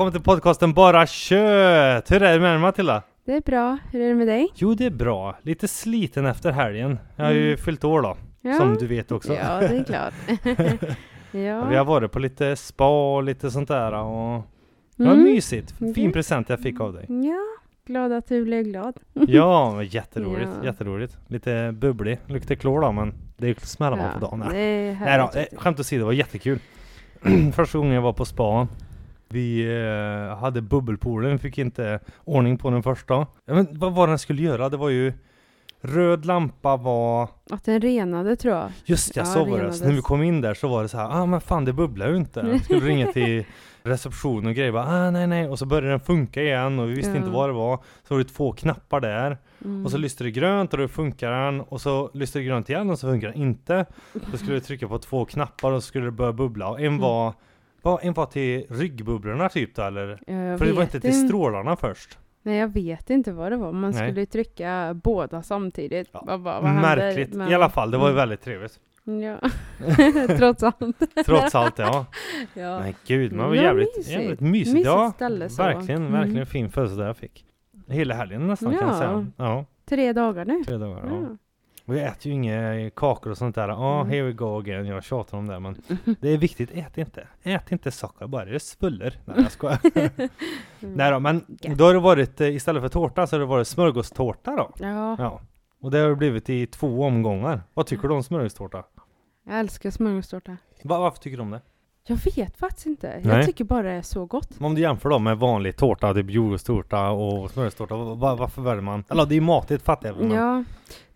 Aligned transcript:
Välkommen 0.00 0.12
till 0.12 0.22
podcasten 0.24 0.72
Bara 0.72 1.06
Kött! 1.06 2.10
Hur 2.10 2.22
är 2.22 2.32
det 2.32 2.40
med 2.40 2.50
dig 2.50 2.58
Matilda? 2.58 3.02
Det 3.24 3.32
är 3.32 3.40
bra. 3.40 3.78
Hur 3.92 4.00
är 4.00 4.08
det 4.08 4.14
med 4.14 4.26
dig? 4.28 4.48
Jo 4.54 4.74
det 4.74 4.86
är 4.86 4.90
bra, 4.90 5.38
lite 5.42 5.68
sliten 5.68 6.26
efter 6.26 6.50
helgen. 6.52 6.98
Jag 7.16 7.24
har 7.24 7.32
ju 7.32 7.46
Mm. 7.46 7.58
fyllt 7.58 7.84
år 7.84 8.02
då, 8.02 8.16
Ja. 8.40 8.54
som 8.54 8.74
du 8.76 8.86
vet 8.86 9.12
också. 9.12 9.34
Ja, 9.34 9.60
det 9.60 9.66
är 9.76 9.84
klart. 9.84 10.14
Vi 11.30 11.46
ja. 11.46 11.78
har 11.78 11.84
varit 11.84 12.12
på 12.12 12.18
lite 12.18 12.56
spa 12.56 13.14
och 13.16 13.22
lite 13.22 13.50
sånt 13.50 13.68
där 13.68 13.92
och 13.92 14.42
det 14.96 15.04
var 15.04 15.12
Mm. 15.12 15.22
mysigt. 15.24 15.70
Fin 15.78 15.90
Okej. 15.90 16.12
present 16.12 16.48
jag 16.48 16.60
fick 16.60 16.80
av 16.80 16.92
dig. 16.92 17.04
Ja, 17.08 17.40
glad 17.86 18.12
att 18.12 18.28
du 18.28 18.44
blev 18.44 18.62
glad. 18.64 18.94
Ja, 19.12 19.82
jätteroligt, 19.82 20.50
Ja. 20.60 20.66
jätteroligt. 20.66 21.18
Lite 21.26 21.72
bubblig, 21.72 22.18
luktar 22.26 22.54
klor 22.54 22.80
då 22.80 22.92
men 22.92 23.14
det 23.36 23.44
är 23.44 23.48
ju 23.48 23.54
smälla 23.54 23.96
man 23.96 24.20
på 24.20 24.26
dagen. 24.26 24.42
är 24.42 24.98
Nej 25.00 25.18
då, 25.18 25.38
eh, 25.40 25.44
skämt 25.58 25.80
åsido, 25.80 25.98
det 26.00 26.04
var 26.06 26.12
jättekul. 26.12 26.58
Första 27.54 27.78
gången 27.78 27.92
jag 27.94 28.02
var 28.02 28.12
på 28.12 28.24
spa, 28.24 28.68
vi 29.30 29.64
eh, 30.30 30.38
hade 30.38 30.60
bubbelpoolen, 30.62 31.32
vi 31.32 31.38
fick 31.38 31.58
inte 31.58 32.00
ordning 32.24 32.58
på 32.58 32.70
den 32.70 32.82
första. 32.82 33.26
Jag 33.46 33.54
vet, 33.54 33.68
vad 33.72 33.92
var 33.94 34.06
den 34.08 34.18
skulle 34.18 34.42
göra? 34.42 34.68
Det 34.68 34.76
var 34.76 34.88
ju 34.88 35.12
Röd 35.82 36.24
lampa 36.26 36.76
var... 36.76 37.28
Att 37.50 37.64
den 37.64 37.80
renade 37.80 38.36
tror 38.36 38.54
jag. 38.54 38.70
Just 38.84 39.16
ja, 39.16 39.22
Ja, 39.22 39.26
så 39.26 39.44
var 39.44 39.58
det. 39.58 39.72
Så 39.72 39.84
när 39.84 39.92
vi 39.92 40.00
kom 40.00 40.22
in 40.22 40.40
där 40.40 40.54
så 40.54 40.68
var 40.68 40.82
det 40.82 40.88
så 40.88 40.96
här, 40.98 41.08
ah 41.22 41.26
men 41.26 41.40
fan 41.40 41.64
det 41.64 41.72
bubblar 41.72 42.08
ju 42.08 42.16
inte. 42.16 42.40
Jag 42.40 42.60
skulle 42.64 42.80
ringa 42.80 43.06
till 43.06 43.44
reception 43.82 44.46
och 44.46 44.54
grejer, 44.54 44.72
bara, 44.72 44.84
ah 44.86 45.10
nej 45.10 45.26
nej. 45.26 45.48
Och 45.48 45.58
så 45.58 45.66
började 45.66 45.88
den 45.88 46.00
funka 46.00 46.42
igen 46.42 46.78
och 46.78 46.88
vi 46.88 46.94
visste 46.94 47.10
Ja. 47.10 47.16
inte 47.16 47.30
vad 47.30 47.48
det 47.48 47.52
var. 47.52 47.76
Så 48.08 48.14
var 48.14 48.18
det 48.18 48.28
två 48.28 48.52
knappar 48.52 49.00
där. 49.00 49.38
Mm. 49.64 49.84
Och 49.84 49.90
så 49.90 49.98
lyste 49.98 50.24
det 50.24 50.30
grönt 50.30 50.72
och 50.72 50.78
då 50.78 50.88
funkar 50.88 51.30
den 51.32 51.60
och 51.60 51.80
så 51.80 52.10
lyste 52.14 52.38
det 52.38 52.44
grönt 52.44 52.70
igen 52.70 52.90
och 52.90 52.98
så 52.98 53.08
funkar 53.08 53.28
den 53.28 53.36
inte. 53.36 53.86
Då 54.32 54.36
skulle 54.38 54.54
du 54.54 54.60
trycka 54.60 54.88
på 54.88 54.98
två 54.98 55.24
knappar 55.24 55.72
och 55.72 55.82
så 55.82 55.86
skulle 55.86 56.04
det 56.04 56.10
börja 56.10 56.32
bubbla 56.32 56.68
och 56.68 56.80
en 56.80 56.86
Mm. 56.86 57.00
Var, 57.82 58.00
en 58.02 58.12
var 58.12 58.26
till 58.26 58.66
ryggbubblorna 58.70 59.48
typ 59.48 59.74
då 59.74 59.82
eller? 59.82 60.22
Ja, 60.26 60.34
jag 60.34 60.58
För 60.58 60.66
det 60.66 60.72
var 60.72 60.80
vet 60.80 60.94
inte 60.94 61.08
till 61.10 61.26
strålarna 61.28 61.76
först. 61.76 62.18
Nej, 62.42 62.58
jag 62.58 62.68
vet 62.68 63.10
inte 63.10 63.32
vad 63.32 63.52
det 63.52 63.56
var. 63.56 63.72
Man 63.72 63.90
Nej. 63.90 64.08
skulle 64.08 64.26
trycka 64.26 65.00
båda 65.04 65.42
samtidigt. 65.42 66.08
Ja, 66.12 66.22
Vad, 66.26 66.40
vad, 66.40 66.62
vad 66.62 66.70
händer? 66.70 66.96
Märkligt. 66.96 67.34
Men- 67.34 67.48
I 67.48 67.54
alla 67.54 67.70
fall, 67.70 67.90
det 67.90 67.98
var 67.98 68.06
ju 68.06 68.10
Mm. 68.12 68.16
väldigt 68.16 68.40
trevligt. 68.42 68.80
Ja, 69.04 69.38
trots 70.38 70.62
allt. 70.62 71.00
Trots 71.26 71.54
allt 71.54 71.78
ja. 71.78 72.06
Ja. 72.54 72.80
Men 72.80 72.94
gud, 73.06 73.32
man 73.32 73.48
var 73.48 73.54
Ja, 73.54 73.62
jävligt, 73.62 73.96
mysigt. 73.96 74.18
jävligt 74.20 74.40
mysigt. 74.40 74.72
Mysigt 74.74 74.86
ja, 74.86 75.12
ställe, 75.14 75.48
så. 75.48 75.62
verkligen, 75.62 76.00
Mm. 76.06 76.12
verkligen 76.12 76.46
fin 76.46 76.70
födelsedag 76.70 77.08
jag 77.08 77.16
fick. 77.16 77.44
Hela 77.88 78.14
helgen 78.14 78.46
nästan 78.46 78.70
kan 78.78 78.80
jag 78.88 78.96
Ja. 78.96 78.98
säga. 78.98 79.26
Ja, 79.36 79.64
Tre 79.88 80.12
dagar 80.12 80.44
nu. 80.44 80.64
tre 80.64 80.76
dagar. 80.76 81.06
Ja. 81.06 81.12
Ja. 81.30 81.36
Och 81.90 81.96
jag 81.96 82.06
äter 82.08 82.26
ju 82.26 82.32
inga 82.32 82.90
kakor 82.90 83.30
och 83.30 83.38
sånt 83.38 83.54
där. 83.54 83.68
Ja, 83.68 84.00
Mm. 84.00 84.10
here 84.12 84.22
we 84.22 84.32
go 84.32 84.58
again. 84.58 84.86
Jag 84.86 85.04
tjatar 85.04 85.38
om 85.38 85.46
det 85.46 85.60
men 85.60 85.82
det 86.20 86.28
är 86.28 86.38
viktigt, 86.38 86.70
ät 86.74 86.98
inte. 86.98 87.26
Ät 87.42 87.72
inte 87.72 87.90
socker, 87.90 88.26
bara 88.26 88.44
det 88.44 88.60
svuller. 88.60 89.18
Nej 89.24 89.36
jag 89.42 89.52
skojar. 89.52 89.78
Nej 90.80 91.10
då, 91.10 91.20
men 91.20 91.44
då 91.76 91.84
har 91.84 91.94
det 91.94 92.00
varit, 92.00 92.40
eh, 92.40 92.54
istället 92.56 92.82
för 92.82 92.88
tårta 92.88 93.26
så 93.26 93.36
har 93.36 93.40
det 93.40 93.46
varit 93.46 93.68
smörgåstårta 93.68 94.56
då. 94.56 94.70
Ja, 94.78 95.16
Ja. 95.18 95.40
Och 95.80 95.90
det 95.90 95.98
har 95.98 96.08
det 96.08 96.16
blivit 96.16 96.50
i 96.50 96.66
två 96.66 97.02
omgångar. 97.04 97.62
Vad 97.74 97.86
tycker 97.86 98.08
du 98.08 98.14
om 98.14 98.22
smörgåstårta? 98.22 98.84
jag 99.46 99.58
älskar 99.60 99.90
smörgåstårta. 99.90 100.56
Va, 100.84 100.98
varför 100.98 101.18
tycker 101.18 101.36
du 101.36 101.42
om 101.42 101.50
det? 101.50 101.60
Jag 102.06 102.16
vet 102.36 102.56
faktiskt 102.56 102.86
inte. 102.86 103.20
Nej. 103.24 103.36
Jag 103.36 103.46
tycker 103.46 103.64
bara 103.64 103.82
det 103.82 103.90
är 103.92 104.02
så 104.02 104.26
gott. 104.26 104.48
Om 104.60 104.74
du 104.74 104.80
jämför 104.80 105.08
då 105.08 105.18
med 105.18 105.38
vanlig 105.38 105.76
tårta, 105.76 106.14
typ 106.14 106.30
jordgubbstårta 106.30 107.10
och 107.10 107.50
smörgåstårta, 107.50 107.96
va, 107.96 108.14
va, 108.14 108.34
varför 108.34 108.62
väljer 108.62 108.82
man? 108.82 109.04
Eller 109.08 109.26
det 109.26 109.34
är 109.36 109.40
matigt 109.40 109.82
fattar 109.82 110.08
jag 110.08 110.16
men- 110.16 110.30
Ja, 110.30 110.64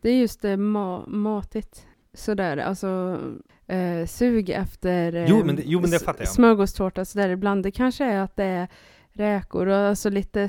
det 0.01 0.09
är 0.11 0.15
just 0.17 0.43
det 0.43 0.57
ma- 0.57 1.09
matigt. 1.09 1.87
Sådär, 2.15 2.57
alltså 2.57 3.19
eh, 3.67 4.07
sug 4.07 4.51
efter 4.51 5.15
eh, 5.17 5.27
Jo, 5.31 5.43
men 5.45 5.57
det- 5.57 5.63
jo, 5.67 5.81
men 5.81 5.91
det 5.91 5.99
fattar 5.99 6.21
jag. 6.25 6.29
smörgåstårta 6.29 7.05
sådär 7.05 7.29
ibland. 7.29 7.63
Det 7.63 7.71
kanske 7.71 8.05
är 8.05 8.21
att 8.21 8.37
det 8.37 8.45
är 8.45 8.69
räkor 9.13 9.67
och 9.67 9.77
alltså 9.77 10.11
lite 10.11 10.49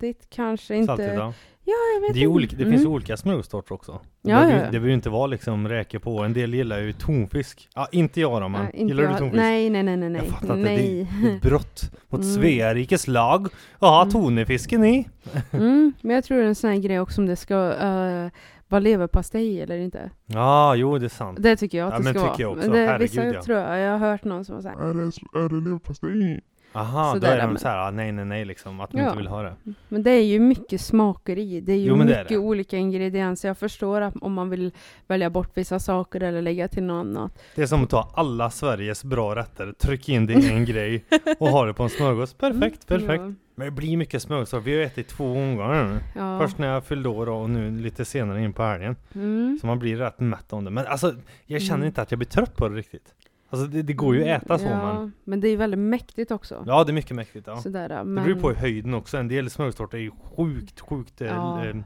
saltigt 0.00 0.26
kanske. 0.30 0.74
Inte, 0.74 0.86
Saltigt, 0.86 1.14
ja. 1.14 1.32
Ja, 1.64 1.74
jag 1.94 2.00
vet 2.00 2.14
Det, 2.14 2.20
är 2.20 2.22
inte. 2.22 2.26
olika, 2.34 2.56
det 2.56 2.64
finns 2.64 2.80
Mm. 2.80 2.92
olika 2.92 3.16
smörgåstårtor 3.16 3.74
också. 3.74 3.92
Det 4.22 4.30
Ja, 4.30 4.36
behöver, 4.36 4.50
ja, 4.52 4.56
ju- 4.58 4.60
ja. 4.60 4.64
det 4.66 4.70
behöver 4.70 4.88
ju 4.88 4.94
inte 4.94 5.10
vara 5.10 5.26
liksom 5.26 5.68
räkor 5.68 5.98
på. 5.98 6.18
En 6.18 6.32
del 6.32 6.54
gillar 6.54 6.78
ju 6.80 6.92
tonfisk. 6.92 7.68
Ja, 7.74 7.88
inte 7.92 8.20
jag 8.20 8.42
då 8.42 8.48
men. 8.48 8.66
Inte 8.66 8.78
gillar 8.78 9.02
du 9.02 9.08
jag. 9.08 9.18
tonfisk? 9.18 9.36
Nej, 9.42 9.70
nej, 9.70 9.82
nej, 9.82 9.96
nej. 9.96 10.10
nej. 10.10 10.22
Jag 10.24 10.30
fattar 10.34 10.56
inte, 10.56 10.70
nej. 10.70 11.08
det 11.22 11.28
är 11.30 11.36
ett 11.36 11.42
brott 11.42 11.90
mot 12.08 12.20
Mm. 12.20 12.34
Sveriges 12.34 13.06
lag. 13.06 13.48
Ja, 13.80 14.02
Mm. 14.02 14.12
tonefisken 14.12 14.84
i. 14.84 15.08
mm, 15.50 15.92
men 16.02 16.14
jag 16.14 16.24
tror 16.24 16.38
det 16.38 16.44
är 16.44 16.48
en 16.48 16.54
sån 16.54 16.70
här 16.70 16.78
grej 16.78 17.00
också 17.00 17.20
om 17.20 17.26
det 17.26 17.36
ska 17.36 17.54
uh, 17.54 18.30
vara 18.68 18.80
leverpastej 18.80 19.60
eller 19.60 19.76
inte. 19.78 20.10
Ja, 20.26 20.74
jo 20.74 20.98
det 20.98 21.06
är 21.06 21.08
sant. 21.08 21.38
Det 21.42 21.56
tycker 21.56 21.78
jag 21.78 21.86
att 21.88 21.92
Ja, 21.92 21.98
det 21.98 22.04
men 22.04 22.14
ska 22.14 22.30
tycker 22.30 22.42
jag 22.42 22.48
vara. 22.48 22.58
också. 22.58 22.70
det, 22.72 22.78
Herregud, 22.78 23.00
vissa 23.10 23.24
ja. 23.26 23.42
tror 23.42 23.58
jag, 23.58 23.78
jag 23.80 23.98
har 23.98 24.10
hört 24.10 24.24
någon 24.24 24.44
som 24.44 24.54
har 24.54 24.62
sagt 24.62 24.80
Är 24.80 24.94
det, 24.94 25.44
är 25.44 25.48
det 25.48 25.54
leverpastej? 25.64 26.40
Aha, 26.72 27.06
då 27.14 27.20
Sådär, 27.20 27.36
är 27.36 27.40
de 27.40 27.46
men- 27.46 27.58
såhär, 27.58 27.78
ah, 27.78 27.90
nej 27.90 28.12
nej 28.12 28.24
nej 28.24 28.44
liksom, 28.44 28.80
att 28.80 28.90
de 28.90 28.98
Ja. 28.98 29.04
inte 29.04 29.16
vill 29.16 29.26
ha 29.26 29.42
det. 29.42 29.54
Men 29.88 30.02
det 30.02 30.10
är 30.10 30.24
ju 30.24 30.38
mycket 30.40 30.80
smaker 30.80 31.38
i. 31.38 31.60
Det 31.60 31.72
är 31.72 31.76
ju 31.76 31.84
Jo, 31.86 31.96
men 31.96 32.06
det 32.06 32.14
är 32.14 32.18
mycket 32.18 32.28
det. 32.28 32.38
olika 32.38 32.76
ingredienser. 32.76 33.48
Jag 33.48 33.58
förstår 33.58 34.00
att 34.00 34.14
om 34.20 34.32
man 34.32 34.50
vill 34.50 34.72
välja 35.06 35.30
bort 35.30 35.50
vissa 35.54 35.78
saker 35.78 36.20
eller 36.22 36.42
lägga 36.42 36.68
till 36.68 36.82
något 36.82 37.00
annat. 37.06 37.42
Det 37.54 37.62
är 37.62 37.66
som 37.66 37.82
att 37.84 37.90
ta 37.90 38.10
alla 38.14 38.50
Sveriges 38.50 39.04
bra 39.04 39.34
rätter, 39.36 39.72
trycka 39.72 40.12
in 40.12 40.26
det 40.26 40.32
i 40.32 40.48
en 40.52 40.64
grej 40.64 41.04
och 41.38 41.48
ha 41.48 41.64
det 41.64 41.74
på 41.74 41.82
en 41.82 41.88
smörgås. 41.90 42.34
Perfekt, 42.34 42.86
perfekt. 42.86 43.22
Ja. 43.22 43.32
Men 43.54 43.64
det 43.66 43.70
blir 43.70 43.96
mycket 43.96 44.22
smörgås, 44.22 44.54
vi 44.54 44.76
har 44.76 44.82
ätit 44.82 45.08
två 45.08 45.24
omgångar 45.32 45.84
nu. 45.84 45.98
Ja. 46.16 46.38
Först 46.40 46.58
när 46.58 46.68
jag 46.68 46.84
fyllde 46.84 47.08
år 47.08 47.28
och 47.28 47.50
nu 47.50 47.70
lite 47.70 48.04
senare 48.04 48.42
in 48.42 48.52
på 48.52 48.62
helgen. 48.62 48.96
Mm. 49.14 49.58
Så 49.60 49.66
man 49.66 49.78
blir 49.78 49.96
rätt 49.96 50.20
mätt 50.20 50.52
om 50.52 50.64
det. 50.64 50.70
Men 50.70 50.86
alltså, 50.86 51.14
jag 51.46 51.62
känner 51.62 51.74
Mm. 51.76 51.86
inte 51.86 52.02
att 52.02 52.10
jag 52.10 52.18
blir 52.18 52.28
trött 52.28 52.56
på 52.56 52.68
det 52.68 52.74
riktigt. 52.76 53.14
Alltså 53.50 53.66
det, 53.66 53.82
det 53.82 53.92
går 53.92 54.16
ju 54.16 54.22
att 54.28 54.42
äta 54.42 54.58
så 54.58 54.64
ja, 54.64 54.94
men... 54.94 55.12
men 55.24 55.40
det 55.40 55.48
är 55.48 55.50
ju 55.50 55.56
väldigt 55.56 55.80
mäktigt 55.80 56.30
också. 56.30 56.64
Ja, 56.66 56.84
det 56.84 56.90
är 56.90 56.94
mycket 56.94 57.16
mäktigt. 57.16 57.46
Ja. 57.46 57.56
Sådär, 57.56 57.88
Det 57.88 58.04
men... 58.04 58.14
beror 58.24 58.36
ju 58.36 58.42
på 58.42 58.52
höjden 58.52 58.94
också. 58.94 59.16
En 59.18 59.28
del 59.28 59.50
smörgåstårta 59.50 59.96
är 59.96 60.00
ju 60.00 60.10
sjukt, 60.36 60.80
sjukt 60.80 61.20
eh, 61.20 61.26
Ja. 61.28 61.66
eh, 61.66 61.76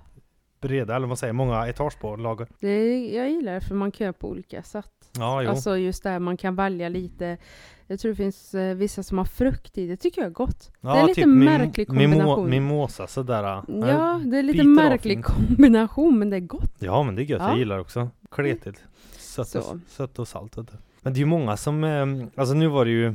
breda, 0.61 0.97
eller 0.97 1.07
vad 1.07 1.19
säger 1.19 1.33
många 1.33 1.67
etage 1.69 1.99
på 2.01 2.17
lager. 2.17 2.47
det 2.61 2.69
är, 2.69 3.17
jag 3.17 3.31
gillar 3.31 3.55
det 3.55 3.61
för 3.61 3.75
man 3.75 3.91
kan 3.91 4.05
göra 4.05 4.13
på 4.13 4.29
olika 4.31 4.63
sätt. 4.63 4.91
Ja, 5.19 5.43
jo. 5.43 5.51
Alltså 5.51 5.77
just 5.77 6.03
där 6.03 6.19
man 6.19 6.37
kan 6.37 6.57
välja 6.57 6.89
lite. 6.89 7.39
Jag 7.87 8.01
tror 8.01 8.11
det 8.11 8.17
finns 8.17 8.55
eh, 8.55 8.75
vissa 8.77 9.03
som 9.03 9.19
har 9.19 9.25
frukt 9.25 9.79
i. 9.79 9.87
Det 9.87 9.97
tycker 9.97 10.21
jag 10.21 10.29
är 10.29 10.33
gott. 10.35 10.71
ja, 10.81 10.95
det 10.95 11.01
är 11.01 11.07
lite 11.07 11.21
mim- 11.21 11.45
märklig 11.45 11.87
kombination. 11.89 12.51
mimosa 12.51 13.07
sådär. 13.07 13.43
Ja, 13.43 14.21
det 14.25 14.39
är 14.39 14.43
lite 14.43 14.65
märklig 14.65 15.25
kombination 15.25 16.19
men 16.19 16.31
det 16.31 16.37
är 16.37 16.41
gott. 16.41 16.75
Ja 16.79 17.03
men 17.03 17.15
det 17.15 17.23
är 17.23 17.25
gött, 17.25 17.41
Ja. 17.43 17.49
jag 17.49 17.59
gillar 17.59 17.79
också 17.79 18.09
kletigt. 18.31 18.85
Sött 19.19 19.55
och, 19.55 19.77
sött 19.89 20.19
och 20.19 20.29
salt. 20.29 20.57
Men 21.05 21.13
det 21.13 21.17
är 21.17 21.21
ju 21.21 21.27
många 21.27 21.57
som, 21.57 21.85
eh, 21.85 22.07
alltså 22.37 22.55
nu 22.55 22.67
var 22.67 22.85
det 22.85 22.91
ju 22.91 23.15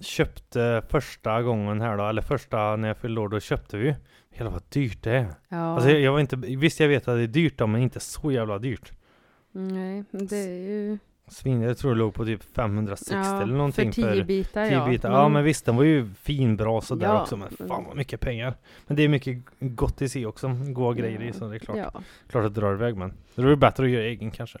köpte 0.00 0.82
första 0.88 1.42
gången 1.42 1.80
här 1.80 1.96
då, 1.96 2.08
eller 2.08 2.22
första 2.22 2.76
när 2.76 2.88
jag 2.88 2.96
fyllde 2.96 3.20
år, 3.20 3.28
då 3.28 3.40
köpte 3.40 3.76
vi 3.76 3.84
ju. 3.86 3.94
Hela 4.30 4.50
vad 4.50 4.62
dyrt 4.68 5.02
det 5.02 5.10
är. 5.10 5.26
Ja. 5.48 5.74
Alltså 5.74 5.90
jag, 5.90 6.00
jag 6.00 6.12
var 6.12 6.20
inte, 6.20 6.36
visst 6.36 6.80
jag 6.80 6.88
vet 6.88 7.08
att 7.08 7.16
det 7.16 7.22
är 7.22 7.26
dyrt 7.26 7.58
då, 7.58 7.66
men 7.66 7.82
inte 7.82 8.00
så 8.00 8.32
jävla 8.32 8.58
dyrt. 8.58 8.92
Nej, 9.52 10.04
det 10.10 10.36
är 10.36 10.68
ju... 10.68 10.98
Svin, 11.28 11.62
jag 11.62 11.78
tror 11.78 11.90
det 11.90 11.96
låg 11.96 12.14
på 12.14 12.24
typ 12.24 12.42
560 12.54 13.14
ja, 13.14 13.42
eller 13.42 13.54
någonting 13.54 13.92
för 13.92 14.12
tio 14.12 14.24
bitar 14.24 14.68
tio 14.68 14.78
ja. 14.78 14.88
bitar. 14.88 15.10
Ja 15.10 15.28
men 15.28 15.44
visst, 15.44 15.64
den 15.64 15.76
var 15.76 15.84
ju 15.84 16.08
fin 16.14 16.56
bra 16.56 16.80
sådär 16.80 17.06
Ja. 17.06 17.22
också, 17.22 17.36
men 17.36 17.48
fan 17.68 17.84
vad 17.84 17.96
mycket 17.96 18.20
pengar. 18.20 18.54
Men 18.86 18.96
det 18.96 19.02
är 19.02 19.08
mycket 19.08 19.38
gott 19.60 20.02
i 20.02 20.08
sig 20.08 20.26
också, 20.26 20.48
goda 20.48 20.98
grejer 20.98 21.22
i 21.22 21.32
så 21.32 21.48
det 21.48 21.54
är 21.54 21.58
klart. 21.58 21.76
Ja. 21.76 22.02
Klart 22.28 22.44
att 22.44 22.54
det 22.54 22.60
drar 22.60 22.72
iväg 22.72 22.96
men. 22.96 23.12
Det 23.34 23.42
är 23.42 23.56
bättre 23.56 23.84
att 23.84 23.90
göra 23.90 24.04
egen 24.04 24.30
kanske. 24.30 24.58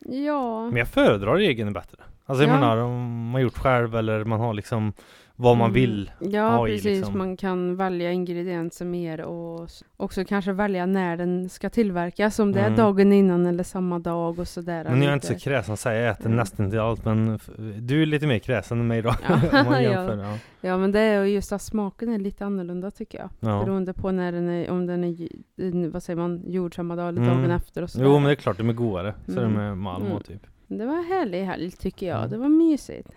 Ja. 0.00 0.66
Men 0.66 0.76
jag 0.76 0.88
föredrar 0.88 1.36
egen 1.38 1.72
bättre. 1.72 1.98
Alltså 2.26 2.44
jag 2.44 2.50
Ja. 2.50 2.54
menar 2.60 2.76
om 2.76 3.30
man 3.30 3.42
gjort 3.42 3.58
själv 3.58 3.96
eller 3.96 4.24
man 4.24 4.40
har 4.40 4.54
liksom 4.54 4.92
vad 5.40 5.56
man 5.56 5.70
Mm. 5.70 5.74
vill. 5.74 6.10
Ja, 6.20 6.48
ha 6.50 6.68
i, 6.68 6.70
precis. 6.72 6.84
liksom. 6.96 7.18
Man 7.18 7.36
kan 7.36 7.76
välja 7.76 8.12
ingredienser 8.12 8.84
mer 8.84 9.20
och 9.20 9.68
också 9.96 10.24
kanske 10.24 10.52
välja 10.52 10.86
när 10.86 11.16
den 11.16 11.48
ska 11.48 11.70
tillverkas. 11.70 12.38
Om 12.38 12.52
det 12.52 12.60
Mm. 12.60 12.72
är 12.72 12.76
dagen 12.76 13.12
innan 13.12 13.46
eller 13.46 13.64
samma 13.64 13.98
dag 13.98 14.38
och 14.38 14.48
sådär. 14.48 14.84
Men 14.84 15.02
jag 15.02 15.10
är 15.10 15.14
inte 15.14 15.26
så 15.26 15.34
kräsen 15.38 15.72
att 15.74 15.80
säga 15.80 16.00
jag 16.02 16.10
äter 16.12 16.26
Mm. 16.26 16.36
nästan 16.36 16.70
till 16.70 16.78
allt 16.80 17.04
men 17.04 17.38
du 17.78 18.02
är 18.02 18.06
lite 18.06 18.26
mer 18.26 18.38
kräsen 18.38 18.80
än 18.80 18.86
mig 18.86 19.02
då. 19.02 19.14
Ja. 19.28 19.34
om 19.60 19.66
man 19.66 19.66
Ja. 19.84 19.90
jämför. 19.90 20.16
Ja. 20.18 20.38
Ja, 20.60 20.78
men 20.78 20.92
det 20.92 21.00
är 21.00 21.24
ju 21.24 21.30
just 21.34 21.52
att 21.52 21.62
smaken 21.62 22.08
är 22.08 22.18
lite 22.18 22.44
annorlunda 22.44 22.90
tycker 22.90 23.18
jag. 23.18 23.28
Ja. 23.40 23.62
Beroende 23.64 23.92
på 23.92 24.10
när 24.10 24.32
den 24.32 24.48
är, 24.48 24.70
om 24.70 24.86
den 24.86 25.04
är, 25.04 25.88
vad 25.88 26.02
säger 26.02 26.16
man, 26.20 26.42
gjord 26.46 26.74
samma 26.74 26.96
dag 26.96 27.08
eller 27.08 27.22
Mm. 27.22 27.36
dagen 27.36 27.50
efter 27.50 27.82
och 27.82 27.90
sådär. 27.90 28.04
Jo 28.06 28.12
men 28.14 28.22
det 28.24 28.30
är 28.30 28.34
klart, 28.34 28.58
de 28.58 28.68
är 28.68 28.72
godare. 28.72 29.14
Så 29.26 29.32
är 29.32 29.36
det 29.36 29.42
Mm. 29.42 29.56
med 29.56 29.78
Malmö 29.78 30.10
Mm. 30.10 30.22
typ. 30.22 30.46
Det 30.66 30.86
var 30.86 31.02
härlig 31.08 31.44
helg 31.44 31.70
tycker 31.70 32.06
jag. 32.08 32.18
Mm. 32.18 32.30
Det 32.30 32.36
var 32.38 32.48
mysigt. 32.48 33.08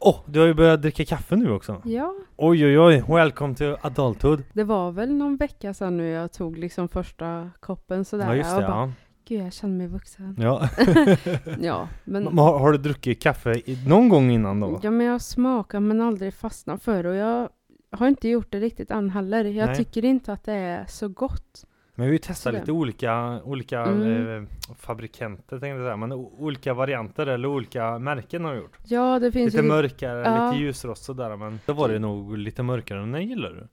Åh, 0.00 0.16
du 0.26 0.40
har 0.40 0.46
ju 0.46 0.54
börjat 0.54 0.82
dricka 0.82 1.04
kaffe 1.04 1.36
nu 1.36 1.50
också. 1.52 1.82
Ja, 1.84 2.14
Oj 2.36 2.66
oj 2.66 2.78
oj, 2.78 3.04
welcome 3.08 3.54
to 3.54 3.64
adulthood. 3.82 4.42
det 4.52 4.64
var 4.64 4.90
väl 4.92 5.14
någon 5.14 5.36
vecka 5.36 5.74
sedan 5.74 5.96
nu 5.96 6.08
jag 6.08 6.32
tog 6.32 6.58
liksom 6.58 6.88
första 6.88 7.50
koppen 7.60 8.04
sådär. 8.04 8.26
Ja 8.26 8.34
just 8.36 8.50
det, 8.50 8.56
och 8.56 8.62
bara, 8.62 8.80
ja. 8.86 8.92
Gud, 9.28 9.40
jag 9.40 9.52
känner 9.52 9.74
mig 9.76 9.86
vuxen. 9.86 10.36
ja. 10.40 10.68
Ja, 11.60 11.88
men, 12.04 12.24
Men 12.24 12.38
har, 12.38 12.58
har 12.58 12.72
du 12.72 12.78
druckit 12.78 13.22
kaffe 13.22 13.60
någon 13.86 14.08
gång 14.08 14.30
innan 14.30 14.60
då? 14.60 14.80
ja, 14.82 14.90
men 14.90 15.06
jag 15.06 15.20
smakar 15.20 15.80
men 15.80 16.00
aldrig 16.00 16.34
fastnat 16.34 16.82
för 16.82 17.06
och 17.06 17.14
jag 17.14 17.48
har 17.90 18.08
inte 18.08 18.28
gjort 18.28 18.52
det 18.52 18.60
riktigt 18.60 18.90
än 18.90 19.10
heller. 19.10 19.44
Jag 19.44 19.66
Nej. 19.66 19.76
tycker 19.76 20.04
inte 20.04 20.32
att 20.32 20.44
det 20.44 20.52
är 20.52 20.86
så 20.88 21.08
gott 21.08 21.64
Men 21.94 22.10
vi 22.10 22.18
Sådär. 22.44 22.58
lite 22.60 22.72
olika, 22.72 23.40
olika 23.44 23.80
Mm. 23.82 24.42
eh, 24.42 24.48
fabrikanter 24.78 25.42
tänkte 25.48 25.66
jag 25.68 25.78
säga, 25.78 25.96
men 25.96 26.12
olika 26.12 26.74
varianter 26.74 27.26
eller 27.26 27.48
olika 27.48 27.98
märken 27.98 28.44
har 28.44 28.52
vi 28.54 28.60
gjort. 28.60 28.78
Ja, 28.84 29.18
det 29.18 29.32
finns 29.32 29.52
Lite 29.54 29.62
ju... 29.64 29.68
mörkare, 29.68 30.20
Ja. 30.20 30.50
lite 30.50 30.62
ljusrost 30.62 31.04
sådär, 31.04 31.36
men 31.36 31.60
då 31.66 31.72
var 31.72 31.88
det 31.88 31.98
nog 31.98 32.38
lite 32.38 32.62
mörkare 32.62 33.02
än 33.02 33.12
den 33.12 33.28
gillar 33.28 33.50
du. 33.50 33.68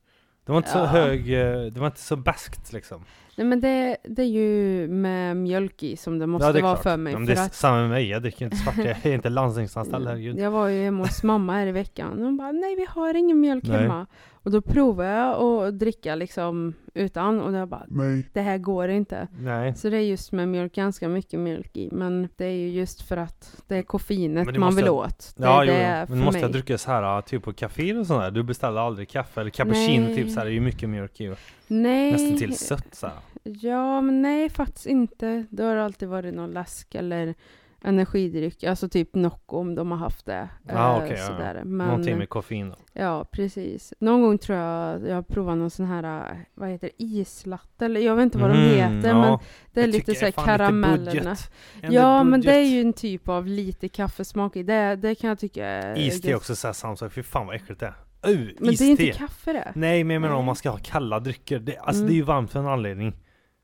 Det 0.45 0.51
var 0.51 0.57
inte 0.57 0.69
så 0.69 0.77
Ja. 0.77 0.85
hög, 0.85 1.33
eh, 1.33 1.61
det 1.71 1.79
var 1.79 1.87
inte 1.87 1.99
så 1.99 2.15
baskt 2.15 2.73
liksom. 2.73 3.03
Nej 3.35 3.47
men 3.47 3.59
det, 3.61 3.97
det 4.03 4.21
är 4.21 4.25
ju 4.27 4.87
med 4.87 5.37
mjölk 5.37 5.83
i 5.83 5.97
som 5.97 6.19
det 6.19 6.27
måste 6.27 6.51
det 6.51 6.59
är 6.59 6.63
vara 6.63 6.73
klart. 6.73 6.83
för 6.83 6.97
mig. 6.97 7.13
Ja, 7.13 7.19
det 7.19 7.33
är 7.33 7.45
att, 7.45 7.53
samma 7.55 7.77
med 7.81 7.89
mig, 7.89 8.09
jag 8.09 8.21
dricker 8.21 8.45
inte 8.45 8.57
svart, 8.57 8.77
jag 8.77 9.05
är 9.05 9.13
inte 9.13 9.29
landstingsanställd, 9.29 10.07
herregud. 10.07 10.39
jag 10.39 10.51
var 10.51 10.67
ju 10.67 10.83
hemma 10.83 11.03
hos 11.03 11.23
mamma 11.23 11.53
här 11.53 11.67
i 11.67 11.71
veckan 11.71 12.11
och 12.19 12.25
hon 12.25 12.37
bara 12.37 12.51
nej 12.51 12.75
vi 12.75 12.85
har 12.89 13.13
ingen 13.13 13.39
mjölk 13.39 13.63
Nej. 13.67 13.77
hemma. 13.81 14.05
Och 14.43 14.51
då 14.51 14.61
provade 14.61 15.09
jag 15.09 15.41
att 15.41 15.79
dricka 15.79 16.15
liksom 16.15 16.73
utan 16.93 17.41
och 17.41 17.53
jag 17.53 17.67
bara 17.69 17.83
Nej. 17.87 18.27
det 18.33 18.41
här 18.41 18.57
går 18.57 18.89
inte. 18.89 19.27
Nej. 19.39 19.75
Så 19.75 19.89
det 19.89 19.97
är 19.97 20.01
just 20.01 20.31
med 20.31 20.47
mjölk, 20.49 20.73
ganska 20.75 21.07
mycket 21.09 21.39
mjölk 21.39 21.77
i. 21.77 21.89
Men 21.91 22.29
det 22.37 22.45
är 22.45 22.51
ju 22.51 22.69
just 22.69 23.01
för 23.01 23.17
att 23.17 23.61
det 23.67 23.75
är 23.75 23.83
koffeinet 23.83 24.47
det 24.53 24.59
man 24.59 24.65
måste 24.67 24.75
vill 24.75 24.85
jag- 24.85 24.95
åt. 24.95 25.33
Det 25.37 25.43
Ja, 25.43 25.61
är 25.63 25.65
jo, 25.67 25.73
det 25.73 26.05
men 26.09 26.17
för 26.19 26.25
måste 26.25 26.39
jag 26.39 26.51
dricka 26.51 26.77
så 26.77 26.91
här 26.91 27.21
typ 27.21 27.43
på 27.43 27.53
kafé 27.53 27.93
och 27.93 28.07
sådär? 28.07 28.31
Du 28.31 28.43
beställer 28.43 28.79
aldrig 28.81 29.09
kaffe 29.09 29.41
eller 29.41 29.51
cappuccino 29.51 30.05
Nej. 30.05 30.15
typ 30.15 30.29
så 30.29 30.39
här, 30.39 30.45
det 30.45 30.51
är 30.51 30.53
ju 30.53 30.61
mycket 30.61 30.89
mjölk 30.89 31.21
i 31.21 31.29
och 31.29 31.37
Nej. 31.71 32.11
nästan 32.11 32.37
till 32.37 32.57
sött 32.57 32.95
så 32.95 33.07
här. 33.07 33.15
Ja, 33.43 34.01
men 34.01 34.21
nej 34.21 34.49
faktiskt 34.49 34.85
inte. 34.85 35.45
Då 35.49 35.63
har 35.63 35.75
det 35.75 35.85
alltid 35.85 36.09
varit 36.09 36.33
någon 36.33 36.51
läsk 36.51 36.95
eller 36.95 37.35
energidryck. 37.83 38.63
Alltså 38.63 38.89
typ 38.89 39.15
Nocco 39.15 39.57
om 39.57 39.75
de 39.75 39.91
har 39.91 39.97
haft 39.97 40.25
det. 40.25 40.49
Ah, 40.69 40.97
Eh, 40.97 41.03
okej, 41.03 41.17
ja, 41.19 41.27
sådär. 41.27 41.61
Men, 41.65 41.87
Någonting 41.87 42.17
med 42.17 42.29
koffein 42.29 42.69
då. 42.69 42.75
Ja, 42.93 43.25
precis. 43.31 43.93
Någon 43.99 44.21
gång 44.21 44.37
tror 44.37 44.57
jag 44.57 45.07
jag 45.07 45.27
provat 45.27 45.57
någon 45.57 45.69
sån 45.69 45.85
här, 45.85 46.37
vad 46.53 46.69
heter 46.69 46.87
det, 46.97 47.03
islatte 47.03 47.85
eller 47.85 48.01
jag 48.01 48.15
vet 48.15 48.23
inte 48.23 48.37
vad 48.37 48.49
de 48.49 48.57
Mhm, 48.57 48.69
heter 48.69 49.09
ja. 49.09 49.21
men 49.21 49.39
det 49.71 49.79
är 49.79 49.83
Jag 49.83 49.91
lite 49.91 50.05
tycker 50.05 50.19
så 50.19 50.25
här 50.25 50.31
fan 50.31 50.43
lite 50.45 50.57
karamellerna. 50.57 51.35
Ja, 51.81 52.23
men 52.23 52.41
det 52.41 52.53
är 52.55 52.63
ju 52.65 52.81
en 52.81 52.93
typ 52.93 53.29
av 53.29 53.47
lite 53.47 53.87
kaffesmak 53.89 54.55
i. 54.55 54.63
Det, 54.63 54.95
det 54.95 55.15
kan 55.15 55.27
jag 55.27 55.39
tycka 55.39 55.65
är 55.65 55.97
Iste 55.97 56.27
är 56.27 56.29
gött. 56.29 56.37
också 56.37 56.55
såhär 56.55 56.73
samma 56.73 56.95
sak, 56.95 57.13
fy 57.13 57.23
fan 57.23 57.47
vad 57.47 57.55
äckligt 57.55 57.79
det 57.79 57.85
är. 57.85 57.93
Uh, 58.27 58.49
Men 58.59 58.75
det 58.75 58.81
är 58.83 58.89
inte 58.89 59.11
kaffe 59.11 59.53
det. 59.53 59.71
Nej 59.75 60.03
men 60.03 60.13
jag 60.13 60.21
menar 60.21 60.35
om 60.35 60.45
man 60.45 60.55
ska 60.55 60.69
ha 60.69 60.79
kalla 60.83 61.19
drycker, 61.19 61.59
det, 61.59 61.77
alltså 61.77 62.01
Mm. 62.01 62.07
det 62.07 62.13
är 62.13 62.15
ju 62.15 62.21
varmt 62.23 62.51
för 62.51 62.59
en 62.59 62.67
anledning. 62.67 63.13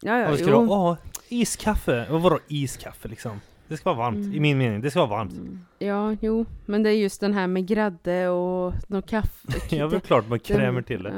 Ja, 0.02 0.20
ja, 0.20 0.38
ska 0.38 0.50
jo. 0.50 0.66
ha? 0.66 0.98
Iskaffe! 1.30 2.08
Och 2.12 2.22
vadå 2.22 2.40
iskaffe 2.48 3.08
liksom? 3.08 3.42
Det 3.68 3.78
ska 3.78 3.94
vara 3.94 3.98
varmt, 4.12 4.18
Mm. 4.26 4.34
i 4.34 4.40
min 4.40 4.58
mening, 4.58 4.82
det 4.82 4.92
ska 4.92 5.00
vara 5.06 5.10
varmt. 5.18 5.32
Mm. 5.34 5.60
Ja, 5.80 6.16
jo. 6.22 6.46
Men 6.66 6.84
det 6.84 6.90
är 6.90 6.94
just 6.94 7.22
den 7.22 7.34
här 7.34 7.48
med 7.48 7.68
grädde 7.68 8.30
och 8.30 8.74
något 8.88 9.10
kaffe. 9.10 9.48
Ja 9.76 9.88
väl 9.88 10.00
klart 10.00 10.30
man 10.30 10.40
krämer 10.40 10.82
till 10.82 11.04
det. 11.04 11.14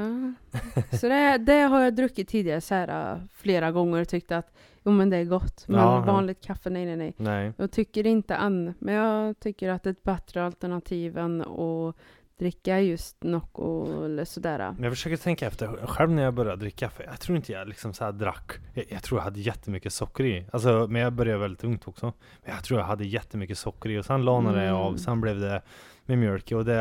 Ja. 0.82 0.98
Så 0.98 1.08
det, 1.08 1.38
det 1.38 1.60
har 1.62 1.82
jag 1.82 1.96
druckit 1.96 2.28
tidigare 2.28 2.62
så 2.62 2.76
här, 2.76 3.22
flera 3.36 3.72
gånger 3.72 4.02
och 4.02 4.08
tyckt 4.08 4.32
att 4.32 4.54
jo 4.86 4.92
men 4.92 5.10
det 5.10 5.18
är 5.18 5.24
gott. 5.26 5.64
Men 5.68 5.80
Ja, 5.80 6.00
vanligt 6.00 6.42
kaffe, 6.46 6.70
nej 6.70 6.86
nej 6.86 6.96
nej. 6.96 7.14
Nej. 7.18 7.54
Jag 7.58 7.72
tycker 7.72 8.08
inte 8.08 8.36
än. 8.36 8.74
Men 8.80 8.94
jag 8.96 9.40
tycker 9.40 9.70
att 9.70 9.86
ett 9.86 10.04
bättre 10.04 10.44
alternativ 10.46 11.18
än 11.18 11.42
att 11.42 11.96
dricka 12.40 12.80
just 12.82 13.24
Nocco 13.24 14.04
eller 14.06 14.26
sådär. 14.26 14.58
Men 14.74 14.84
jag 14.84 14.94
försöker 14.94 15.18
tänka 15.18 15.48
efter, 15.48 15.68
själv 15.88 16.12
när 16.12 16.24
jag 16.24 16.34
började 16.34 16.56
dricka 16.62 16.86
kaffe, 16.88 17.04
jag 17.04 17.20
tror 17.20 17.36
inte 17.36 17.52
jag 17.52 17.68
liksom 17.68 17.94
så 17.94 18.04
här 18.04 18.12
drack, 18.12 18.52
jag, 18.74 18.86
jag 18.90 19.04
tror 19.04 19.20
jag 19.20 19.24
hade 19.24 19.40
jättemycket 19.40 19.94
socker 19.94 20.24
i. 20.24 20.46
Alltså, 20.52 20.88
men 20.90 21.02
jag 21.02 21.14
började 21.14 21.40
väldigt 21.40 21.64
ungt 21.64 21.88
också. 21.88 22.14
Men 22.46 22.54
jag 22.56 22.64
tror 22.64 22.80
jag 22.80 22.88
hade 22.88 23.06
jättemycket 23.06 23.58
socker 23.58 23.90
i 23.90 24.00
och 24.00 24.06
sen 24.06 24.26
lanade 24.26 24.58
det 24.60 24.64
Mm. 24.68 24.76
av, 24.76 24.96
sen 24.98 25.22
blev 25.22 25.40
det 25.40 25.62
med 26.06 26.18
mjölk 26.18 26.52
och 26.52 26.66
det 26.66 26.74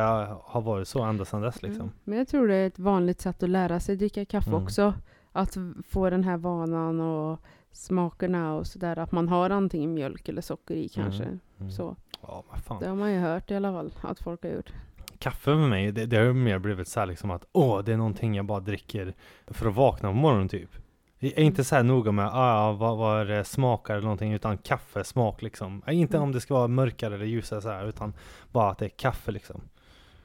har 0.44 0.60
varit 0.60 0.88
så 0.88 1.02
ända 1.02 1.24
sedan 1.24 1.40
dess 1.42 1.62
liksom. 1.62 1.80
Mm. 1.82 1.94
Men 2.04 2.18
jag 2.18 2.28
tror 2.28 2.48
det 2.48 2.54
är 2.54 2.66
ett 2.66 2.78
vanligt 2.78 3.20
sätt 3.20 3.42
att 3.42 3.48
lära 3.48 3.80
sig 3.80 3.96
dricka 3.96 4.24
kaffe 4.24 4.50
Mm. 4.50 4.62
också. 4.64 4.94
Att 5.32 5.56
få 5.88 6.10
den 6.10 6.24
här 6.24 6.36
vanan 6.36 7.00
och 7.00 7.40
smakerna 7.72 8.54
och 8.54 8.66
sådär. 8.66 8.98
Att 8.98 9.12
man 9.12 9.28
har 9.28 9.50
antingen 9.50 9.94
mjölk 9.94 10.28
eller 10.28 10.42
socker 10.42 10.74
i 10.74 10.88
kanske. 10.88 11.24
Mm. 11.24 11.70
Så. 11.70 11.96
Ja, 12.22 12.44
fan. 12.64 12.80
Det 12.80 12.88
har 12.88 12.96
man 12.96 13.12
ju 13.12 13.18
hört 13.18 13.50
i 13.50 13.54
alla 13.54 13.72
fall 13.72 13.92
att 14.00 14.20
folk 14.20 14.42
har 14.42 14.50
gjort. 14.50 14.72
Kaffe 15.18 15.40
för 15.44 15.56
mig, 15.68 15.92
det, 15.92 16.06
det 16.06 16.16
har 16.16 16.24
ju 16.24 16.32
mer 16.32 16.58
blivit 16.58 16.88
så 16.88 17.00
här 17.00 17.06
liksom 17.06 17.30
att 17.30 17.44
åh, 17.52 17.82
det 17.84 17.92
är 17.92 17.96
någonting 17.96 18.34
jag 18.34 18.44
bara 18.46 18.60
dricker 18.60 19.14
för 19.46 19.68
att 19.68 19.74
vakna 19.74 20.08
på 20.08 20.14
morgonen 20.14 20.48
typ. 20.48 20.70
Jag 21.18 21.32
är 21.32 21.42
inte 21.42 21.64
så 21.64 21.74
här 21.76 21.82
noga 21.82 22.12
med 22.12 22.30
ah, 22.32 22.72
vad, 22.72 22.96
vad 22.98 23.26
det 23.26 23.44
smakar 23.44 23.94
eller 23.94 24.02
någonting, 24.02 24.32
utan 24.32 24.58
kaffesmak 24.58 25.42
liksom. 25.42 25.82
Inte 25.88 26.16
Mm. 26.16 26.22
om 26.28 26.32
det 26.32 26.40
ska 26.40 26.54
vara 26.54 26.68
mörkare 26.68 27.14
eller 27.14 27.24
ljusare 27.26 27.60
så 27.62 27.68
här, 27.68 27.88
utan 27.88 28.12
bara 28.52 28.70
att 28.70 28.78
det 28.78 28.84
är 28.84 28.88
kaffe 28.88 29.30
liksom. 29.32 29.60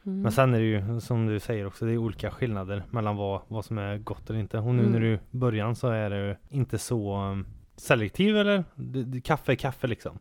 Mm. 0.06 0.22
Men 0.22 0.32
sen 0.32 0.54
är 0.54 0.60
det 0.60 0.66
ju, 0.66 1.00
som 1.02 1.26
du 1.28 1.40
säger 1.40 1.68
också, 1.68 1.86
det 1.86 1.92
är 1.94 1.98
olika 1.98 2.32
skillnader 2.32 2.84
mellan 2.90 3.16
vad, 3.16 3.42
vad 3.48 3.66
som 3.66 3.78
är 3.78 3.98
gott 3.98 4.30
eller 4.30 4.40
inte. 4.40 4.58
Och 4.60 4.76
nu 4.76 4.82
Mm. 4.82 4.92
när 4.92 5.00
du 5.00 5.20
början 5.32 5.76
så 5.76 5.88
är 5.88 6.10
det 6.10 6.38
inte 6.50 6.78
så 6.78 7.18
um, 7.18 7.46
selektiv 7.76 8.38
eller? 8.38 8.64
Det, 8.76 9.04
det, 9.04 9.22
kaffe 9.22 9.52
är 9.52 9.56
kaffe 9.56 9.88
liksom. 9.88 10.20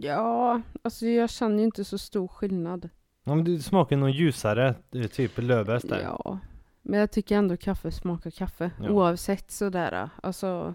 Ja, 0.00 0.60
alltså 0.82 1.06
jag 1.06 1.30
känner 1.30 1.58
ju 1.58 1.64
inte 1.64 1.84
så 1.84 1.98
stor 1.98 2.28
skillnad. 2.28 2.88
Ja, 3.28 3.34
men 3.34 3.44
du 3.44 3.58
smakar 3.62 3.96
någon 3.96 4.12
ljusare, 4.12 4.74
är 4.92 5.08
typ 5.08 5.38
lövbärs 5.38 5.82
där. 5.82 6.00
Ja, 6.02 6.38
men 6.82 7.00
jag 7.00 7.10
tycker 7.12 7.36
ändå 7.36 7.56
kaffe 7.56 7.90
smakar 7.90 8.30
kaffe. 8.30 8.70
Ja. 8.82 8.90
Oavsett 8.90 9.50
sådär. 9.50 10.08
Alltså, 10.22 10.74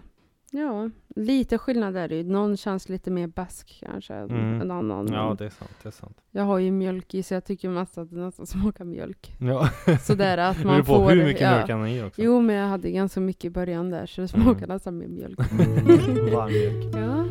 ja, 0.50 0.90
lite 1.16 1.58
skillnad 1.58 1.96
är 1.96 2.08
det 2.08 2.14
ju. 2.16 2.24
Någon 2.24 2.56
känns 2.56 2.88
lite 2.88 3.10
mer 3.10 3.26
besk 3.26 3.82
kanske 3.86 4.14
än 4.14 4.30
Mm. 4.30 4.60
en 4.60 4.70
annan. 4.70 5.08
Ja, 5.12 5.36
det 5.38 5.44
är 5.44 5.50
sant, 5.50 5.70
det 5.82 5.88
är 5.88 5.90
sant. 5.90 6.20
Jag 6.30 6.42
har 6.44 6.58
ju 6.58 6.70
mjölk 6.70 7.14
i 7.14 7.22
så 7.22 7.34
jag 7.34 7.44
tycker 7.44 7.68
mest 7.68 7.98
att 7.98 8.10
det 8.10 8.16
nästan 8.16 8.46
smakar 8.46 8.84
mjölk. 8.84 9.36
Ja, 9.40 9.68
Sådär 10.00 10.38
att 10.38 10.56
man 10.64 10.66
beror 10.74 10.78
på 10.98 11.04
får... 11.04 11.10
hur 11.10 11.24
mycket 11.24 11.42
ja. 11.42 11.50
mjölk 11.50 11.70
han 11.70 11.88
i 11.88 12.02
också. 12.02 12.22
Jo, 12.22 12.40
men 12.40 12.56
jag 12.56 12.68
hade 12.68 12.90
ganska 12.90 13.20
mycket 13.20 13.44
i 13.44 13.50
början 13.50 13.90
där 13.90 14.06
så 14.06 14.20
det 14.20 14.28
smakar 14.28 14.50
Mm. 14.64 14.68
nästan 14.68 14.98
mer 14.98 15.08
mjölk. 15.08 15.38
Varm 16.32 16.52
mjölk. 16.52 16.94
ja. 16.94 17.24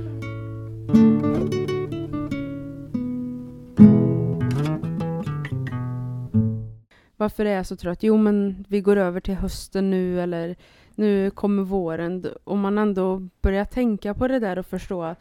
Varför 7.23 7.45
är 7.45 7.63
så 7.63 7.75
trött? 7.75 8.03
Jo, 8.03 8.17
men 8.17 8.65
vi 8.67 8.81
går 8.81 8.97
över 8.97 9.19
till 9.19 9.35
hösten 9.35 9.89
nu 9.89 10.21
eller 10.21 10.55
nu 10.95 11.31
kommer 11.31 11.63
våren. 11.63 12.25
Om 12.43 12.59
man 12.59 12.77
ändå 12.77 13.29
börjar 13.41 13.65
tänka 13.65 14.13
på 14.13 14.27
det 14.27 14.39
där 14.39 14.59
och 14.59 14.65
förstå 14.65 15.03
att 15.03 15.19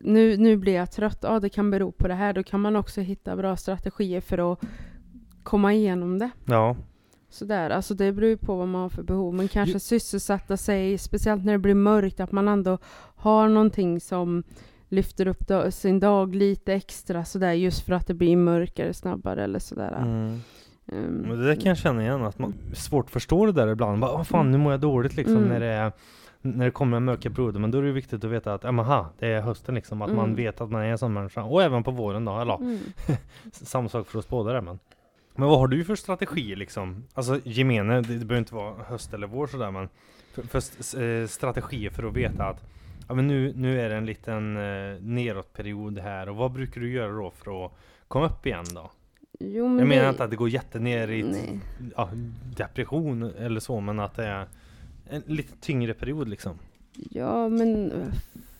nu, 0.00 0.36
nu 0.36 0.56
blir 0.56 0.74
jag 0.74 0.92
trött, 0.92 1.18
ja 1.22 1.40
det 1.40 1.48
kan 1.48 1.70
bero 1.70 1.92
på 1.92 2.08
det 2.08 2.14
här. 2.14 2.32
Då 2.32 2.42
kan 2.42 2.60
man 2.60 2.76
också 2.76 3.00
hitta 3.00 3.36
bra 3.36 3.56
strategier 3.56 4.20
för 4.20 4.52
att 4.52 4.60
komma 5.42 5.74
igenom 5.74 6.18
det. 6.18 6.30
Ja, 6.44 6.76
Sådär, 7.30 7.70
alltså 7.70 7.94
det 7.94 8.12
beror 8.12 8.28
ju 8.28 8.36
på 8.36 8.56
vad 8.56 8.68
man 8.68 8.82
har 8.82 8.88
för 8.88 9.02
behov. 9.02 9.34
Men 9.34 9.48
kanske 9.48 9.80
sysselsätta 9.80 10.56
sig, 10.56 10.98
speciellt 10.98 11.44
när 11.44 11.52
det 11.52 11.58
blir 11.58 11.74
mörkt, 11.74 12.20
att 12.20 12.32
man 12.32 12.48
ändå 12.48 12.78
har 13.16 13.48
någonting 13.48 14.00
som 14.00 14.42
lyfter 14.88 15.26
upp 15.26 15.50
sin 15.70 16.00
dag 16.00 16.34
lite 16.34 16.74
extra 16.74 17.24
sådär 17.24 17.52
just 17.52 17.84
för 17.84 17.92
att 17.92 18.06
det 18.06 18.14
blir 18.14 18.36
mörkare 18.36 18.94
snabbare 18.94 19.44
eller 19.44 19.58
sådär. 19.58 19.98
mm. 20.02 20.40
Men 20.92 21.28
det 21.28 21.46
där 21.46 21.54
kan 21.54 21.64
jag 21.68 21.78
känna 21.78 22.02
igen, 22.02 22.24
att 22.24 22.38
man 22.38 22.54
svårt 22.74 23.04
att 23.04 23.10
förstå 23.10 23.46
det 23.46 23.52
där 23.52 23.68
ibland. 23.68 24.00
Bara, 24.00 24.12
Vad 24.16 24.26
fan, 24.26 24.50
nu 24.50 24.58
mår 24.58 24.72
jag 24.72 24.80
dåligt 24.80 25.16
liksom 25.16 25.36
Mm. 25.36 25.48
när 25.48 25.60
det 25.60 25.66
är 25.66 25.92
när 26.42 26.64
det 26.64 26.70
kommer 26.70 26.96
en 26.96 27.04
mörka 27.04 27.30
perioder, 27.30 27.60
men 27.60 27.70
då 27.70 27.78
är 27.78 27.82
det 27.82 27.92
viktigt 27.92 28.24
att 28.24 28.30
veta 28.30 28.54
att, 28.54 28.64
aha, 28.64 29.10
det 29.18 29.26
är 29.26 29.40
hösten 29.40 29.74
liksom, 29.74 30.02
att 30.02 30.12
man 30.12 30.24
Mm. 30.24 30.36
vet 30.36 30.60
att 30.60 30.70
man 30.70 30.82
är 30.82 30.86
en 30.86 30.98
sån 30.98 31.12
människa. 31.12 31.42
Och 31.42 31.62
även 31.62 31.82
på 31.82 31.90
våren 31.90 32.24
då, 32.24 32.38
eller 32.40 32.54
mm. 32.56 32.78
samma 33.52 33.88
sak 33.88 34.06
för 34.06 34.18
oss 34.18 34.28
båda 34.28 34.52
där 34.52 34.60
men. 34.60 34.78
Men 35.34 35.48
vad 35.48 35.58
har 35.58 35.68
du 35.68 35.84
för 35.84 35.94
strategi 35.94 36.56
liksom? 36.56 37.04
Alltså 37.14 37.40
gemene, 37.44 37.94
det, 37.94 38.00
det 38.00 38.24
behöver 38.24 38.38
inte 38.38 38.54
vara 38.54 38.74
höst 38.88 39.14
eller 39.14 39.26
vår 39.26 39.46
sådär 39.46 39.70
men 39.70 39.88
för, 40.34 40.42
för 40.42 41.02
eh, 41.22 41.26
strategier 41.26 41.90
för 41.90 42.02
att 42.02 42.12
veta 42.14 42.44
att 42.44 42.64
ja 43.08 43.14
men 43.14 43.26
nu, 43.26 43.52
nu 43.56 43.80
är 43.80 43.88
det 43.88 43.96
en 43.96 44.06
liten 44.06 44.56
eh, 44.56 45.00
nedåtperiod 45.00 45.98
här 45.98 46.28
och 46.28 46.36
vad 46.36 46.52
brukar 46.52 46.80
du 46.80 46.90
göra 46.92 47.12
då 47.12 47.30
för 47.30 47.64
att 47.66 47.72
komma 48.08 48.26
upp 48.26 48.46
igen 48.46 48.64
då? 48.74 48.90
Jo, 49.38 49.68
men 49.68 49.78
Jag 49.78 49.88
menar 49.88 50.02
det- 50.02 50.08
inte 50.10 50.24
att 50.24 50.30
det 50.30 50.36
går 50.36 50.48
jättener 50.48 51.10
i 51.10 51.20
ett- 51.20 51.60
ja, 51.96 52.08
depression 52.56 53.22
eller 53.38 53.60
så, 53.60 53.80
men 53.80 54.00
att 54.00 54.14
det 54.16 54.24
är 54.26 54.46
en 55.10 55.22
lite 55.26 55.56
tyngre 55.60 55.94
period 55.94 56.28
liksom. 56.28 56.52
Ja, 57.10 57.48
men 57.48 57.92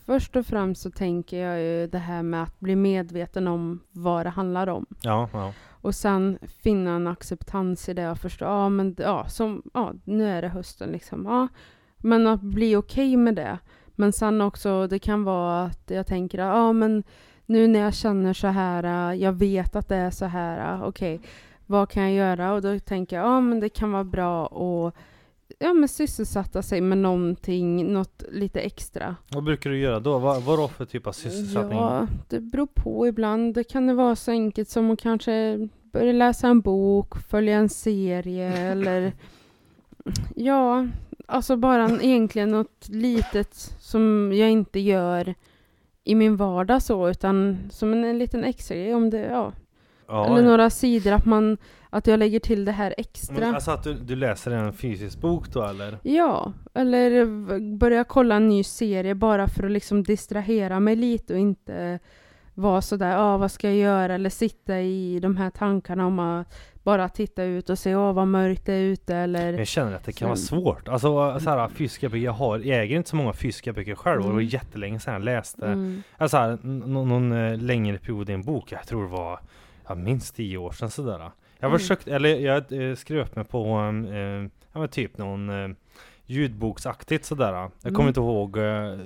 först 0.06 0.37
och 0.37 0.47
främst 0.47 0.82
så 0.82 0.90
tänker 0.90 1.38
jag 1.47 1.61
ju 1.62 1.87
det 1.87 1.99
här 1.99 2.23
med 2.23 2.42
att 2.42 2.61
bli 2.61 2.76
medveten 2.76 3.49
om 3.49 3.80
vad 3.92 4.26
det 4.26 4.30
handlar 4.30 4.66
om. 4.66 4.87
Ja, 5.02 5.28
ja. 5.32 5.52
Och 5.70 5.94
sen 5.94 6.38
finna 6.62 6.90
en 6.97 7.06
acceptans 7.06 7.88
i 7.88 7.94
det 7.94 8.11
och 8.11 8.18
förstå, 8.18 8.44
ja 8.44 8.68
men 8.68 8.94
ja, 8.99 9.28
som, 9.28 9.62
ja, 9.75 9.94
nu 10.04 10.26
är 10.28 10.42
det 10.42 10.49
hösten 10.49 10.88
liksom. 10.90 11.25
Ja, 11.25 11.49
men 11.99 12.26
att 12.26 12.40
bli 12.42 12.76
okej 12.76 13.16
med 13.16 13.35
det. 13.35 13.58
Men 13.94 14.12
sen 14.12 14.40
också, 14.40 14.87
det 14.87 14.99
kan 14.99 15.25
vara 15.25 15.62
att 15.62 15.90
jag 15.90 16.06
tänker, 16.06 16.38
ja 16.38 16.73
men 16.73 17.02
nu 17.48 17.66
när 17.66 17.80
jag 17.80 17.94
känner 17.94 18.32
så 18.32 18.46
här, 18.46 19.12
äh, 19.12 19.22
jag 19.22 19.32
vet 19.32 19.76
att 19.76 19.88
det 19.88 19.96
är 19.96 20.10
så 20.10 20.24
här, 20.24 20.74
äh, 20.74 20.88
okej, 20.88 21.20
vad 21.66 21.90
kan 21.90 22.02
jag 22.02 22.12
göra? 22.12 22.52
Och 22.52 22.62
då 22.62 22.78
tänker 22.78 23.16
jag, 23.16 23.26
ja 23.26 23.40
men 23.40 23.60
det 23.60 23.68
kan 23.68 23.92
vara 23.92 24.04
bra 24.04 24.46
att 24.46 24.94
ja, 25.58 25.72
men 25.72 25.88
sysselsätta 25.88 26.62
sig 26.62 26.80
med 26.80 26.98
någonting, 26.98 27.92
något 27.92 28.22
lite 28.30 28.60
extra. 28.60 29.16
Vad 29.28 29.44
brukar 29.44 29.70
du 29.70 29.78
göra 29.78 30.00
då? 30.00 30.18
Vad, 30.18 30.42
vad 30.42 30.58
då 30.58 30.68
för 30.68 30.84
typ 30.84 31.06
av 31.06 31.12
sysselsättning? 31.12 31.78
Ja, 31.78 32.06
det 32.28 32.40
beror 32.40 32.68
på 32.74 33.06
ibland. 33.06 33.54
Det 33.54 33.64
kan 33.64 33.86
det 33.86 33.94
vara 33.94 34.16
så 34.16 34.30
enkelt 34.30 34.68
som 34.68 34.90
att 34.90 35.00
kanske 35.00 35.68
börja 35.92 36.12
läsa 36.12 36.48
en 36.48 36.60
bok, 36.60 37.18
följa 37.18 37.56
en 37.56 37.68
serie 37.68 38.52
eller 38.72 39.12
ja, 40.34 40.86
alltså 41.26 41.56
bara 41.56 41.84
en, 41.84 42.02
egentligen 42.02 42.48
något 42.48 42.88
litet 42.88 43.54
som 43.80 44.32
jag 44.34 44.50
inte 44.50 44.80
gör 44.80 45.34
i 46.08 46.14
min 46.14 46.36
vardag 46.36 46.82
så, 46.82 47.08
utan 47.08 47.58
som 47.70 47.92
en, 47.92 48.04
en 48.04 48.18
liten 48.18 48.44
extra 48.44 48.76
grej 48.76 48.94
om 48.94 49.10
det, 49.10 49.20
ja. 49.26 49.52
Ja, 50.08 50.26
Eller 50.26 50.42
några 50.42 50.70
sidor, 50.70 51.12
att 51.12 51.24
man, 51.24 51.58
att 51.90 52.06
jag 52.06 52.18
lägger 52.18 52.40
till 52.40 52.64
det 52.64 52.72
här 52.72 52.94
extra. 52.98 53.40
Men 53.40 53.54
alltså 53.54 53.70
att 53.70 53.84
du, 53.84 53.94
du 53.94 54.16
läser 54.16 54.50
en 54.50 54.72
fysisk 54.72 55.20
bok 55.20 55.52
då 55.52 55.62
eller? 55.62 55.98
Ja, 56.02 56.52
eller 56.74 57.24
v- 57.24 57.76
börja 57.76 58.04
kolla 58.04 58.34
en 58.34 58.48
ny 58.48 58.64
serie 58.64 59.14
bara 59.14 59.48
för 59.48 59.64
att 59.64 59.70
liksom 59.70 60.02
distrahera 60.02 60.80
mig 60.80 60.96
lite 60.96 61.32
och 61.32 61.38
inte 61.38 61.98
vara 62.54 62.82
sådär, 62.82 63.10
ja 63.10 63.18
ah, 63.18 63.36
vad 63.36 63.50
ska 63.50 63.68
jag 63.68 63.76
göra? 63.76 64.14
Eller 64.14 64.30
sitta 64.30 64.80
i 64.80 65.20
de 65.20 65.36
här 65.36 65.50
tankarna 65.50 66.06
om 66.06 66.18
att 66.18 66.54
bara 66.88 67.09
titta 67.09 67.42
ut 67.45 67.71
och 67.71 67.78
se, 67.78 67.95
åh 67.95 68.12
vad 68.12 68.28
mörkt 68.28 68.66
det 68.66 68.73
är 68.73 68.80
ute 68.83 69.16
eller 69.16 69.50
Men 69.50 69.59
jag 69.59 69.66
känner 69.66 69.92
att 69.97 70.04
det 70.04 70.12
kan 70.12 70.28
vara 70.28 70.37
Sen- 70.37 70.47
svårt. 70.61 70.88
Alltså 70.88 71.40
så 71.40 71.50
här, 71.50 71.68
fysiska 71.68 72.09
böcker, 72.09 72.25
jag, 72.25 72.33
har, 72.33 72.59
jag 72.59 72.83
äger 72.83 72.97
inte 72.97 73.11
så 73.11 73.16
många 73.16 73.33
fysiska 73.33 73.73
böcker 73.73 73.95
själv 73.95 74.16
och 74.21 74.26
det 74.28 74.33
var 74.33 74.40
Mm. 74.40 74.49
jättelänge 74.49 75.00
sedan 75.00 75.12
jag 75.14 75.23
läste 75.23 75.66
mm. 75.66 76.02
Alltså 76.16 76.37
här, 76.37 76.59
någon, 76.62 77.09
någon 77.09 77.33
eh, 77.33 77.59
längre 77.59 77.99
period 77.99 78.30
i 78.30 78.33
en 78.33 78.42
bok, 78.42 78.73
jag 78.73 78.87
tror 78.87 79.02
det 79.02 79.09
var 79.11 79.40
ja, 79.88 79.95
minst 79.95 80.37
tio 80.37 80.57
år 80.59 80.73
sedan 80.73 80.90
sådär. 80.90 81.30
Jag 81.59 81.68
Mm. 81.68 81.78
försökte, 81.78 82.14
eller 82.14 82.28
jag 82.37 82.73
eh, 82.90 82.95
skrev 82.95 83.18
upp 83.21 83.37
mig 83.37 83.45
på 83.45 83.78
eh, 84.12 84.49
ja, 84.80 84.87
typ 84.87 85.18
någon 85.18 85.50
eh, 85.50 85.68
ljudboksaktigt 86.26 87.25
sådär. 87.25 87.52
Jag 87.52 87.71
kommer 87.83 87.95
Mm. 88.00 88.09
inte 88.09 88.21
ihåg 88.21 88.57
eh, 88.57 88.99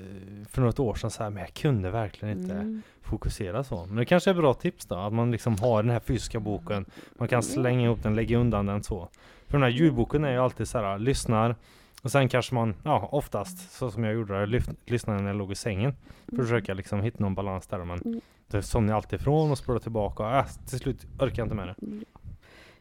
för 0.48 0.60
något 0.62 0.78
år 0.78 0.94
sedan 0.94 1.10
så 1.10 1.22
här, 1.22 1.30
men 1.30 1.40
jag 1.42 1.54
kunde 1.54 1.90
verkligen 1.90 2.38
inte 2.42 2.54
Mm. 2.54 2.82
Fokusera 3.02 3.64
så. 3.64 3.86
Men 3.86 3.96
det 3.96 4.04
kanske 4.04 4.30
är 4.30 4.34
bra 4.34 4.54
tips 4.54 4.86
då, 4.86 4.94
att 4.94 5.12
man 5.12 5.30
liksom 5.30 5.56
har 5.60 5.82
den 5.82 5.92
här 5.92 6.00
fysiska 6.00 6.40
boken, 6.40 6.84
man 7.18 7.28
kan 7.28 7.42
slänga 7.42 7.84
ihop 7.84 8.02
den, 8.02 8.14
lägga 8.14 8.38
undan 8.38 8.66
den 8.66 8.82
så. 8.82 9.08
För 9.46 9.52
den 9.52 9.62
här 9.62 9.70
ljudboken 9.70 10.24
är 10.24 10.32
ju 10.32 10.38
alltid 10.38 10.68
så 10.68 10.78
här, 10.78 10.98
lyssnar 10.98 11.56
och 12.02 12.10
sen 12.10 12.28
kanske 12.28 12.54
man, 12.54 12.74
ja 12.84 13.08
oftast 13.12 13.72
så 13.72 13.90
som 13.90 14.04
jag 14.04 14.14
gjorde, 14.14 14.46
lyft, 14.46 14.70
lyssnade 14.86 15.20
när 15.20 15.28
jag 15.28 15.36
låg 15.36 15.52
i 15.52 15.54
sängen. 15.54 15.94
Försöka 16.36 16.74
liksom 16.74 17.00
hitta 17.00 17.22
någon 17.22 17.34
balans 17.34 17.66
där 17.66 17.84
men 17.84 17.98
Mm. 18.04 18.20
det 18.48 18.62
somnar 18.62 18.92
jag 18.92 18.96
alltid 18.96 19.20
ifrån 19.20 19.50
och 19.50 19.58
spolar 19.58 19.78
tillbaka 19.80 20.22
och 20.22 20.34
äh, 20.36 20.44
till 20.68 20.78
slut 20.78 21.06
orkar 21.18 21.38
jag 21.38 21.44
inte 21.46 21.54
med 21.54 21.68
det. 21.68 21.74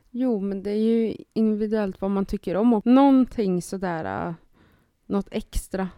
Jo, 0.10 0.40
men 0.40 0.64
det 0.64 0.72
är 0.72 0.76
ju 0.76 1.16
individuellt 1.34 2.02
vad 2.02 2.12
man 2.12 2.26
tycker 2.26 2.56
om 2.58 2.74
och 2.74 2.86
någonting 2.86 3.62
sådär, 3.62 4.28
äh, 4.28 4.34
något 5.06 5.28
extra 5.32 5.90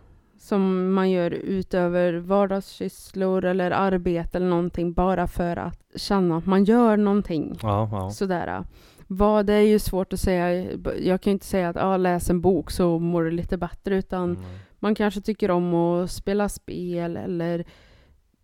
som 0.44 0.94
man 0.94 1.12
gör 1.12 1.32
utöver 1.32 2.14
vardagssysslor 2.14 3.46
eller 3.46 3.72
arbete 3.72 4.38
eller 4.38 4.48
någonting 4.50 4.94
bara 4.94 5.28
för 5.28 5.58
att 5.58 5.80
känna 5.96 6.38
att 6.38 6.46
man 6.46 6.64
gör 6.64 6.98
någonting. 6.98 7.58
Ja, 7.62 7.90
ja. 7.92 8.10
Sådär. 8.10 8.64
Vad, 9.08 9.46
det 9.46 9.54
är 9.54 9.62
ju 9.62 9.80
svårt 9.80 10.14
att 10.14 10.20
säga. 10.20 10.66
Jag 11.02 11.22
kan 11.22 11.32
ju 11.32 11.34
inte 11.34 11.46
säga 11.46 11.70
att 11.70 11.78
ah, 11.78 11.98
läs 11.98 12.30
en 12.30 12.42
bok 12.42 12.72
så 12.72 13.00
mår 13.00 13.24
du 13.24 13.32
lite 13.32 13.58
bättre 13.58 13.96
utan 13.98 14.24
Mm. 14.36 14.44
man 14.80 14.96
kanske 14.96 15.22
tycker 15.22 15.52
om 15.52 15.74
att 15.74 16.12
spela 16.12 16.50
spel 16.50 17.18
eller 17.18 17.66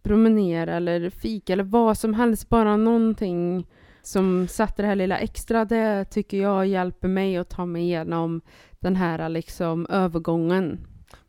promenera 0.03 0.73
eller 0.75 1.09
fika 1.09 1.53
eller 1.53 1.63
vad 1.63 1.97
som 1.97 2.13
helst. 2.13 2.49
Bara 2.49 2.77
någonting 2.77 3.67
som 4.01 4.47
sätter 4.47 4.83
det 4.83 4.89
här 4.89 4.95
lilla 4.95 5.17
extra. 5.17 5.65
Det 5.65 6.05
tycker 6.05 6.41
jag 6.41 6.67
hjälper 6.67 7.07
mig 7.07 7.37
att 7.37 7.49
ta 7.49 7.65
mig 7.65 7.83
igenom 7.83 8.41
den 8.79 8.95
här 8.95 9.29
liksom 9.29 9.87
övergången. 9.89 10.79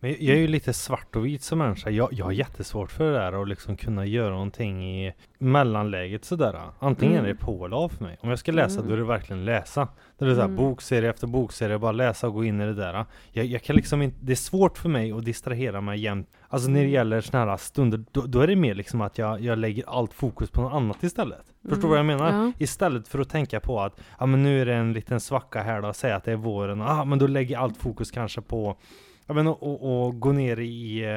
Men 0.02 0.11
jag 0.11 0.37
är 0.37 0.40
ju 0.40 0.47
lite 0.47 0.73
svart 0.73 1.16
och 1.16 1.26
vit 1.26 1.42
som 1.42 1.59
människa. 1.59 1.90
Jag, 1.90 2.09
jag 2.12 2.25
har 2.25 2.33
jättesvårt 2.33 2.92
för 2.92 3.04
det 3.04 3.19
där 3.19 3.42
att 3.42 3.49
liksom 3.49 3.76
kunna 3.76 4.07
göra 4.07 4.30
någonting 4.30 4.85
i 5.07 5.12
mellanläget 5.38 6.25
sådär. 6.25 6.61
Antingen 6.78 7.14
Mm. 7.14 7.25
är 7.25 7.28
det 7.28 7.35
på 7.40 7.66
eller 7.66 7.76
av 7.76 7.88
för 7.88 8.04
mig. 8.04 8.19
Om 8.21 8.28
jag 8.30 8.38
ska 8.38 8.52
läsa 8.52 8.75
Mm. 8.78 8.88
då 8.88 8.95
är 8.95 8.99
det 8.99 9.04
verkligen 9.04 9.45
läsa. 9.45 9.88
Det 10.19 10.25
är 10.25 10.28
så 10.35 10.40
här, 10.40 10.45
Mm. 10.45 10.57
bokserie 10.57 11.11
efter 11.11 11.26
bokserie, 11.26 11.78
bara 11.78 11.92
läsa 11.92 12.26
och 12.26 12.35
gå 12.35 12.45
in 12.45 12.61
i 12.61 12.66
det 12.66 12.75
där. 12.75 13.04
Jag, 13.33 13.47
jag 13.47 13.62
kan 13.62 13.76
liksom 13.76 14.02
inte, 14.02 14.16
det 14.21 14.33
är 14.33 14.37
svårt 14.37 14.78
för 14.78 14.88
mig 14.88 15.12
att 15.12 15.25
distrahera 15.25 15.80
mig 15.80 16.00
jämt. 16.00 16.28
Alltså 16.49 16.69
när 16.69 16.75
det 16.75 16.80
Mm. 16.80 16.92
gäller 16.92 17.21
sådana 17.21 17.50
här 17.50 17.57
stunder, 17.57 18.04
då, 18.12 18.21
då 18.26 18.40
är 18.40 18.47
det 18.47 18.57
mer 18.57 18.75
liksom 18.75 19.00
att 19.00 19.19
jag, 19.19 19.40
jag 19.40 19.59
lägger 19.59 19.85
allt 19.88 20.14
fokus 20.14 20.50
på 20.50 20.61
något 20.61 20.73
annat 20.73 21.02
istället. 21.02 21.45
Förstår 21.69 21.88
du 21.88 21.88
Mm. 21.88 21.90
vad 21.90 21.99
jag 21.99 22.07
menar? 22.33 22.45
Ja. 22.47 22.52
Istället 22.59 23.09
för 23.09 23.19
att 23.19 23.28
tänka 23.28 23.61
på 23.61 23.80
att 23.80 24.00
ja 24.19 24.26
men 24.26 24.42
nu 24.42 24.61
är 24.61 24.66
det 24.66 24.75
en 24.75 24.92
liten 24.92 25.21
svacka 25.21 25.62
här 25.62 25.83
då, 25.83 25.92
säg 25.92 26.12
att 26.12 26.25
det 26.25 26.33
är 26.33 26.37
våren, 26.37 26.80
ah, 26.83 27.04
men 27.04 27.19
då 27.19 27.26
lägger 27.26 27.54
jag 27.54 27.62
allt 27.62 27.76
fokus 27.76 28.11
kanske 28.11 28.40
på 28.40 28.76
Ja 29.27 29.35
men 29.35 29.47
och, 29.47 29.62
och, 29.62 30.07
och 30.07 30.21
gå 30.21 30.33
ner 30.33 30.61
i, 30.61 31.03
eh, 31.05 31.11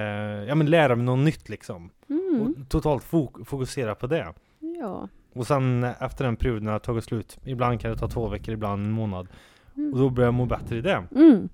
ja 0.47 0.55
men 0.55 0.69
lära 0.69 0.95
mig 0.95 1.05
något 1.05 1.19
nytt 1.25 1.49
liksom. 1.49 1.89
Mm. 2.09 2.41
Och 2.41 2.69
totalt 2.69 3.03
fok- 3.03 3.45
fokusera 3.45 3.95
på 3.95 4.07
det. 4.07 4.33
Ja. 4.79 5.07
Och 5.35 5.47
sen 5.47 5.83
efter 5.83 6.25
den 6.25 6.35
perioden 6.35 6.67
har 6.67 6.79
tagit 6.79 7.03
slut, 7.03 7.37
ibland 7.45 7.79
kan 7.81 7.91
det 7.91 7.97
ta 7.97 8.07
två 8.07 8.27
veckor, 8.27 8.53
ibland 8.53 8.85
en 8.85 8.91
månad. 8.91 9.27
Och 9.71 9.77
Mm. 9.77 9.97
då 9.99 10.09
börjar 10.09 10.27
jag 10.27 10.33
må 10.33 10.45
bättre 10.45 10.77
i 10.77 10.81
det. 10.81 11.03
Mm. 11.15 11.49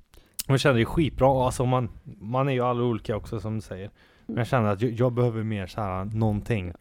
Och 0.47 0.53
jag 0.53 0.59
känner 0.59 0.79
det 0.79 0.85
skitbra, 0.85 1.27
Och 1.27 1.45
alltså 1.45 1.65
man, 1.65 1.89
man 2.19 2.47
är 2.49 2.53
ju 2.53 2.61
alla 2.61 2.83
olika 2.83 3.15
också 3.17 3.39
som 3.39 3.55
du 3.55 3.61
säger. 3.61 3.89
Men 4.25 4.37
jag 4.37 4.47
känner 4.47 4.69
att 4.69 4.81
jag, 4.81 4.91
jag 4.91 5.13
behöver 5.13 5.43
mer 5.43 5.67
så 5.67 5.81
här 5.81 6.05
någonting. 6.05 6.73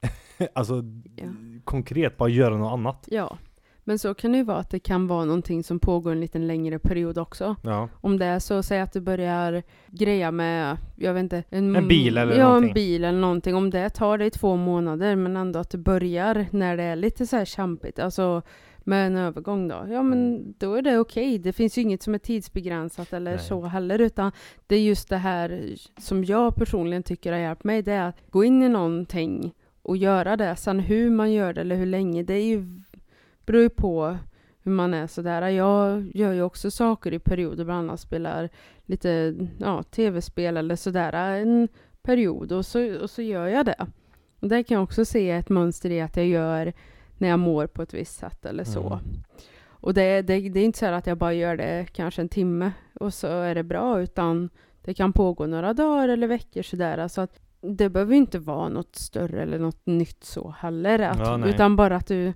alltså 0.54 0.74
Ja. 1.16 1.24
konkret, 1.64 2.16
bara 2.16 2.28
göra 2.28 2.56
något 2.56 2.72
annat. 2.72 3.08
ja. 3.10 3.36
Men 3.84 3.98
så 3.98 4.14
kan 4.14 4.32
det 4.32 4.38
ju 4.38 4.44
vara 4.44 4.58
att 4.58 4.70
det 4.70 4.78
kan 4.78 5.06
vara 5.06 5.24
någonting 5.24 5.62
som 5.62 5.78
pågår 5.78 6.12
en 6.12 6.20
liten 6.20 6.46
längre 6.46 6.78
period 6.78 7.18
också. 7.18 7.56
Ja. 7.64 7.88
Om 8.00 8.18
det 8.18 8.26
är 8.26 8.38
så, 8.38 8.62
säg 8.62 8.80
att 8.80 8.92
du 8.92 9.00
börjar 9.00 9.62
greja 9.86 10.30
med, 10.30 10.76
jag 10.96 11.14
vet 11.14 11.22
inte, 11.22 11.44
En 11.50 11.88
bil 11.88 12.18
eller 12.18 12.38
ja, 12.38 12.44
någonting. 12.44 12.68
en 12.70 12.74
bil 12.74 13.04
eller 13.04 13.18
någonting. 13.20 13.54
Om 13.54 13.70
det 13.70 13.90
tar 13.90 14.18
dig 14.18 14.30
två 14.30 14.56
månader, 14.56 15.16
men 15.16 15.36
ändå 15.36 15.58
att 15.58 15.70
du 15.70 15.78
börjar 15.78 16.46
när 16.50 16.76
det 16.76 16.82
är 16.82 16.96
lite 16.96 17.26
så 17.26 17.36
här 17.36 17.44
kämpigt, 17.44 17.98
alltså 17.98 18.42
med 18.84 19.06
en 19.06 19.16
övergång 19.16 19.68
då. 19.68 19.86
Ja, 19.88 20.02
men 20.02 20.54
då 20.58 20.74
är 20.74 20.82
det 20.82 20.98
okej. 20.98 21.38
Det 21.38 21.52
finns 21.52 21.78
ju 21.78 21.82
inget 21.82 22.02
som 22.02 22.14
är 22.14 22.18
tidsbegränsat 22.18 23.12
eller 23.12 23.30
Nej. 23.30 23.40
så 23.40 23.62
heller, 23.62 23.98
utan 23.98 24.32
det 24.66 24.76
är 24.76 24.80
just 24.80 25.08
det 25.08 25.16
här 25.16 25.74
som 25.98 26.24
jag 26.24 26.54
personligen 26.54 27.02
tycker 27.02 27.32
har 27.32 27.38
hjälpt 27.38 27.64
mig, 27.64 27.82
det 27.82 27.92
är 27.92 28.08
att 28.08 28.16
gå 28.30 28.44
in 28.44 28.62
i 28.62 28.68
någonting 28.68 29.52
och 29.82 29.96
göra 29.96 30.36
det. 30.36 30.56
Sen 30.56 30.80
hur 30.80 31.10
man 31.10 31.32
gör 31.32 31.52
det 31.52 31.60
eller 31.60 31.76
hur 31.76 31.86
länge, 31.86 32.22
det 32.22 32.34
är 32.34 32.44
ju, 32.44 32.81
beror 33.46 33.62
ju 33.62 33.68
på 33.68 34.18
hur 34.62 34.72
man 34.72 34.94
är 34.94 35.06
sådär. 35.06 35.48
Jag 35.48 36.10
gör 36.14 36.32
ju 36.32 36.42
också 36.42 36.70
saker 36.70 37.14
i 37.14 37.18
perioder, 37.18 37.64
bland 37.64 37.78
annat 37.88 38.00
spelar 38.00 38.48
lite 38.86 39.34
ja, 39.58 39.82
tv-spel 39.82 40.56
eller 40.56 40.76
sådär 40.76 41.12
en 41.12 41.68
period 42.02 42.52
och 42.52 42.66
så, 42.66 43.02
och 43.02 43.10
så 43.10 43.22
gör 43.22 43.46
jag 43.46 43.66
det. 43.66 43.86
Och 44.40 44.48
där 44.48 44.62
kan 44.62 44.74
jag 44.74 44.84
också 44.84 45.04
se 45.04 45.30
ett 45.30 45.48
mönster 45.48 45.90
i 45.90 46.00
att 46.00 46.16
jag 46.16 46.26
gör 46.26 46.72
när 47.18 47.28
jag 47.28 47.38
mår 47.38 47.66
på 47.66 47.82
ett 47.82 47.94
visst 47.94 48.18
sätt 48.18 48.46
eller 48.46 48.64
så. 48.64 48.86
Mm. 48.86 48.98
Och 49.64 49.94
det, 49.94 50.22
det, 50.22 50.48
det 50.48 50.60
är 50.60 50.64
inte 50.64 50.78
så 50.78 50.86
att 50.86 51.06
jag 51.06 51.18
bara 51.18 51.32
gör 51.32 51.56
det 51.56 51.86
kanske 51.92 52.22
en 52.22 52.28
timme 52.28 52.72
och 53.00 53.14
så 53.14 53.26
är 53.26 53.54
det 53.54 53.62
bra, 53.62 54.00
utan 54.00 54.50
det 54.82 54.94
kan 54.94 55.12
pågå 55.12 55.46
några 55.46 55.72
dagar 55.72 56.08
eller 56.08 56.26
veckor 56.26 56.62
sådär. 56.62 56.98
Alltså 56.98 57.20
att 57.20 57.40
det 57.60 57.88
behöver 57.88 58.14
inte 58.14 58.38
vara 58.38 58.68
något 58.68 58.96
större 58.96 59.42
eller 59.42 59.58
något 59.58 59.86
nytt 59.86 60.24
så 60.24 60.54
heller. 60.58 60.98
Att, 60.98 61.18
Ja, 61.18 61.46
utan 61.46 61.76
bara 61.76 61.96
att 61.96 62.06
du 62.06 62.32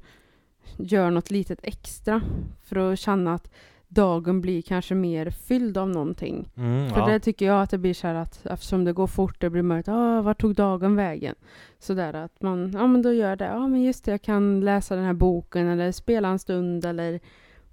gör 0.76 1.10
något 1.10 1.30
litet 1.30 1.58
extra 1.62 2.20
för 2.64 2.92
att 2.92 2.98
känna 2.98 3.34
att 3.34 3.50
dagen 3.88 4.40
blir 4.40 4.62
kanske 4.62 4.94
mer 4.94 5.30
fylld 5.30 5.78
av 5.78 5.88
någonting. 5.88 6.48
Mm, 6.56 6.90
För 6.90 7.00
ja. 7.00 7.06
det 7.06 7.20
tycker 7.20 7.46
jag 7.46 7.62
att 7.62 7.70
det 7.70 7.78
blir 7.78 7.94
så 7.94 8.06
här 8.06 8.14
att 8.14 8.46
eftersom 8.46 8.84
det 8.84 8.92
går 8.92 9.06
fort, 9.06 9.40
det 9.40 9.50
blir 9.50 9.62
mörkt, 9.62 9.88
ah, 9.88 10.22
vart 10.22 10.40
tog 10.40 10.54
dagen 10.54 10.96
vägen? 10.96 11.34
Sådär 11.78 12.14
att 12.14 12.42
man, 12.42 12.72
ja 12.72 12.86
men 12.86 13.02
då 13.02 13.12
gör 13.12 13.36
det, 13.36 13.44
ja 13.44 13.68
men 13.68 13.82
just 13.82 14.04
det, 14.04 14.10
jag 14.10 14.22
kan 14.22 14.60
läsa 14.60 14.96
den 14.96 15.04
här 15.04 15.12
boken 15.12 15.66
eller 15.66 15.92
spela 15.92 16.28
en 16.28 16.38
stund 16.38 16.84
eller 16.84 17.20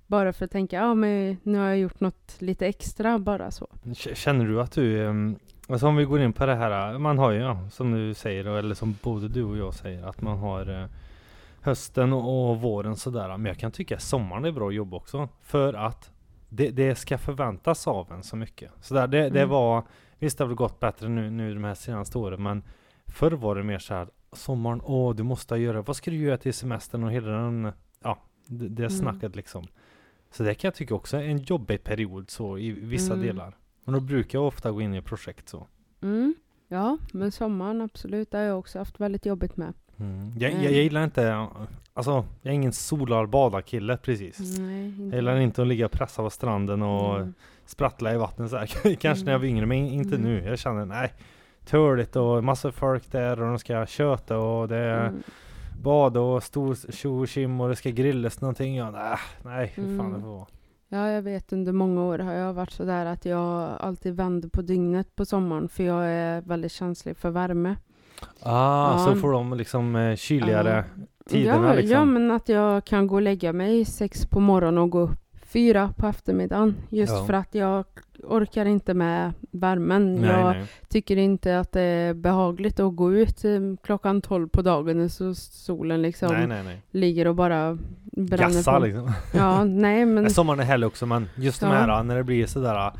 bara 0.07 0.33
för 0.33 0.45
att 0.45 0.51
tänka, 0.51 0.75
ja 0.75 0.93
men 0.93 1.37
nu 1.43 1.57
har 1.57 1.65
jag 1.65 1.79
gjort 1.79 1.99
något 1.99 2.35
lite 2.39 2.67
extra, 2.67 3.19
bara 3.19 3.51
så. 3.51 3.67
Känner 3.93 4.45
du 4.45 4.61
att 4.61 4.71
du, 4.71 5.05
ehm, 5.07 5.35
alltså 5.67 5.87
om 5.87 5.95
vi 5.95 6.03
går 6.05 6.21
in 6.21 6.33
på 6.33 6.45
det 6.45 6.55
här, 6.55 6.97
man 6.97 7.17
har 7.17 7.31
ju, 7.31 7.39
ja, 7.39 7.69
som 7.71 7.91
du 7.91 8.13
säger, 8.13 8.45
eller 8.45 8.75
som 8.75 8.95
både 9.03 9.27
du 9.27 9.43
och 9.43 9.57
jag 9.57 9.73
säger, 9.73 10.05
att 10.09 10.21
man 10.21 10.37
har 10.37 10.81
eh, 10.81 10.85
hösten 11.63 12.13
och, 12.13 12.61
våren 12.61 12.95
sådär. 12.95 13.27
Men 13.37 13.45
jag 13.45 13.57
kan 13.57 13.71
tycka 13.71 13.95
att 13.95 14.01
sommaren 14.01 14.45
är 14.45 14.51
bra 14.51 14.71
jobb 14.71 14.93
också. 14.93 15.29
För 15.41 15.73
att 15.73 16.11
det, 16.49 16.69
det 16.69 16.95
ska 16.95 17.17
förväntas 17.17 17.87
av 17.87 18.11
en 18.11 18.23
så 18.23 18.35
mycket. 18.35 18.71
Sådär, 18.81 19.07
det, 19.07 19.29
det 19.29 19.39
Mm. 19.39 19.49
var, 19.49 19.83
visst 20.19 20.37
det 20.37 20.43
har 20.43 20.47
väl 20.47 20.55
gått 20.55 20.79
bättre 20.79 21.09
nu, 21.09 21.29
nu 21.29 21.53
de 21.53 21.63
här 21.63 21.75
senaste 21.75 22.17
åren, 22.17 22.43
men 22.43 22.63
förr 23.07 23.31
var 23.31 23.55
det 23.55 23.63
mer 23.63 23.79
så 23.79 23.93
här, 23.93 24.07
sommaren, 24.33 24.81
åh 24.83 25.15
du 25.15 25.23
måste 25.23 25.55
göra, 25.55 25.81
vad 25.81 25.95
ska 25.95 26.11
du 26.11 26.17
göra 26.17 26.37
till 26.37 26.53
semestern 26.53 27.03
och 27.03 27.11
hela 27.11 27.31
den, 27.31 27.71
ja, 28.03 28.17
det, 28.47 28.67
det 28.69 28.83
Mm. 28.83 28.89
snacket 28.89 29.35
liksom. 29.35 29.67
Så 30.31 30.43
det 30.43 30.53
kan 30.55 30.67
jag 30.67 30.75
tycka 30.75 30.95
också 30.95 31.17
är 31.17 31.21
en 31.23 31.37
jobbig 31.37 31.83
period 31.83 32.29
så 32.29 32.57
i 32.57 32.71
vissa 32.71 33.13
Mm. 33.13 33.25
delar. 33.25 33.57
Men 33.85 33.93
då 33.93 33.99
brukar 33.99 34.39
jag 34.39 34.47
ofta 34.47 34.71
gå 34.71 34.81
in 34.81 34.93
i 34.93 35.01
projekt 35.01 35.49
så. 35.49 35.67
Mm. 36.01 36.35
Ja, 36.67 36.97
men 37.13 37.31
sommaren 37.31 37.81
absolut, 37.81 38.31
det 38.31 38.37
har 38.37 38.45
jag 38.45 38.59
också 38.59 38.79
haft 38.79 38.99
väldigt 38.99 39.25
jobbigt 39.25 39.57
med. 39.57 39.73
Mm. 40.03 40.33
Jag, 40.39 40.51
jag, 40.51 40.51
Mm. 40.51 40.63
jag 40.63 40.73
gillar 40.83 41.03
inte, 41.03 41.47
alltså 41.93 42.25
jag 42.41 42.51
är 42.51 42.55
ingen 42.55 42.73
solar 42.73 43.25
badarkille 43.25 43.97
precis. 43.97 44.57
Nej, 44.59 44.85
inte 44.87 45.03
Jag 45.03 45.15
gillar 45.15 45.37
inte 45.39 45.61
att 45.61 45.67
ligga 45.67 45.85
och 45.85 45.91
pressa 45.91 46.23
på 46.23 46.29
stranden 46.29 46.81
och 46.81 47.15
Mm. 47.15 47.33
sprattla 47.65 48.13
i 48.13 48.17
vattnet 48.17 48.49
så 48.49 48.57
här. 48.57 48.95
Kanske 48.99 49.25
när 49.25 49.31
jag 49.31 49.39
var 49.39 49.45
yngre, 49.45 49.65
men 49.65 49.77
inte 49.77 50.15
Mm. 50.15 50.27
nu. 50.27 50.43
Jag 50.45 50.59
känner, 50.59 50.85
nej, 50.85 51.13
törligt 51.65 52.15
och 52.15 52.43
massa 52.43 52.71
folk 52.71 53.11
där 53.11 53.41
och 53.41 53.47
de 53.47 53.59
ska 53.59 53.85
köta 53.85 54.37
och 54.37 54.67
det 54.67 54.77
är 54.77 55.07
Mm. 55.07 55.23
bad 55.81 56.17
och 56.17 56.43
stor 56.43 56.91
tjo 56.91 57.23
och 57.59 57.61
och 57.63 57.69
det 57.69 57.75
ska 57.75 57.89
grillas 57.89 58.41
någonting. 58.41 58.75
Ja, 58.75 58.91
nej, 58.91 59.17
nej, 59.43 59.71
hur 59.75 59.83
fan 59.83 60.05
Mm. 60.05 60.13
det 60.13 60.19
får 60.21 60.27
vara. 60.27 60.45
Ja, 60.89 61.09
jag 61.09 61.21
vet 61.21 61.53
under 61.53 61.71
många 61.71 62.03
år 62.03 62.19
har 62.19 62.33
jag 62.33 62.53
varit 62.53 62.71
sådär 62.71 63.05
att 63.05 63.25
jag 63.25 63.69
alltid 63.79 64.15
vänder 64.15 64.49
på 64.49 64.61
dygnet 64.61 65.15
på 65.15 65.25
sommaren 65.25 65.69
för 65.69 65.83
jag 65.83 66.05
är 66.05 66.41
väldigt 66.41 66.71
känslig 66.71 67.17
för 67.17 67.29
värme. 67.29 67.75
Ah, 68.41 68.91
Ja. 68.91 69.05
så 69.05 69.15
får 69.15 69.31
de 69.31 69.53
liksom 69.53 69.95
eh, 69.95 70.15
kyligare 70.15 70.83
tiderna 71.29 71.67
ja, 71.67 71.73
liksom. 71.73 71.91
ja, 71.97 72.05
men 72.05 72.31
att 72.31 72.49
jag 72.49 72.85
kan 72.85 73.07
gå 73.07 73.15
och 73.15 73.21
lägga 73.21 73.53
mig 73.53 73.85
sex 73.85 74.25
på 74.25 74.39
morgonen 74.39 74.77
och 74.77 74.89
gå 74.89 74.99
upp 74.99 75.19
fyra 75.45 75.93
på 75.97 76.07
eftermiddagen. 76.07 76.75
Just 76.89 77.13
Ja. 77.13 77.25
för 77.25 77.33
att 77.33 77.55
jag 77.55 77.85
orkar 78.23 78.65
inte 78.65 78.93
med 78.93 79.33
värmen. 79.51 80.15
nej, 80.15 80.29
jag 80.29 80.55
nej. 80.55 80.65
tycker 80.89 81.17
inte 81.17 81.59
att 81.59 81.71
det 81.71 81.81
är 81.81 82.13
behagligt 82.13 82.79
att 82.79 82.95
gå 82.95 83.13
ut 83.13 83.45
eh, 83.45 83.51
klockan 83.83 84.21
12 84.21 84.47
på 84.49 84.61
dagen 84.61 85.09
så 85.09 85.35
solen 85.35 86.01
liksom 86.01 86.35
nej, 86.49 86.81
ligger 86.91 87.27
och 87.27 87.35
bara 87.35 87.77
bränner 88.03 88.37
Gassa 88.53 88.79
på. 88.79 88.85
liksom. 88.85 89.11
Ja, 89.33 89.63
nej 89.63 90.05
men... 90.13 90.29
Sommaren 90.29 90.59
är 90.59 90.63
härlig 90.63 90.87
också 90.87 91.05
men 91.05 91.29
just 91.35 91.61
de 91.61 91.65
Ja. 91.69 91.73
här 91.75 92.03
när 92.03 92.15
det 92.15 92.23
blir 92.23 92.45
sådär 92.45 92.91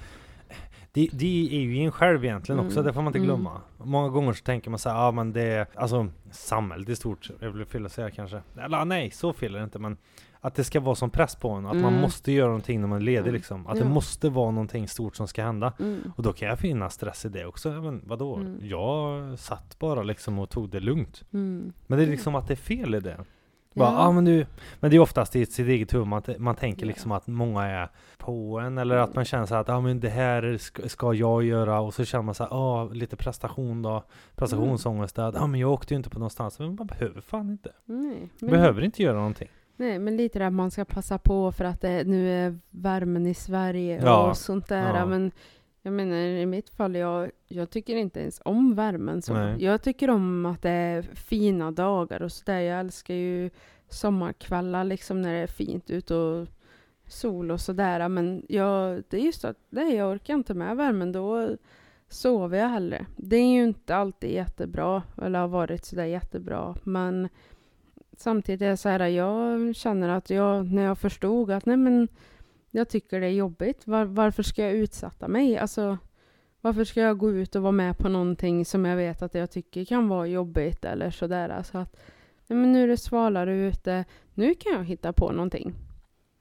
det, 0.94 1.10
det 1.14 1.56
är 1.56 1.62
ju 1.62 1.78
en 1.78 1.92
själv 1.92 2.26
egentligen 2.26 2.60
också, 2.60 2.80
Mm, 2.80 2.88
det 2.88 2.94
får 2.94 3.02
man 3.02 3.08
inte 3.10 3.20
mm. 3.20 3.28
glömma. 3.28 3.62
Många 3.78 4.10
gånger 4.10 4.34
så 4.34 4.44
tänker 4.44 4.70
man 4.70 4.80
så 4.80 4.90
här, 4.90 4.98
ja 5.06 5.12
men 5.12 5.34
det 5.34 5.42
är, 5.42 5.68
alltså 5.76 6.08
samhället 6.32 6.90
i 6.90 6.96
stort, 6.96 7.30
jag 7.40 7.52
vill 7.52 7.66
fel 7.66 7.86
att 7.86 7.92
säga 7.92 8.12
kanske. 8.12 8.42
Eller 8.58 8.86
nej, 8.86 9.12
så 9.12 9.34
fel 9.34 9.56
är 9.56 9.60
det 9.60 9.64
inte 9.64 9.80
men 9.80 9.98
att 10.42 10.56
det 10.56 10.64
ska 10.64 10.80
vara 10.80 10.96
som 10.96 11.10
press 11.10 11.36
på 11.36 11.50
en, 11.50 11.66
att 11.66 11.76
man 11.76 11.86
Mm. 11.86 12.02
måste 12.02 12.32
göra 12.32 12.48
någonting 12.48 12.82
när 12.82 12.88
man 12.88 12.98
är 12.98 13.02
ledig 13.06 13.20
Mm. 13.20 13.34
liksom. 13.34 13.68
Att 13.68 13.78
Ja. 13.78 13.84
det 13.84 13.90
måste 13.90 14.30
vara 14.30 14.52
någonting 14.52 14.88
stort 14.88 15.16
som 15.16 15.28
ska 15.28 15.44
hända. 15.44 15.74
Mm. 15.80 16.12
Och 16.18 16.24
då 16.24 16.34
kan 16.34 16.48
jag 16.48 16.60
finna 16.60 16.90
stress 16.90 17.26
i 17.26 17.30
det 17.30 17.46
också. 17.46 17.70
Men 17.72 18.02
vadå? 18.06 18.36
Mm. 18.36 18.58
Jag 18.62 19.40
satt 19.40 19.80
bara 19.80 20.04
liksom 20.04 20.40
och 20.40 20.50
tog 20.50 20.70
det 20.70 20.80
lugnt. 20.80 21.24
Mm. 21.34 21.74
Men 21.88 22.00
det 22.00 22.06
är 22.06 22.10
liksom 22.10 22.36
att 22.36 22.48
det 22.48 22.54
är 22.54 22.56
fel 22.56 22.96
i 22.96 23.00
det. 23.00 23.18
Bara, 23.74 23.92
Ja. 23.92 23.98
ah, 24.08 24.12
men, 24.12 24.26
du, 24.26 24.46
men 24.80 24.92
det 24.92 24.98
är 24.98 25.00
oftast 25.00 25.36
i 25.36 25.46
sitt 25.46 25.68
eget 25.68 25.94
huvud, 25.94 26.08
man, 26.08 26.22
man 26.38 26.56
tänker 26.56 26.86
liksom 26.86 27.12
att 27.12 27.28
många 27.28 27.64
är 27.66 27.90
på 28.18 28.60
en 28.60 28.78
eller 28.78 28.96
att 28.98 29.16
man 29.16 29.26
känner 29.26 29.46
så 29.46 29.56
att 29.56 29.70
ah, 29.70 29.82
men 29.82 30.00
det 30.00 30.10
här 30.10 30.58
ska, 30.58 30.90
ska 30.90 31.14
jag 31.14 31.44
göra 31.44 31.80
och 31.80 31.94
så 31.94 32.06
känner 32.06 32.22
man 32.24 32.36
så 32.36 32.44
här, 32.44 32.50
ah, 32.54 32.86
lite 32.86 33.16
prestation 33.16 33.82
då, 33.82 34.04
prestationsångest 34.36 35.16
där, 35.16 35.44
ah, 35.44 35.48
men 35.48 35.60
jag 35.60 35.72
åkte 35.72 35.94
ju 35.94 35.98
inte 35.98 36.10
på 36.10 36.20
någonstans, 36.20 36.60
men 36.60 36.76
man 36.76 36.88
behöver 36.88 37.22
fan 37.22 37.50
inte. 37.50 37.72
Nej, 37.86 38.30
men, 38.40 38.50
behöver 38.50 38.82
inte 38.82 39.04
göra 39.04 39.18
någonting. 39.18 39.50
nej, 39.78 40.00
men 40.00 40.18
lite 40.18 40.40
där 40.40 40.50
man 40.50 40.72
ska 40.72 40.86
passa 40.86 41.18
på 41.18 41.52
för 41.52 41.66
att 41.66 41.82
det 41.82 42.04
nu 42.08 42.32
är 42.46 42.60
värmen 42.70 43.28
i 43.28 43.34
Sverige 43.34 44.02
Ja. 44.06 44.30
och 44.30 44.38
sånt 44.38 44.68
där. 44.68 44.98
Ja. 44.98 45.06
Men 45.06 45.32
jag 45.86 45.94
menar 45.94 46.16
i 46.16 46.46
mitt 46.46 46.70
fall, 46.70 46.96
jag, 46.96 47.32
jag 47.48 47.70
tycker 47.70 47.96
inte 47.96 48.20
ens 48.20 48.42
om 48.46 48.76
värmen. 48.76 49.22
Så. 49.22 49.34
Nej. 49.34 49.64
Jag 49.64 49.82
tycker 49.82 50.10
om 50.10 50.46
att 50.46 50.62
det 50.62 50.70
är 50.70 51.02
fina 51.02 51.72
dagar 51.72 52.22
och 52.22 52.32
sådär. 52.32 52.60
Jag 52.60 52.80
älskar 52.80 53.14
ju 53.14 53.50
sommarkvällar 53.90 54.84
liksom 54.84 55.22
när 55.22 55.34
det 55.34 55.40
är 55.40 55.48
fint 55.48 55.90
ut 55.90 56.12
och 56.12 56.48
sol 57.08 57.52
och 57.52 57.62
sådär. 57.62 58.10
Men 58.10 58.46
jag, 58.50 59.04
det 59.10 59.18
är 59.18 59.22
just 59.22 59.46
att 59.46 59.58
nej, 59.70 59.96
jag 59.96 60.12
orkar 60.12 60.34
inte 60.34 60.54
med 60.54 60.78
värmen. 60.78 61.12
Då 61.12 61.58
sover 62.10 62.58
jag 62.58 62.70
hellre. 62.70 63.06
Det 63.16 63.36
är 63.36 63.54
ju 63.54 63.64
inte 63.64 63.96
alltid 63.96 64.32
jättebra, 64.32 65.04
eller 65.22 65.40
har 65.40 65.48
varit 65.48 65.86
sådär 65.86 66.06
jättebra. 66.06 66.76
Men 66.84 67.30
samtidigt 68.18 68.62
är 68.62 68.70
det 68.70 68.78
så 68.78 68.90
här, 68.90 69.08
jag 69.08 69.76
känner 69.76 70.10
att 70.10 70.30
jag, 70.30 70.72
när 70.72 70.84
jag 70.84 70.98
förstod 70.98 71.52
att 71.52 71.66
nej 71.66 71.78
men, 71.78 72.08
jag 72.76 72.90
tycker 72.90 73.20
det 73.22 73.28
är 73.28 73.32
jobbigt. 73.32 73.88
Var, 73.88 74.06
varför 74.06 74.44
ska 74.44 74.64
jag 74.64 74.74
utsätta 74.74 75.28
mig? 75.28 75.58
Alltså, 75.58 75.98
varför 76.62 76.84
ska 76.84 77.02
jag 77.02 77.18
gå 77.18 77.32
ut 77.32 77.56
och 77.56 77.62
vara 77.62 77.72
med 77.72 77.98
på 77.98 78.10
någonting 78.10 78.66
som 78.66 78.86
jag 78.86 78.98
vet 78.98 79.22
att 79.22 79.34
jag 79.34 79.52
tycker 79.52 79.86
kan 79.86 80.08
vara 80.08 80.28
jobbigt 80.28 80.86
eller 80.86 81.12
sådär. 81.12 81.50
Alltså 81.50 81.78
att, 81.78 81.96
nej 82.48 82.60
men 82.60 82.72
nu 82.72 82.84
är 82.84 82.88
det 82.88 82.98
svalare 82.98 83.56
ute, 83.56 84.06
nu 84.34 84.56
kan 84.56 84.72
jag 84.72 84.84
hitta 84.84 85.14
på 85.14 85.32
någonting. 85.32 85.74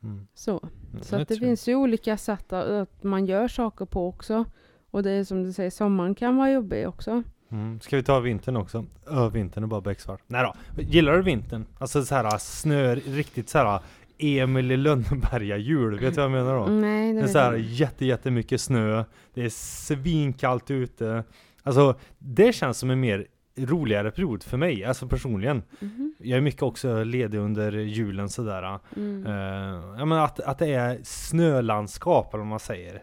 Mm. 0.02 0.26
Så. 0.34 0.50
Mm, 0.92 1.02
Så 1.02 1.16
att 1.16 1.28
det 1.28 1.34
jag. 1.34 1.40
finns 1.40 1.68
ju 1.68 1.74
olika 1.74 2.16
sätt 2.16 2.52
att, 2.52 2.66
att 2.68 3.02
man 3.02 3.26
gör 3.26 3.48
saker 3.48 3.84
på 3.84 4.08
också. 4.08 4.44
Och 4.90 5.02
det 5.02 5.10
är 5.10 5.24
som 5.24 5.42
du 5.42 5.52
säger, 5.52 5.70
sommaren 5.70 6.14
kan 6.14 6.36
vara 6.36 6.50
jobbig 6.50 6.88
också. 6.88 7.22
Mm. 7.48 7.80
Ska 7.80 7.96
vi 7.96 8.02
ta 8.02 8.20
vintern 8.20 8.56
också? 8.56 8.84
Ö, 9.06 9.28
vintern 9.28 9.64
är 9.64 9.68
bara 9.68 9.80
becksvart. 9.80 10.20
Nej 10.26 10.42
då. 10.76 10.82
Gillar 10.82 11.12
du 11.12 11.22
vintern? 11.22 11.66
Alltså 11.78 12.04
så 12.04 12.14
här 12.14 12.38
snö, 12.38 12.94
riktigt 12.94 13.48
så 13.48 13.58
här 13.58 13.80
Emil 14.18 14.70
i 14.70 14.76
Lönneberga 14.76 15.56
jul, 15.56 15.98
vet 15.98 16.14
du 16.14 16.20
vad 16.20 16.24
jag 16.24 16.30
menar 16.30 16.54
då? 16.54 16.66
Nej, 16.66 17.12
det 17.12 17.20
Det 17.20 17.24
är 17.24 17.28
så 17.28 17.38
här 17.38 17.54
jätte, 17.54 18.06
jättemycket 18.06 18.60
snö, 18.60 19.04
det 19.34 19.44
är 19.44 19.48
svinkallt 19.48 20.70
ute. 20.70 21.24
Alltså 21.62 21.98
det 22.18 22.54
känns 22.54 22.78
som 22.78 22.90
en 22.90 23.00
mer 23.00 23.26
roligare 23.56 24.10
period 24.10 24.42
för 24.42 24.56
mig, 24.56 24.84
alltså 24.84 25.08
personligen. 25.08 25.62
Mhm. 25.80 26.14
Jag 26.18 26.36
är 26.36 26.40
mycket 26.40 26.62
också 26.62 27.04
ledig 27.04 27.38
under 27.38 27.72
julen 27.72 28.28
sådär. 28.28 28.78
Mm. 28.96 29.26
Uh, 29.26 29.98
ja 29.98 30.04
men 30.04 30.18
att, 30.18 30.40
att 30.40 30.58
det 30.58 30.72
är 30.74 31.00
snölandskap 31.02 32.34
eller 32.34 32.38
vad 32.38 32.48
man 32.48 32.60
säger. 32.60 33.02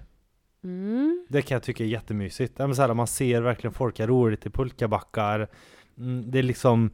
Mm. 0.64 1.26
Det 1.30 1.42
kan 1.42 1.56
jag 1.56 1.64
tycka 1.64 1.84
är 1.84 1.88
jättemysigt. 1.88 2.54
Ja, 2.58 2.68
men 2.68 2.76
så 2.76 2.82
här, 2.82 2.94
man 2.94 3.08
ser 3.08 3.42
verkligen 3.42 3.74
folk 3.74 4.00
har 4.00 4.08
roligt 4.08 4.46
i 4.46 4.50
pulkabackar. 4.50 5.48
Mm, 5.98 6.32
det 6.32 6.40
är 6.40 6.44
liksom 6.44 6.90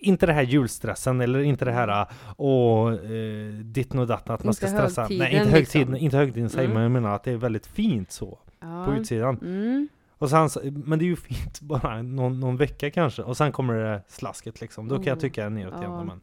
inte 0.00 0.26
det 0.26 0.32
här 0.32 0.42
julstressen 0.42 1.20
eller 1.20 1.38
inte 1.40 1.64
det 1.64 1.72
här 1.72 2.06
åh, 2.36 2.92
eh, 2.92 3.54
ditten 3.64 3.98
och 4.00 4.06
datten 4.06 4.34
att 4.34 4.44
man 4.44 4.54
ska 4.54 4.66
stressa. 4.66 5.00
högtiden, 5.02 5.18
Nej, 5.28 5.36
inte 5.36 5.50
högtiden, 5.50 5.88
liksom. 5.90 6.04
inte 6.04 6.16
högtiden 6.16 6.48
sig, 6.50 6.64
Mm. 6.64 6.74
men 6.74 6.82
jag 6.82 6.92
menar 6.92 7.14
att 7.14 7.24
det 7.24 7.32
är 7.32 7.36
väldigt 7.36 7.66
fint 7.66 8.12
så 8.12 8.38
Ja. 8.60 8.84
på 8.86 8.94
utsidan. 8.94 9.38
Mm. 9.42 9.88
Och 10.18 10.30
sen, 10.30 10.48
men 10.84 10.98
det 10.98 11.04
är 11.04 11.06
ju 11.06 11.16
fint 11.16 11.60
bara 11.60 12.02
någon, 12.02 12.40
någon 12.40 12.56
vecka 12.56 12.90
kanske 12.90 13.22
och 13.22 13.36
sen 13.36 13.52
kommer 13.52 13.74
det 13.74 14.02
slasket 14.08 14.60
liksom. 14.60 14.88
Då 14.88 14.94
kan 14.94 15.04
jag 15.04 15.12
Mm. 15.12 15.20
tycka 15.20 15.48
neråt 15.48 15.72
igen. 15.80 15.90
Ja. 15.92 16.04
Men, 16.04 16.20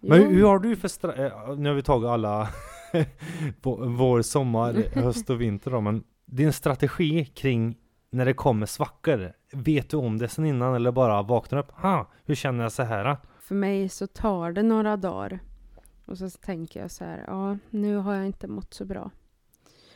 men 0.00 0.20
Jo. 0.22 0.28
hur, 0.28 0.34
hur 0.36 0.44
har 0.46 0.58
du 0.58 0.76
för 0.76 0.88
stra- 0.88 1.26
eh, 1.50 1.56
Nu 1.56 1.68
har 1.68 1.76
vi 1.76 1.82
tagit 1.82 2.08
alla 2.08 2.48
vår, 3.62 4.22
sommar, 4.22 4.74
höst 5.02 5.30
och 5.30 5.40
vinter 5.40 5.70
då, 5.70 5.80
men 5.80 6.02
din 6.26 6.52
strategi 6.52 7.24
kring 7.24 7.76
när 8.16 8.24
det 8.24 8.34
kommer 8.34 8.66
svackor, 8.66 9.32
vet 9.52 9.90
du 9.90 9.96
om 9.96 10.18
det 10.18 10.28
sen 10.28 10.46
innan 10.46 10.74
eller 10.74 10.92
bara 10.92 11.22
vaknar 11.22 11.58
upp? 11.58 11.70
Ha, 11.70 12.10
hur 12.24 12.34
känner 12.34 12.62
jag 12.62 12.72
så 12.72 12.82
här? 12.82 13.16
För 13.40 13.54
mig 13.54 13.88
så 13.88 14.06
tar 14.06 14.52
det 14.52 14.62
några 14.62 14.96
dagar. 14.96 15.38
Och 16.04 16.18
så 16.18 16.30
tänker 16.30 16.80
jag 16.80 16.90
så 16.90 17.04
här, 17.04 17.24
ja, 17.26 17.58
nu 17.70 17.96
har 17.96 18.14
jag 18.14 18.26
inte 18.26 18.48
mått 18.48 18.74
så 18.74 18.84
bra. 18.84 19.10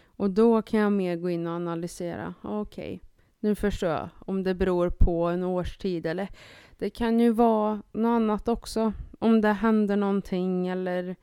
Och 0.05 0.31
då 0.31 0.63
kan 0.63 0.81
jag 0.81 0.93
mer 0.93 1.17
gå 1.17 1.31
in 1.31 1.47
och 1.47 1.53
analysera. 1.53 2.35
Okej, 2.43 3.01
nu 3.41 3.55
förstår 3.55 3.89
jag 3.89 4.09
om 4.19 4.43
det 4.43 4.55
beror 4.55 4.91
på 4.91 5.25
en 5.25 5.45
årstid 5.45 6.07
eller 6.07 6.29
det 6.79 6.91
kan 6.91 7.21
ju 7.21 7.33
vara 7.33 7.83
något 7.93 8.17
annat 8.17 8.49
också. 8.49 8.93
Om 9.19 9.41
det 9.41 9.53
händer 9.53 9.97
någonting 9.97 10.69
eller 10.69 11.17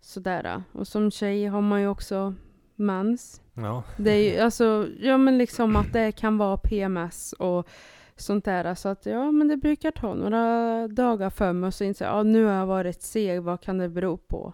sådär. 0.00 0.62
Och 0.72 0.88
som 0.88 1.10
tjej 1.10 1.46
har 1.46 1.60
man 1.60 1.80
ju 1.80 1.88
också 1.88 2.34
mens. 2.74 3.42
Ja, 3.56 3.82
Det 3.96 4.10
är 4.10 4.32
ju 4.32 4.40
alltså, 4.40 4.88
ja 5.00 5.16
men 5.16 5.38
liksom 5.38 5.76
att 5.76 5.92
det 5.92 6.12
kan 6.12 6.38
vara 6.38 6.56
PMS 6.56 7.32
och 7.32 7.68
sånt 8.16 8.44
där. 8.44 8.74
Så 8.74 8.88
att 8.88 9.06
ja, 9.06 9.30
men 9.30 9.48
det 9.48 9.56
brukar 9.56 9.90
ta 9.90 10.14
några 10.14 10.88
dagar 10.88 11.30
för 11.30 11.52
mig 11.52 11.66
och 11.68 11.74
så 11.74 11.84
inser 11.84 12.04
jag, 12.04 12.14
ja 12.14 12.22
nu 12.22 12.44
har 12.44 12.54
jag 12.54 12.66
varit 12.66 13.02
seg, 13.02 13.42
vad 13.42 13.60
kan 13.60 13.78
det 13.78 13.88
bero 13.88 14.16
på? 14.16 14.52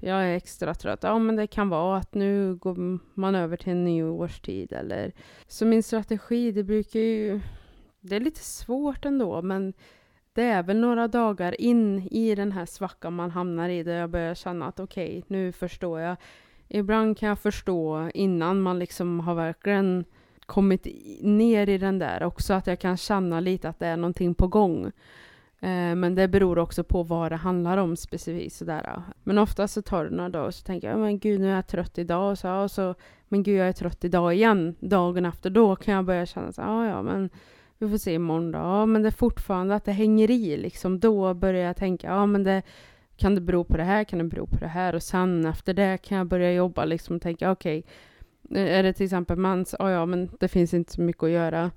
Jag 0.00 0.24
är 0.24 0.36
extra 0.36 0.74
trött. 0.74 1.02
Ja 1.02 1.18
men 1.18 1.36
det 1.36 1.46
kan 1.46 1.68
vara 1.68 1.98
att 1.98 2.14
nu 2.14 2.54
går 2.54 2.98
man 3.14 3.34
över 3.34 3.56
till 3.56 3.72
en 3.72 3.84
ny 3.84 4.04
årstid 4.04 4.72
eller 4.72 5.12
Så 5.46 5.66
min 5.66 5.82
strategi, 5.82 6.52
det 6.52 6.64
brukar 6.64 7.00
ju 7.00 7.40
Det 8.00 8.16
är 8.16 8.20
lite 8.20 8.40
svårt 8.40 9.04
ändå 9.04 9.42
men 9.42 9.72
det 10.32 10.42
är 10.42 10.62
väl 10.62 10.80
några 10.80 11.08
dagar 11.08 11.60
in 11.60 12.08
i 12.10 12.34
den 12.34 12.52
här 12.52 12.66
svackan 12.66 13.12
man 13.12 13.30
hamnar 13.30 13.68
i 13.68 13.82
där 13.82 13.96
jag 13.96 14.10
börjar 14.10 14.34
känna 14.34 14.66
att 14.66 14.80
okej, 14.80 15.24
nu 15.26 15.52
förstår 15.52 16.00
jag 16.00 16.16
Ibland 16.72 17.18
kan 17.18 17.28
jag 17.28 17.38
förstå 17.38 18.10
innan 18.14 18.60
man 18.60 18.78
liksom 18.78 19.20
har 19.20 19.34
verkligen 19.34 20.04
kommit 20.46 20.86
ner 21.20 21.68
i 21.68 21.78
den 21.78 21.98
där 21.98 22.22
också 22.22 22.54
att 22.54 22.66
jag 22.66 22.78
kan 22.78 22.96
känna 22.96 23.40
lite 23.40 23.68
att 23.68 23.78
det 23.78 23.86
är 23.86 23.96
någonting 23.96 24.34
på 24.34 24.46
gång. 24.46 24.86
Eh, 25.60 25.94
men 25.94 26.14
det 26.14 26.28
beror 26.28 26.58
också 26.58 26.84
på 26.84 27.02
vad 27.02 27.32
det 27.32 27.36
handlar 27.36 27.76
om 27.76 27.96
specifikt. 27.96 28.54
Sådär. 28.54 29.02
Men 29.22 29.38
ofta 29.38 29.68
så 29.68 29.82
tar 29.82 30.04
det 30.04 30.10
några 30.10 30.28
dagar 30.28 30.46
och 30.46 30.54
så 30.54 30.64
tänker 30.64 30.90
jag, 30.90 30.98
men 30.98 31.18
gud 31.18 31.40
nu 31.40 31.50
är 31.50 31.54
jag 31.54 31.66
trött 31.66 31.98
idag. 31.98 32.30
Och 32.30 32.38
så, 32.38 32.54
och 32.54 32.70
så, 32.70 32.94
men 33.28 33.42
gud 33.42 33.60
jag 33.60 33.68
är 33.68 33.72
trött 33.72 34.04
idag 34.04 34.34
igen. 34.34 34.74
Dagen 34.80 35.26
efter 35.26 35.50
då 35.50 35.76
kan 35.76 35.94
jag 35.94 36.04
börja 36.04 36.26
känna 36.26 36.52
så 36.52 36.60
ja 36.60 36.86
ja 36.86 37.02
men 37.02 37.30
vi 37.78 37.88
får 37.88 37.98
se 37.98 38.14
imorgon 38.14 38.52
då. 38.52 38.58
Ja 38.58 38.86
men 38.86 39.02
det 39.02 39.08
är 39.08 39.12
fortfarande 39.12 39.74
att 39.74 39.84
det 39.84 39.92
hänger 39.92 40.30
i 40.30 40.56
liksom. 40.56 41.00
Då 41.00 41.34
börjar 41.34 41.66
jag 41.66 41.76
tänka, 41.76 42.06
ja 42.06 42.26
men 42.26 42.44
det 42.44 42.62
kan 43.20 43.34
det 43.34 43.40
bero 43.40 43.64
på 43.64 43.76
det 43.76 43.84
här, 43.84 44.04
kan 44.04 44.18
det 44.18 44.24
bero 44.24 44.46
på 44.46 44.56
det 44.56 44.66
här 44.66 44.94
och 44.94 45.02
sen 45.02 45.46
efter 45.46 45.74
det 45.74 45.98
kan 46.02 46.18
jag 46.18 46.26
börja 46.26 46.52
jobba 46.52 46.84
liksom 46.84 47.16
och 47.16 47.22
tänka 47.22 47.50
okej, 47.50 47.84
är 48.54 48.82
det 48.82 48.92
till 48.92 49.04
exempel 49.04 49.36
mens, 49.36 49.74
ja 49.78 49.90
ja 49.90 50.06
men 50.06 50.30
det 50.40 50.48
finns 50.48 50.74
inte 50.74 50.92
så 50.92 51.00
mycket 51.00 51.22
att 51.22 51.30
göra. 51.30 51.70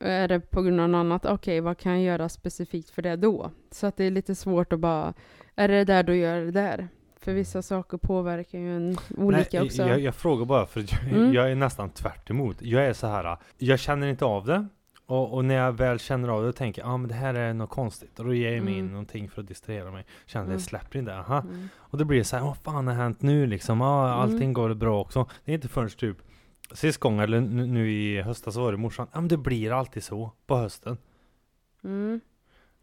Är 0.00 0.28
det 0.28 0.40
på 0.40 0.62
grund 0.62 0.80
av 0.80 0.88
något 0.88 0.98
annat, 0.98 1.26
okej 1.26 1.60
vad 1.60 1.78
kan 1.78 1.92
jag 1.92 2.02
göra 2.02 2.28
specifikt 2.28 2.90
för 2.90 3.02
det 3.02 3.16
då? 3.16 3.50
Så 3.70 3.86
att 3.86 3.96
det 3.96 4.04
är 4.04 4.10
lite 4.10 4.34
svårt 4.34 4.72
att 4.72 4.80
bara, 4.80 5.14
är 5.56 5.68
det 5.68 5.84
där 5.84 6.02
då 6.02 6.14
gör 6.14 6.40
det 6.40 6.50
där. 6.50 6.88
För 7.20 7.32
vissa 7.32 7.62
saker 7.62 7.98
påverkar 7.98 8.58
ju 8.58 8.76
en 8.76 8.96
olika 9.16 9.58
Nej, 9.58 9.66
också. 9.66 9.82
Jag, 9.82 10.00
jag 10.00 10.14
frågar 10.14 10.44
bara 10.44 10.66
för 10.66 10.80
jag, 10.80 11.12
Mm. 11.12 11.32
jag 11.32 11.50
är 11.50 11.54
nästan 11.54 11.90
tvärt 11.90 12.30
emot. 12.30 12.62
Jag 12.62 12.86
är 12.86 12.92
så 12.92 13.06
här, 13.06 13.36
jag 13.58 13.78
känner 13.78 14.06
inte 14.06 14.24
av 14.24 14.46
det. 14.46 14.66
Och, 15.12 15.34
och 15.34 15.44
när 15.44 15.54
jag 15.54 15.72
väl 15.72 15.98
känner 15.98 16.28
av 16.28 16.42
det 16.44 16.52
tänker, 16.52 16.82
ja 16.82 16.88
ah, 16.88 16.96
men 16.96 17.08
det 17.08 17.14
här 17.14 17.34
är 17.34 17.54
något 17.54 17.70
konstigt. 17.70 18.18
Och 18.18 18.24
då 18.24 18.34
ger 18.34 18.52
jag 18.52 18.64
mig 18.64 18.74
in 18.74 18.80
Mm. 18.80 18.92
någonting 18.92 19.30
för 19.30 19.40
att 19.40 19.48
distrahera 19.48 19.90
mig. 19.90 20.04
Känner 20.26 20.44
Mm. 20.44 20.56
det 20.56 20.62
släpper 20.62 20.98
inte, 20.98 21.16
aha. 21.16 21.38
Mm. 21.40 21.68
Och 21.76 21.98
då 21.98 22.04
blir 22.04 22.18
det 22.18 22.24
så 22.24 22.36
här, 22.36 22.44
vad 22.44 22.56
fan 22.56 22.86
har 22.86 22.94
hänt 22.94 23.22
nu 23.22 23.46
liksom? 23.46 23.80
Ah, 23.82 24.06
Mm. 24.06 24.18
allting 24.20 24.52
går 24.52 24.74
bra 24.74 25.00
också. 25.00 25.28
Det 25.44 25.52
är 25.52 25.54
inte 25.54 25.68
förrän 25.68 25.90
typ 25.90 26.16
Sist 26.74 26.98
gång, 27.00 27.20
eller 27.20 27.40
nu, 27.40 27.66
nu 27.66 27.92
i 27.92 28.22
höstas 28.22 28.56
var 28.56 28.72
det 28.72 28.78
morsan, 28.78 29.06
ja 29.12 29.20
men 29.20 29.28
det 29.28 29.36
blir 29.36 29.72
alltid 29.72 30.04
så 30.04 30.32
på 30.46 30.56
hösten. 30.56 30.96
Mm. 31.84 32.20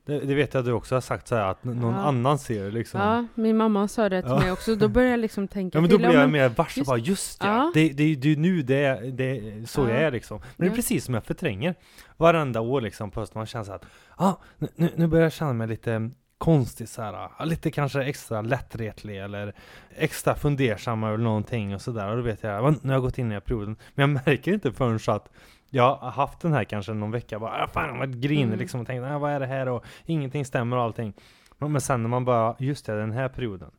Det, 0.09 0.19
det 0.19 0.35
vet 0.35 0.53
jag 0.53 0.59
att 0.61 0.65
du 0.65 0.71
också 0.71 0.95
har 0.95 1.01
sagt 1.01 1.27
så 1.27 1.35
här 1.35 1.43
att 1.51 1.65
n- 1.65 1.79
någon 1.81 1.93
Ja. 1.93 1.99
annan 1.99 2.39
ser 2.39 2.71
liksom. 2.71 3.01
Ja, 3.01 3.25
min 3.35 3.57
mamma 3.57 3.87
sa 3.87 4.09
det 4.09 4.21
till 4.21 4.31
Ja. 4.31 4.39
mig 4.39 4.51
också. 4.51 4.75
Då 4.75 4.87
började 4.87 5.11
jag 5.11 5.19
liksom 5.19 5.47
tänka 5.47 5.77
Ja 5.77 5.81
men 5.81 5.89
då 5.89 5.97
till. 5.97 6.05
blir 6.07 6.15
jag 6.15 6.21
men- 6.21 6.31
mer 6.31 6.49
varse 6.49 6.79
just- 6.79 6.87
bara, 6.89 6.97
just 6.97 7.43
ja, 7.43 7.71
det, 7.73 7.89
det, 7.89 8.15
det 8.15 8.31
är 8.31 8.37
nu 8.37 8.61
det, 8.61 9.11
det 9.11 9.41
så 9.69 9.81
jag 9.81 9.89
Ja. 9.89 9.93
är 9.95 10.11
liksom. 10.11 10.41
Men 10.57 10.67
det 10.67 10.73
är 10.73 10.75
precis 10.75 11.05
som 11.05 11.13
jag 11.13 11.23
förtränger. 11.23 11.75
Varenda 12.17 12.61
år 12.61 12.81
liksom 12.81 13.11
på 13.11 13.19
hösten, 13.19 13.39
man 13.39 13.45
känner 13.45 13.65
så 13.65 13.73
att, 13.73 13.85
ah, 14.15 14.33
nu, 14.75 14.89
nu- 14.95 15.07
börjar 15.07 15.23
jag 15.23 15.33
känna 15.33 15.53
mig 15.53 15.67
lite 15.67 16.09
konstig 16.37 16.89
så 16.89 17.01
här, 17.01 17.13
ah, 17.37 17.45
lite 17.45 17.71
kanske 17.71 18.03
extra 18.03 18.41
lättretlig 18.41 19.17
eller 19.23 19.53
extra 19.97 20.35
fundersam 20.35 21.03
över 21.03 21.17
någonting 21.17 21.75
och 21.75 21.81
sådär. 21.81 22.09
Och 22.09 22.15
då 22.17 22.21
vet 22.23 22.43
jag, 22.43 22.61
"Va, 22.61 22.69
nu 22.81 22.89
har 22.89 22.93
jag 22.93 23.01
gått 23.01 23.17
in 23.17 23.31
i 23.31 23.41
perioden. 23.41 23.75
Men 23.95 24.13
jag 24.13 24.21
märker 24.25 24.53
inte 24.53 24.71
förrän 24.71 24.99
så 24.99 25.11
att 25.11 25.29
jag 25.69 25.95
har 25.95 26.11
haft 26.11 26.39
den 26.39 26.53
här 26.53 26.63
kanske 26.63 26.93
någon 26.93 27.11
vecka, 27.11 27.39
bara, 27.39 27.63
ah, 27.63 27.67
fan 27.67 27.99
varit 27.99 28.15
grinig 28.15 28.43
Mm. 28.43 28.59
liksom 28.59 28.81
och 28.81 28.87
tänkt, 28.87 29.03
ah, 29.03 29.19
vad 29.19 29.31
är 29.31 29.39
det 29.39 29.45
här 29.45 29.67
och 29.69 29.85
ingenting 30.05 30.45
stämmer 30.45 30.77
och 30.77 30.83
allting. 30.83 31.13
Men 31.57 31.81
sen 31.81 32.01
när 32.03 32.09
man 32.09 32.25
bara, 32.25 32.55
just 32.59 32.85
det, 32.85 32.99
den 32.99 33.11
här 33.11 33.29
perioden. 33.29 33.71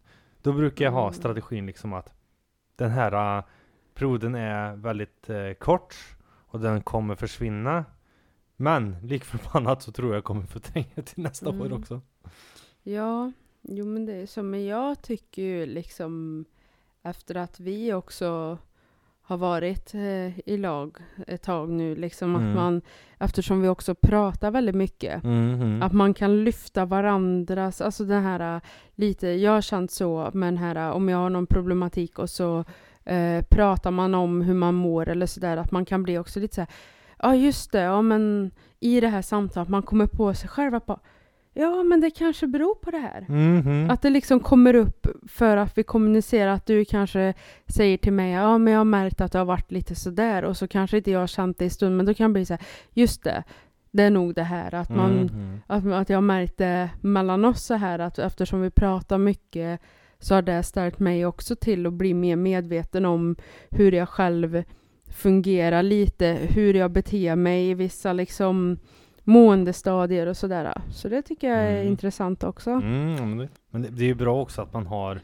Då 0.42 0.52
brukar 0.52 0.84
jag 0.84 0.92
ha 0.92 1.02
Mm. 1.02 1.12
strategin 1.14 1.66
liksom 1.66 1.92
att 1.92 2.12
den 2.76 2.90
här 2.90 3.36
uh, 3.38 3.44
perioden 3.94 4.34
är 4.34 4.76
väldigt 4.76 5.30
eh, 5.30 5.52
kort 5.52 5.94
och 6.46 6.60
den 6.60 6.82
kommer 6.82 7.14
försvinna. 7.14 7.84
Men 8.56 8.96
lik 9.02 9.24
förbannat 9.24 9.82
så 9.82 9.92
tror 9.92 10.14
jag 10.14 10.24
kommer 10.24 10.42
förtränga 10.46 11.02
till 11.04 11.22
nästa 11.22 11.48
år 11.48 11.66
Mm. 11.66 11.72
också. 11.72 12.00
Ja, 12.82 13.32
jo 13.62 13.84
men 13.86 14.06
det 14.06 14.12
är 14.14 14.26
så. 14.26 14.42
Men 14.42 14.66
jag 14.66 15.02
tycker 15.02 15.42
ju 15.42 15.66
liksom 15.66 16.44
efter 17.02 17.34
att 17.34 17.60
vi 17.60 17.92
också 17.92 18.58
har 19.30 19.36
varit 19.36 19.94
eh, 19.94 20.38
i 20.48 20.56
lag 20.56 20.96
ett 21.26 21.42
tag 21.42 21.68
nu, 21.70 21.94
liksom 21.96 22.36
Mm. 22.36 22.48
att 22.48 22.54
man, 22.54 22.82
eftersom 23.18 23.60
vi 23.62 23.68
också 23.68 23.94
pratar 23.94 24.50
väldigt 24.50 24.74
mycket, 24.74 25.22
Mhm. 25.24 25.82
att 25.82 25.92
man 25.92 26.14
kan 26.14 26.44
lyfta 26.44 26.84
varandras, 26.84 27.80
alltså 27.80 28.04
den 28.04 28.22
här 28.22 28.56
äh, 28.56 28.62
lite, 28.94 29.28
jag 29.28 29.52
har 29.52 29.60
känt 29.60 29.90
så 29.90 30.30
med 30.34 30.46
den 30.46 30.56
här, 30.56 30.76
äh, 30.76 30.96
om 30.96 31.08
jag 31.08 31.18
har 31.18 31.30
någon 31.30 31.46
problematik 31.46 32.18
och 32.18 32.30
så 32.30 32.64
eh, 33.04 33.42
pratar 33.50 33.90
man 33.90 34.14
om 34.14 34.40
hur 34.42 34.54
man 34.54 34.74
mår 34.74 35.08
eller 35.08 35.26
sådär, 35.26 35.56
att 35.56 35.70
man 35.72 35.84
kan 35.84 36.02
bli 36.02 36.18
också 36.18 36.40
lite 36.40 36.54
så 36.54 36.60
här, 36.60 36.70
ja 37.22 37.34
just 37.34 37.72
det, 37.72 37.80
ja 37.80 38.02
men 38.02 38.50
i 38.80 39.00
det 39.00 39.08
här 39.08 39.22
samtalet, 39.22 39.68
man 39.68 39.82
kommer 39.82 40.06
på 40.06 40.34
sig 40.34 40.48
själv 40.48 40.74
att 40.74 40.86
bara, 40.86 40.98
ja 41.60 41.82
men 41.82 42.00
det 42.00 42.10
kanske 42.10 42.46
beror 42.46 42.74
på 42.74 42.90
det 42.90 42.98
här. 42.98 43.24
Mhm. 43.28 43.90
Att 43.90 44.02
det 44.02 44.10
liksom 44.10 44.40
kommer 44.40 44.74
upp 44.74 45.06
för 45.28 45.56
att 45.56 45.78
vi 45.78 45.82
kommunicerar 45.82 46.50
att 46.52 46.66
du 46.66 46.84
kanske 46.84 47.34
säger 47.66 47.96
till 47.96 48.12
mig 48.12 48.32
ja 48.32 48.58
men 48.58 48.72
jag 48.72 48.80
har 48.80 48.84
märkt 48.84 49.20
att 49.20 49.32
det 49.32 49.38
har 49.38 49.44
varit 49.44 49.72
lite 49.72 49.94
sådär 49.94 50.42
och 50.44 50.56
så 50.56 50.68
kanske 50.68 50.96
inte 50.96 51.10
jag 51.10 51.20
har 51.20 51.26
känt 51.26 51.58
det 51.58 51.64
i 51.64 51.70
stund 51.70 51.96
men 51.96 52.06
då 52.06 52.14
kan 52.14 52.30
det 52.30 52.32
bli 52.32 52.44
så 52.46 52.52
här, 52.54 52.62
just 52.92 53.24
det, 53.24 53.42
det 53.90 54.02
är 54.02 54.10
nog 54.10 54.34
det 54.34 54.42
här 54.42 54.74
att 54.74 54.90
man 54.90 55.10
Mhm. 55.12 55.60
att, 55.66 55.86
att 55.86 56.08
jag 56.10 56.16
har 56.16 56.22
märkt 56.22 56.58
det 56.58 56.90
mellan 57.00 57.44
oss 57.44 57.62
så 57.62 57.74
här 57.74 57.98
att 57.98 58.18
eftersom 58.18 58.60
vi 58.62 58.70
pratar 58.70 59.18
mycket 59.18 59.80
så 60.18 60.34
har 60.34 60.42
det 60.42 60.62
stärkt 60.62 60.98
mig 60.98 61.26
också 61.26 61.56
till 61.56 61.86
att 61.86 61.92
bli 61.92 62.14
mer 62.14 62.36
medveten 62.36 63.06
om 63.06 63.36
hur 63.70 63.92
jag 63.92 64.08
själv 64.08 64.62
fungerar 65.08 65.82
lite, 65.82 66.38
hur 66.40 66.74
jag 66.74 66.90
beter 66.90 67.36
mig 67.36 67.70
i 67.70 67.74
vissa 67.74 68.12
liksom 68.12 68.78
måendestadier 69.24 70.26
och 70.26 70.36
sådär. 70.36 70.72
Så 70.92 71.08
det 71.08 71.22
tycker 71.22 71.48
jag 71.48 71.58
är 71.58 71.76
Mm. 71.76 71.88
intressant 71.88 72.44
också. 72.44 72.70
Mm, 72.70 73.14
men 73.14 73.38
det, 73.38 73.48
men 73.70 73.82
det, 73.82 73.88
det 73.88 74.02
är 74.02 74.06
ju 74.06 74.14
bra 74.14 74.40
också 74.42 74.62
att 74.62 74.72
man 74.72 74.86
har 74.86 75.20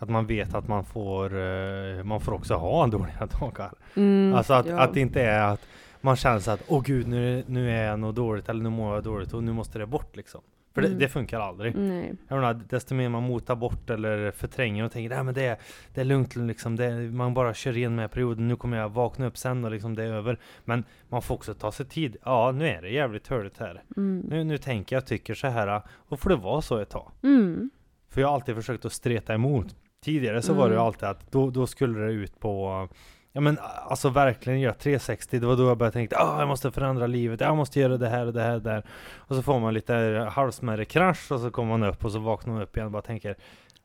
att 0.00 0.08
man 0.08 0.26
vet 0.26 0.54
att 0.54 0.68
man 0.68 0.84
får, 0.84 1.24
eh, 1.38 2.04
man 2.04 2.20
får 2.20 2.32
också 2.32 2.54
ha 2.54 2.86
dåliga 2.96 3.28
dagar. 3.40 3.72
Mm, 3.96 4.34
Alltså 4.34 4.52
att, 4.54 4.66
ja. 4.66 4.80
att 4.80 4.94
det 4.94 5.00
inte 5.00 5.22
är 5.22 5.42
att 5.52 5.60
man 6.00 6.16
känner 6.16 6.38
så 6.38 6.50
att 6.50 6.62
åh 6.68 6.82
gud 6.82 7.08
nu, 7.08 7.44
nu 7.46 7.70
är 7.70 7.84
jag 7.84 7.98
nog 8.00 8.14
dåligt 8.14 8.48
eller 8.48 8.62
nu 8.62 8.70
mår 8.70 8.94
jag 8.94 9.04
dåligt 9.04 9.34
och 9.34 9.42
nu 9.44 9.52
måste 9.52 9.78
det 9.78 9.86
bort 9.86 10.16
liksom. 10.16 10.40
För 10.78 10.86
Mm. 10.86 10.98
det, 10.98 11.04
det 11.04 11.08
funkar 11.08 11.40
aldrig. 11.40 11.76
Nej. 11.76 12.14
Jag 12.28 12.36
menar, 12.36 12.54
desto 12.68 12.94
mer 12.94 13.08
man 13.08 13.22
motar 13.22 13.56
bort 13.56 13.90
eller 13.90 14.30
förtränger 14.30 14.84
och 14.84 14.92
tänker 14.92 15.14
nej 15.14 15.24
men 15.24 15.34
det, 15.34 15.42
är- 15.42 15.56
det 15.94 16.00
är 16.00 16.04
lugnt 16.04 16.36
liksom, 16.36 16.76
det, 16.76 16.84
är- 16.84 17.10
man 17.10 17.34
bara 17.34 17.54
kör 17.54 17.76
in 17.76 17.94
med 17.94 18.10
perioden, 18.10 18.48
nu 18.48 18.56
kommer 18.56 18.76
jag 18.76 18.88
vakna 18.88 19.26
upp 19.26 19.36
sen 19.38 19.64
och 19.64 19.70
liksom 19.70 19.94
det 19.94 20.04
är 20.04 20.12
över. 20.12 20.38
Men 20.64 20.84
man 21.08 21.22
får 21.22 21.34
också 21.34 21.54
ta 21.54 21.72
sig 21.72 21.86
tid. 21.86 22.16
Ja, 22.24 22.52
nu 22.52 22.68
är 22.68 22.82
det 22.82 22.88
jävligt 22.90 23.24
törligt 23.24 23.58
här. 23.58 23.82
Mm. 23.96 24.18
Nu, 24.28 24.44
nu 24.44 24.58
tänker 24.58 24.96
jag, 24.96 25.06
tycker 25.06 25.34
så 25.34 25.46
här 25.46 25.82
och 25.94 26.20
får 26.20 26.30
det 26.30 26.36
vara 26.36 26.60
så 26.62 26.78
ett 26.78 26.90
tag. 26.90 27.10
Mm. 27.22 27.70
För 28.10 28.20
jag 28.20 28.28
har 28.28 28.34
alltid 28.34 28.54
försökt 28.54 28.84
att 28.84 28.92
streta 28.92 29.34
emot. 29.34 29.76
Tidigare 30.04 30.42
så 30.42 30.54
var 30.54 30.64
det 30.64 30.72
ju 30.72 30.74
Mm. 30.76 30.86
alltid 30.86 31.04
att 31.08 31.32
då, 31.32 31.50
då 31.50 31.66
skulle 31.66 31.98
det 32.00 32.12
ut 32.12 32.40
på 32.40 32.88
Ja 33.32 33.40
men 33.40 33.58
alltså 33.88 34.08
verkligen 34.10 34.60
göra 34.60 34.74
360, 34.74 35.38
det 35.38 35.46
var 35.46 35.56
då 35.56 35.66
jag 35.68 35.78
började 35.78 35.92
tänka 35.92 36.16
ah, 36.18 36.38
jag 36.38 36.48
måste 36.48 36.70
förändra 36.70 37.06
livet, 37.06 37.40
jag 37.40 37.56
måste 37.56 37.80
göra 37.80 37.96
det 37.96 38.08
här 38.08 38.26
och 38.26 38.32
det 38.32 38.42
här 38.42 38.54
och 38.54 38.62
det 38.62 38.70
här. 38.70 38.84
Och 39.16 39.36
så 39.36 39.42
får 39.42 39.60
man 39.60 39.74
lite 39.74 39.94
halvsmärre 40.32 40.84
krasch 40.84 41.32
och 41.32 41.40
så 41.40 41.50
kommer 41.50 41.78
man 41.78 41.88
upp 41.88 42.04
och 42.04 42.12
så 42.12 42.18
vaknar 42.18 42.52
man 42.54 42.62
upp 42.62 42.76
igen 42.76 42.86
och 42.86 42.92
bara 42.92 43.02
tänker 43.02 43.36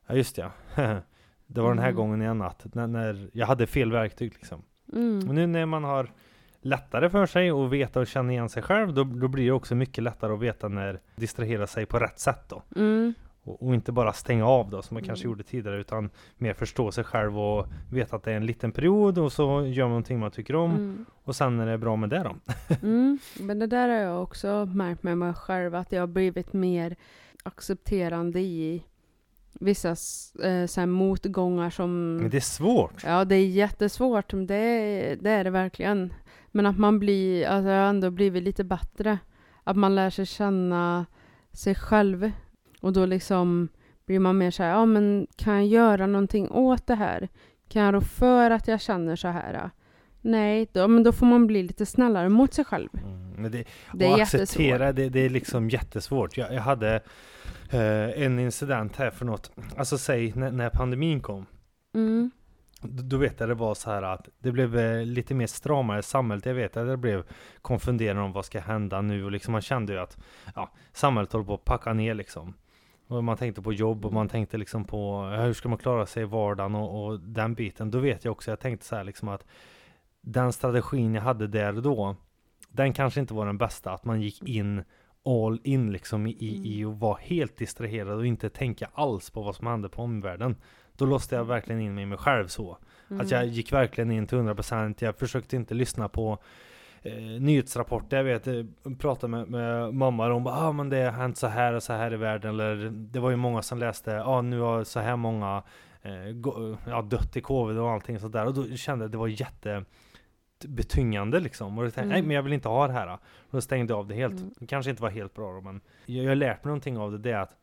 Ja 0.06 0.14
just 0.14 0.38
ja, 0.38 0.50
det 1.46 1.60
var 1.60 1.68
den 1.68 1.78
här 1.78 1.88
Mm. 1.88 1.96
gången 1.96 2.22
i 2.22 2.24
en 2.24 2.38
natt, 2.38 2.66
när, 2.72 2.86
när 2.86 3.28
jag 3.32 3.46
hade 3.46 3.66
fel 3.66 3.92
verktyg 3.92 4.32
liksom. 4.32 4.62
Mm. 4.92 5.28
Och 5.28 5.34
nu 5.34 5.46
när 5.46 5.66
man 5.66 5.84
har 5.84 6.10
lättare 6.60 7.10
för 7.10 7.26
sig 7.26 7.52
och 7.52 7.72
veta 7.72 8.00
och 8.00 8.06
känna 8.06 8.32
igen 8.32 8.48
sig 8.48 8.62
själv, 8.62 8.94
då, 8.94 9.04
då 9.04 9.28
blir 9.28 9.44
det 9.44 9.52
också 9.52 9.74
mycket 9.74 10.04
lättare 10.04 10.32
att 10.32 10.40
veta 10.40 10.68
när 10.68 11.00
distrahera 11.16 11.66
sig 11.66 11.86
på 11.86 11.98
rätt 11.98 12.18
sätt 12.18 12.44
då. 12.48 12.62
Mm. 12.76 13.14
Och, 13.44 13.62
och 13.66 13.74
inte 13.74 13.92
bara 13.92 14.12
stänga 14.12 14.46
av 14.46 14.70
då 14.70 14.82
som 14.82 14.94
man 14.94 15.02
kanske 15.02 15.24
Mm. 15.24 15.30
gjorde 15.32 15.42
tidigare 15.44 15.80
utan 15.80 16.10
mer 16.36 16.54
förstå 16.54 16.92
sig 16.92 17.04
själv 17.04 17.38
och 17.38 17.66
veta 17.92 18.16
att 18.16 18.22
det 18.22 18.32
är 18.32 18.36
en 18.36 18.46
liten 18.46 18.72
period 18.72 19.18
och 19.18 19.32
så 19.32 19.66
gör 19.66 19.84
man 19.84 19.90
någonting 19.90 20.18
man 20.18 20.30
tycker 20.30 20.56
om 20.56 20.70
Mm. 20.70 21.04
och 21.24 21.36
sen 21.36 21.60
är 21.60 21.66
det 21.66 21.78
bra 21.78 21.96
med 21.96 22.10
det 22.10 22.22
då. 22.22 22.36
Mm, 22.82 23.18
men 23.40 23.58
det 23.58 23.66
där 23.66 23.88
har 23.88 23.96
jag 23.96 24.22
också 24.22 24.66
märkt 24.74 25.02
med 25.02 25.18
mig 25.18 25.34
själv, 25.34 25.74
att 25.74 25.92
jag 25.92 26.00
har 26.02 26.06
blivit 26.06 26.52
mer 26.52 26.96
accepterande 27.42 28.40
i 28.40 28.82
vissa 29.60 29.88
eh, 30.44 30.66
så 30.66 30.86
motgångar 30.86 31.70
som... 31.70 32.16
Men 32.16 32.30
det 32.30 32.36
är 32.36 32.40
svårt. 32.40 33.04
Ja, 33.04 33.24
det 33.24 33.34
är 33.36 33.46
jättesvårt, 33.46 34.30
det, 34.48 34.54
är- 34.54 35.16
det 35.16 35.30
är 35.30 35.44
det 35.44 35.50
verkligen. 35.50 36.12
Men 36.50 36.66
att 36.66 36.78
man 36.78 36.98
blir, 36.98 37.46
alltså 37.46 37.68
jag 37.70 37.80
har 37.82 37.88
ändå 37.88 38.10
blivit 38.10 38.42
lite 38.42 38.64
bättre. 38.64 39.18
Att 39.64 39.76
man 39.76 39.94
lär 39.94 40.10
sig 40.10 40.26
känna 40.26 41.06
sig 41.52 41.74
själv. 41.74 42.30
Och 42.84 42.92
då 42.92 43.06
liksom 43.06 43.68
blir 44.06 44.18
man 44.18 44.38
mer 44.38 44.50
så 44.50 44.62
här, 44.62 44.70
ja 44.70 44.86
men 44.86 45.26
kan 45.36 45.54
jag 45.54 45.66
göra 45.66 46.06
någonting 46.06 46.50
åt 46.50 46.86
det 46.86 46.94
här? 46.94 47.28
Kan 47.68 47.82
jag 47.82 47.94
rå 47.94 48.00
för 48.00 48.50
att 48.50 48.68
jag 48.68 48.80
känner 48.80 49.16
så 49.16 49.28
här? 49.28 49.70
Nej, 50.20 50.68
då, 50.72 50.88
men 50.88 51.02
då 51.02 51.12
får 51.12 51.26
man 51.26 51.46
bli 51.46 51.62
lite 51.62 51.86
snällare 51.86 52.28
mot 52.28 52.54
sig 52.54 52.64
själv. 52.64 52.88
Mm, 52.94 53.50
det, 53.52 53.64
Det 53.92 54.06
och 54.06 54.18
är 54.18 54.22
acceptera, 54.22 54.92
det, 54.92 55.08
det 55.08 55.20
är 55.20 55.30
liksom 55.30 55.70
jättesvårt. 55.70 56.36
Jag, 56.36 56.54
jag 56.54 56.62
hade 56.62 56.94
eh, 57.70 58.22
en 58.22 58.38
incident 58.38 58.96
här 58.96 59.10
för 59.10 59.24
något, 59.24 59.50
alltså 59.76 59.98
säg 59.98 60.32
när, 60.36 60.50
när 60.50 60.70
pandemin 60.70 61.20
kom. 61.20 61.46
Mm. 61.94 62.30
Då 62.80 63.16
vet 63.16 63.40
jag 63.40 63.48
det 63.48 63.54
var 63.54 63.74
så 63.74 63.90
här 63.90 64.02
att 64.02 64.28
det 64.38 64.52
blev 64.52 64.78
eh, 64.78 65.04
lite 65.04 65.34
mer 65.34 65.46
stramare 65.46 66.02
samhället. 66.02 66.46
Jag 66.46 66.54
vet 66.54 66.76
att 66.76 66.86
det 66.86 66.96
blev 66.96 67.24
konfunderande 67.62 68.22
om 68.22 68.32
vad 68.32 68.44
ska 68.44 68.60
hända 68.60 69.00
nu 69.00 69.24
och 69.24 69.32
liksom 69.32 69.52
man 69.52 69.60
kände 69.60 69.92
ju 69.92 69.98
att 69.98 70.18
ja, 70.54 70.70
samhället 70.92 71.32
håller 71.32 71.44
på 71.44 71.54
att 71.54 71.64
packa 71.64 71.92
ner 71.92 72.14
liksom. 72.14 72.54
Och 73.06 73.24
man 73.24 73.36
tänkte 73.36 73.62
på 73.62 73.72
jobb 73.72 74.04
och 74.04 74.12
man 74.12 74.28
tänkte 74.28 74.58
liksom 74.58 74.84
på 74.84 75.22
hur 75.22 75.52
ska 75.52 75.68
man 75.68 75.78
klara 75.78 76.06
sig 76.06 76.22
i 76.22 76.26
vardagen 76.26 76.74
och, 76.74 77.04
och 77.04 77.20
den 77.20 77.54
biten. 77.54 77.90
Då 77.90 77.98
vet 77.98 78.24
jag 78.24 78.32
också, 78.32 78.50
jag 78.50 78.60
tänkte 78.60 78.86
så 78.86 78.96
här 78.96 79.04
liksom 79.04 79.28
att 79.28 79.46
den 80.20 80.52
strategin 80.52 81.14
jag 81.14 81.22
hade 81.22 81.46
där 81.46 81.76
och 81.76 81.82
då, 81.82 82.16
den 82.68 82.92
kanske 82.92 83.20
inte 83.20 83.34
var 83.34 83.46
den 83.46 83.58
bästa. 83.58 83.92
Att 83.92 84.04
man 84.04 84.20
gick 84.20 84.42
in 84.42 84.84
all 85.24 85.60
in 85.64 85.92
liksom 85.92 86.26
i, 86.26 86.30
i, 86.30 86.78
i 86.78 86.84
att 86.84 86.98
vara 86.98 87.18
helt 87.20 87.56
distraherad 87.56 88.18
och 88.18 88.26
inte 88.26 88.50
tänka 88.50 88.88
alls 88.94 89.30
på 89.30 89.42
vad 89.42 89.56
som 89.56 89.66
hände 89.66 89.88
på 89.88 90.02
omvärlden. 90.02 90.56
Då 90.96 91.06
låste 91.06 91.34
jag 91.34 91.44
verkligen 91.44 91.80
in 91.80 91.94
mig 91.94 92.02
i 92.02 92.06
mig 92.06 92.18
själv 92.18 92.46
så. 92.46 92.78
Mm. 93.10 93.20
Att 93.20 93.30
jag 93.30 93.46
gick 93.46 93.72
verkligen 93.72 94.10
in 94.10 94.26
till 94.26 94.38
100%. 94.38 94.94
Jag 94.98 95.18
försökte 95.18 95.56
inte 95.56 95.74
lyssna 95.74 96.08
på 96.08 96.38
eh, 97.04 97.40
nyhetsrapporter. 97.40 98.16
Jag 98.16 98.24
vet, 98.24 98.46
eh, 98.46 98.64
pratade 98.98 99.30
med, 99.30 99.48
med 99.48 99.94
mamma 99.94 100.26
och 100.26 100.32
hon 100.32 100.44
bara 100.44 100.54
ah, 100.54 100.72
men 100.72 100.88
det 100.88 101.02
har 101.02 101.12
hänt 101.12 101.38
så 101.38 101.46
här 101.46 101.72
och 101.72 101.82
så 101.82 101.92
här 101.92 102.12
i 102.12 102.16
världen. 102.16 102.50
Eller 102.50 102.90
det 102.90 103.20
var 103.20 103.30
ju 103.30 103.36
många 103.36 103.62
som 103.62 103.78
läste 103.78 104.22
ah, 104.24 104.40
nu 104.42 104.60
har 104.60 104.84
så 104.84 105.00
här 105.00 105.16
många 105.16 105.62
eh, 106.02 106.32
gå, 106.32 106.76
ja, 106.86 107.02
dött 107.02 107.36
i 107.36 107.40
covid 107.40 107.78
och 107.78 107.90
allting 107.90 108.20
sådär. 108.20 108.46
Och 108.46 108.54
då 108.54 108.76
kände 108.76 109.02
jag 109.02 109.08
att 109.08 109.12
det 109.12 109.18
var 109.18 109.28
jätte 109.28 109.84
betyngande 110.66 111.40
liksom. 111.40 111.78
Och 111.78 111.84
jag 111.84 111.94
tänkte, 111.94 112.00
Mm. 112.02 112.12
nej 112.12 112.22
men 112.22 112.36
jag 112.36 112.42
vill 112.42 112.52
inte 112.52 112.68
ha 112.68 112.86
det 112.86 112.92
här. 112.92 113.12
Och 113.14 113.20
då 113.50 113.60
stängde 113.60 113.92
jag 113.92 113.98
av 113.98 114.06
det 114.06 114.14
helt. 114.14 114.40
Mm. 114.40 114.54
Det 114.58 114.66
kanske 114.66 114.90
inte 114.90 115.02
var 115.02 115.10
helt 115.10 115.34
bra 115.34 115.52
då, 115.52 115.60
men 115.60 115.80
jag, 116.06 116.24
jag 116.24 116.30
har 116.30 116.36
lärt 116.36 116.64
mig 116.64 116.68
någonting 116.70 116.98
av 116.98 117.12
det. 117.12 117.18
Det 117.18 117.30
är 117.30 117.40
att 117.40 117.56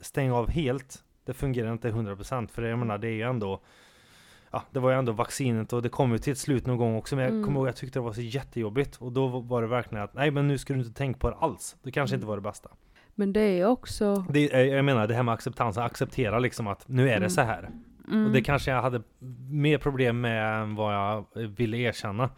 stänga 0.00 0.34
av 0.34 0.50
helt, 0.50 1.04
det 1.24 1.34
fungerar 1.34 1.72
inte 1.72 1.90
100% 1.90 2.48
för 2.48 2.62
jag 2.62 2.78
menar 2.78 2.98
det 2.98 3.08
är 3.08 3.12
ju 3.12 3.22
ändå 3.22 3.60
ja, 4.56 4.62
det 4.70 4.80
var 4.80 4.90
ju 4.90 4.98
ändå 4.98 5.12
vaccinet 5.12 5.72
och 5.72 5.82
det 5.82 5.88
kom 5.88 6.12
ju 6.12 6.18
till 6.18 6.32
ett 6.32 6.38
slut 6.38 6.66
någon 6.66 6.76
gång 6.76 6.96
också. 6.96 7.16
Men 7.16 7.24
jag 7.24 7.32
Mm. 7.32 7.44
kommer 7.44 7.60
ihåg 7.60 7.68
jag 7.68 7.76
tyckte 7.76 7.98
det 7.98 8.02
var 8.02 8.12
så 8.12 8.20
jättejobbigt. 8.20 8.96
Och 8.96 9.12
då 9.12 9.26
var 9.40 9.62
det 9.62 9.68
verkligen 9.68 10.04
att, 10.04 10.14
nej 10.14 10.30
men 10.30 10.48
nu 10.48 10.58
ska 10.58 10.72
du 10.72 10.78
inte 10.78 10.92
tänka 10.98 11.18
på 11.18 11.30
det 11.30 11.36
alls. 11.36 11.76
Det 11.82 11.90
kanske 11.92 12.14
Mm. 12.14 12.18
inte 12.20 12.28
var 12.28 12.36
det 12.36 12.42
bästa. 12.42 12.70
Men 13.14 13.32
det 13.32 13.40
är 13.40 13.66
också... 13.66 14.24
Det, 14.30 14.52
är- 14.54 14.64
jag 14.76 14.84
menar 14.84 15.06
det 15.06 15.14
här 15.14 15.22
med 15.22 15.34
acceptans, 15.34 15.78
acceptera 15.78 16.38
liksom 16.38 16.66
att 16.66 16.88
nu 16.88 17.02
är 17.02 17.10
det 17.10 17.16
Mm. 17.16 17.30
så 17.30 17.40
här. 17.40 17.70
Mm, 18.08 18.26
Och 18.26 18.32
det 18.32 18.40
kanske 18.42 18.70
jag 18.70 18.82
hade 18.82 19.02
mer 19.50 19.78
problem 19.78 20.20
med 20.20 20.62
än 20.62 20.74
vad 20.74 20.94
jag 20.94 21.24
ville 21.56 21.76
erkänna. 21.76 22.30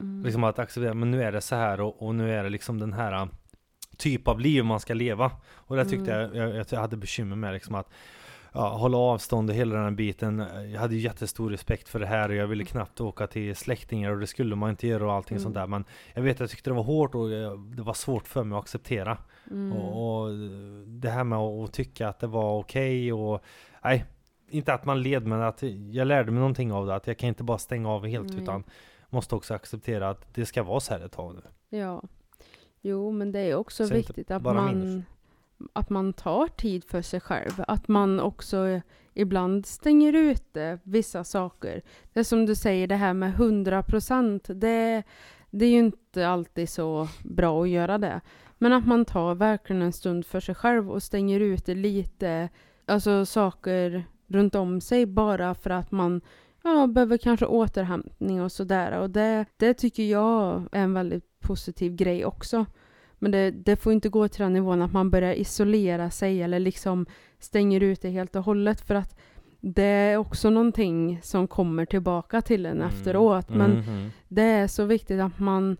mm, 0.00 0.22
Liksom 0.24 0.44
att 0.44 0.58
acceptera, 0.58 0.94
men 0.94 1.10
nu 1.10 1.22
är 1.22 1.32
det 1.32 1.40
så 1.40 1.56
här 1.56 1.80
och, 1.80 2.02
och 2.02 2.14
nu 2.14 2.32
är 2.34 2.42
det 2.44 2.50
liksom 2.50 2.78
den 2.80 2.92
här 2.92 3.28
typ 3.96 4.28
av 4.28 4.40
liv 4.40 4.64
man 4.64 4.80
ska 4.80 4.94
leva. 4.94 5.30
Och 5.54 5.76
det 5.76 5.84
tyckte 5.84 6.14
Mm. 6.14 6.36
jag, 6.36 6.54
jag, 6.56 6.66
jag 6.70 6.80
hade 6.80 6.96
bekymmer 6.96 7.36
med 7.36 7.52
liksom 7.52 7.74
att 7.74 7.88
ja, 8.56 8.68
hålla 8.76 8.96
avstånd 8.98 9.50
och 9.50 9.56
hela 9.56 9.74
den 9.74 9.84
här 9.84 9.90
biten. 9.90 10.44
Jag 10.72 10.80
hade 10.80 10.96
jättestor 10.96 11.50
respekt 11.50 11.88
för 11.88 11.98
det 12.00 12.06
här 12.06 12.28
och 12.28 12.34
jag 12.34 12.46
ville 12.46 12.64
knappt 12.64 13.00
åka 13.00 13.26
till 13.26 13.56
släktingar 13.56 14.10
och 14.10 14.20
det 14.20 14.26
skulle 14.26 14.56
man 14.56 14.70
inte 14.70 14.86
göra 14.86 15.06
och 15.06 15.12
allting 15.12 15.36
Mm. 15.36 15.42
sånt 15.42 15.54
där. 15.54 15.66
Men 15.66 15.84
jag 16.14 16.22
vet, 16.22 16.40
jag 16.40 16.50
tyckte 16.50 16.70
det 16.70 16.74
var 16.74 16.82
hårt 16.82 17.14
och 17.14 17.30
jag, 17.30 17.58
det 17.58 17.82
var 17.82 17.94
svårt 17.94 18.28
för 18.28 18.44
mig 18.44 18.56
att 18.58 18.62
acceptera. 18.62 19.18
mm, 19.50 19.72
Och, 19.72 20.22
och 20.22 20.30
det 20.86 21.08
här 21.10 21.24
med 21.24 21.38
att 21.38 21.72
tycka 21.72 22.08
att 22.08 22.18
det 22.20 22.26
var 22.26 22.58
okej 22.58 23.12
och 23.12 23.40
nej, 23.84 24.04
inte 24.48 24.74
att 24.74 24.84
man 24.84 25.02
led 25.02 25.26
men 25.26 25.42
att 25.42 25.62
jag 25.92 26.06
lärde 26.06 26.30
mig 26.30 26.38
någonting 26.40 26.72
av 26.72 26.86
det. 26.86 26.94
Att 26.94 27.06
jag 27.06 27.18
kan 27.18 27.28
inte 27.28 27.42
bara 27.44 27.58
stänga 27.58 27.90
av 27.90 28.06
helt 28.06 28.28
Nej. 28.32 28.42
utan 28.42 28.64
måste 29.10 29.34
också 29.34 29.54
acceptera 29.54 30.10
att 30.10 30.34
det 30.34 30.46
ska 30.46 30.62
vara 30.62 30.80
så 30.80 30.92
här 30.94 31.00
ett 31.00 31.12
tag 31.12 31.34
nu. 31.34 31.78
Ja. 31.78 32.02
Jo, 32.80 33.10
men 33.10 33.32
det 33.32 33.38
är 33.40 33.54
också 33.54 33.86
Så 33.86 33.94
viktigt 33.94 34.30
att 34.30 34.42
man, 34.42 34.78
minus 34.78 35.04
att 35.72 35.90
man 35.90 36.12
tar 36.12 36.48
tid 36.48 36.84
för 36.84 37.02
sig 37.02 37.20
själv. 37.20 37.64
Att 37.68 37.88
man 37.88 38.20
också 38.20 38.80
ibland 39.14 39.66
stänger 39.66 40.12
ute 40.12 40.62
eh, 40.62 40.78
vissa 40.82 41.24
saker. 41.24 41.82
Det 42.12 42.20
är 42.20 42.24
som 42.24 42.46
du 42.46 42.54
säger, 42.54 42.86
det 42.86 42.96
här 42.96 43.14
med 43.14 43.30
100 43.30 43.82
procent. 43.82 44.44
Det, 44.48 45.02
det 45.50 45.64
är 45.64 45.70
ju 45.70 45.78
inte 45.78 46.28
alltid 46.28 46.68
så 46.68 47.08
bra 47.24 47.62
att 47.62 47.68
göra 47.68 47.98
det. 47.98 48.20
Men 48.58 48.72
att 48.72 48.86
man 48.86 49.04
tar 49.04 49.34
verkligen 49.34 49.82
en 49.82 49.92
stund 49.92 50.26
för 50.26 50.40
sig 50.40 50.54
själv 50.54 50.90
och 50.90 51.02
stänger 51.02 51.40
ute 51.40 51.74
lite 51.74 52.48
alltså 52.86 53.26
saker 53.26 54.04
runt 54.26 54.54
om 54.54 54.80
sig 54.80 55.06
bara 55.06 55.54
för 55.54 55.70
att 55.70 55.90
man 55.90 56.20
ja, 56.62 56.86
behöver 56.86 57.18
kanske 57.18 57.46
återhämtning 57.46 58.42
och 58.42 58.52
sådär. 58.52 58.98
Och 58.98 59.10
det, 59.10 59.44
det 59.56 59.74
tycker 59.74 60.02
jag 60.02 60.68
är 60.72 60.82
en 60.82 60.94
väldigt 60.94 61.40
positiv 61.40 61.94
grej 61.94 62.24
också. 62.24 62.66
Men 63.18 63.30
det, 63.30 63.50
det 63.50 63.76
får 63.76 63.92
inte 63.92 64.08
gå 64.08 64.28
till 64.28 64.42
den 64.42 64.52
nivån 64.52 64.82
att 64.82 64.92
man 64.92 65.10
börjar 65.10 65.32
isolera 65.32 66.10
sig 66.10 66.42
eller 66.42 66.58
liksom 66.58 67.06
stänger 67.38 67.80
ut 67.80 68.02
det 68.02 68.10
helt 68.10 68.36
och 68.36 68.44
hållet. 68.44 68.80
För 68.80 68.94
att 68.94 69.18
det 69.60 69.82
är 69.82 70.16
också 70.16 70.50
någonting 70.50 71.20
som 71.22 71.48
kommer 71.48 71.84
tillbaka 71.86 72.42
till 72.42 72.66
en 72.66 72.82
efteråt. 72.82 73.48
Men 73.50 73.70
Mhm. 73.70 74.10
det 74.28 74.42
är 74.42 74.66
så 74.66 74.84
viktigt 74.84 75.20
att 75.20 75.38
man 75.38 75.76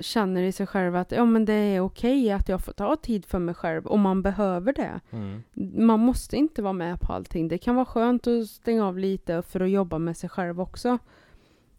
känner 0.00 0.42
i 0.42 0.52
sig 0.52 0.66
själv 0.66 0.96
att 0.96 1.12
ja, 1.12 1.24
men 1.24 1.44
det 1.44 1.52
är 1.52 1.80
okej 1.80 2.30
att 2.32 2.48
jag 2.48 2.60
får 2.64 2.72
ta 2.72 2.96
tid 2.96 3.24
för 3.26 3.38
mig 3.38 3.54
själv 3.54 3.86
om 3.86 4.00
man 4.00 4.22
behöver 4.22 4.72
det. 4.72 5.00
Mm. 5.10 5.42
Man 5.86 6.00
måste 6.00 6.36
inte 6.36 6.62
vara 6.62 6.72
med 6.72 7.00
på 7.00 7.12
allting. 7.12 7.48
Det 7.48 7.58
kan 7.58 7.74
vara 7.74 7.84
skönt 7.86 8.26
att 8.26 8.46
stänga 8.46 8.86
av 8.86 8.98
lite 8.98 9.42
för 9.42 9.60
att 9.60 9.70
jobba 9.70 9.98
med 9.98 10.16
sig 10.16 10.28
själv 10.30 10.60
också. 10.60 10.98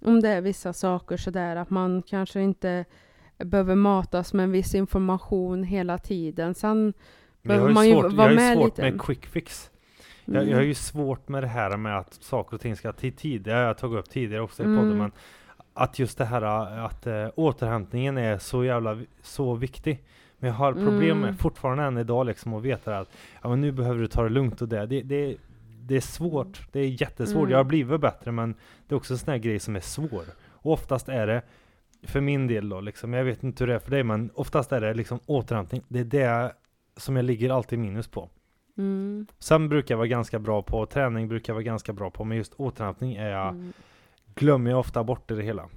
Om 0.05 0.21
det 0.21 0.29
är 0.29 0.41
vissa 0.41 0.73
saker 0.73 1.17
sådär 1.17 1.55
att 1.55 1.69
man 1.69 2.01
kanske 2.01 2.41
inte 2.41 2.85
behöver 3.37 3.75
matas 3.75 4.33
med 4.33 4.43
en 4.43 4.51
viss 4.51 4.75
information 4.75 5.63
hela 5.63 5.97
tiden. 5.97 6.53
Sen 6.53 6.93
jag 7.41 7.47
Behöver 7.47 7.73
man 7.73 7.85
ju 7.85 7.89
ju 7.89 7.95
svårt, 8.01 8.11
jag 8.11 8.17
vara 8.17 8.27
har 8.27 8.29
ju 8.31 8.35
med 8.35 8.57
svårt 8.57 8.65
lite. 8.65 8.81
med 8.81 9.01
quick 9.01 9.25
fix. 9.25 9.71
Jag, 10.25 10.47
jag 10.49 10.55
har 10.57 10.63
ju 10.63 10.73
svårt 10.73 11.27
med 11.27 11.43
det 11.43 11.47
här 11.47 11.77
med 11.77 11.97
att 11.97 12.13
saker 12.13 12.55
och 12.55 12.61
ting 12.61 12.75
ska 12.75 12.91
ta 12.91 13.11
tid. 13.11 13.41
Det 13.41 13.51
har 13.51 13.59
jag 13.59 13.77
tagit 13.77 13.99
upp 13.99 14.09
tidigare 14.09 14.41
också 14.43 14.63
i 14.63 14.65
podden. 14.65 14.79
Mm. 14.85 14.97
Men 14.97 15.11
att 15.73 15.99
just 15.99 16.17
det 16.17 16.25
här 16.25 16.41
att 16.85 17.07
äh, 17.07 17.27
återhämtningen 17.35 18.17
är 18.17 18.37
så 18.37 18.63
jävla 18.63 18.97
så 19.21 19.55
viktig. 19.55 20.03
Men 20.39 20.47
jag 20.47 20.55
har 20.55 20.73
problem 20.73 21.17
med 21.19 21.27
Mm. 21.27 21.37
fortfarande 21.37 21.83
än 21.83 21.97
idag 21.97 22.25
liksom 22.25 22.53
att 22.53 22.63
veta 22.63 22.97
att 22.99 23.09
ja, 23.41 23.49
men 23.49 23.61
nu 23.61 23.71
behöver 23.71 23.99
du 24.01 24.07
ta 24.07 24.23
det 24.23 24.29
lugnt 24.29 24.61
och 24.61 24.67
det. 24.67 24.85
Det, 24.85 25.01
det, 25.01 25.35
det 25.81 25.95
är 25.95 26.01
svårt. 26.01 26.61
Det 26.71 26.79
är 26.79 27.01
jättesvårt. 27.01 27.39
Mm. 27.41 27.51
Jag 27.51 27.57
har 27.57 27.63
blivit 27.63 28.01
bättre 28.01 28.31
men 28.31 28.55
det 28.87 28.95
är 28.95 28.97
också 28.97 29.13
en 29.13 29.17
sån 29.17 29.31
här 29.31 29.37
grej 29.37 29.59
som 29.59 29.75
är 29.75 29.79
svår. 29.79 30.23
Och 30.51 30.71
oftast 30.71 31.09
är 31.09 31.27
det 31.27 31.41
för 32.07 32.21
min 32.21 32.47
del 32.47 32.69
då 32.69 32.81
liksom, 32.81 33.13
jag 33.13 33.25
vet 33.25 33.43
inte 33.43 33.63
hur 33.63 33.67
det 33.67 33.75
är 33.75 33.79
för 33.79 33.91
dig 33.91 34.03
men 34.03 34.31
oftast 34.33 34.71
är 34.71 34.81
det 34.81 34.93
liksom 34.93 35.19
återhämtning. 35.25 35.83
Det 35.87 35.99
är 35.99 36.03
det 36.03 36.53
som 36.97 37.15
jag 37.15 37.25
ligger 37.25 37.49
alltid 37.49 37.79
minus 37.79 38.07
på. 38.07 38.29
Mm. 38.77 39.27
Sen 39.39 39.69
brukar 39.69 39.93
jag 39.95 39.97
vara 39.97 40.07
ganska 40.07 40.39
bra 40.39 40.61
på 40.61 40.85
träning, 40.85 41.27
brukar 41.27 41.53
jag 41.53 41.55
vara 41.55 41.63
ganska 41.63 41.93
bra 41.93 42.09
på, 42.11 42.23
men 42.23 42.37
just 42.37 42.53
återhämtning 42.53 43.15
är 43.15 43.29
jag, 43.29 43.47
Mm. 43.49 43.73
glömmer 44.35 44.71
jag 44.71 44.79
ofta 44.79 45.03
bort 45.03 45.31
i 45.31 45.35
det 45.35 45.43
hela. 45.43 45.69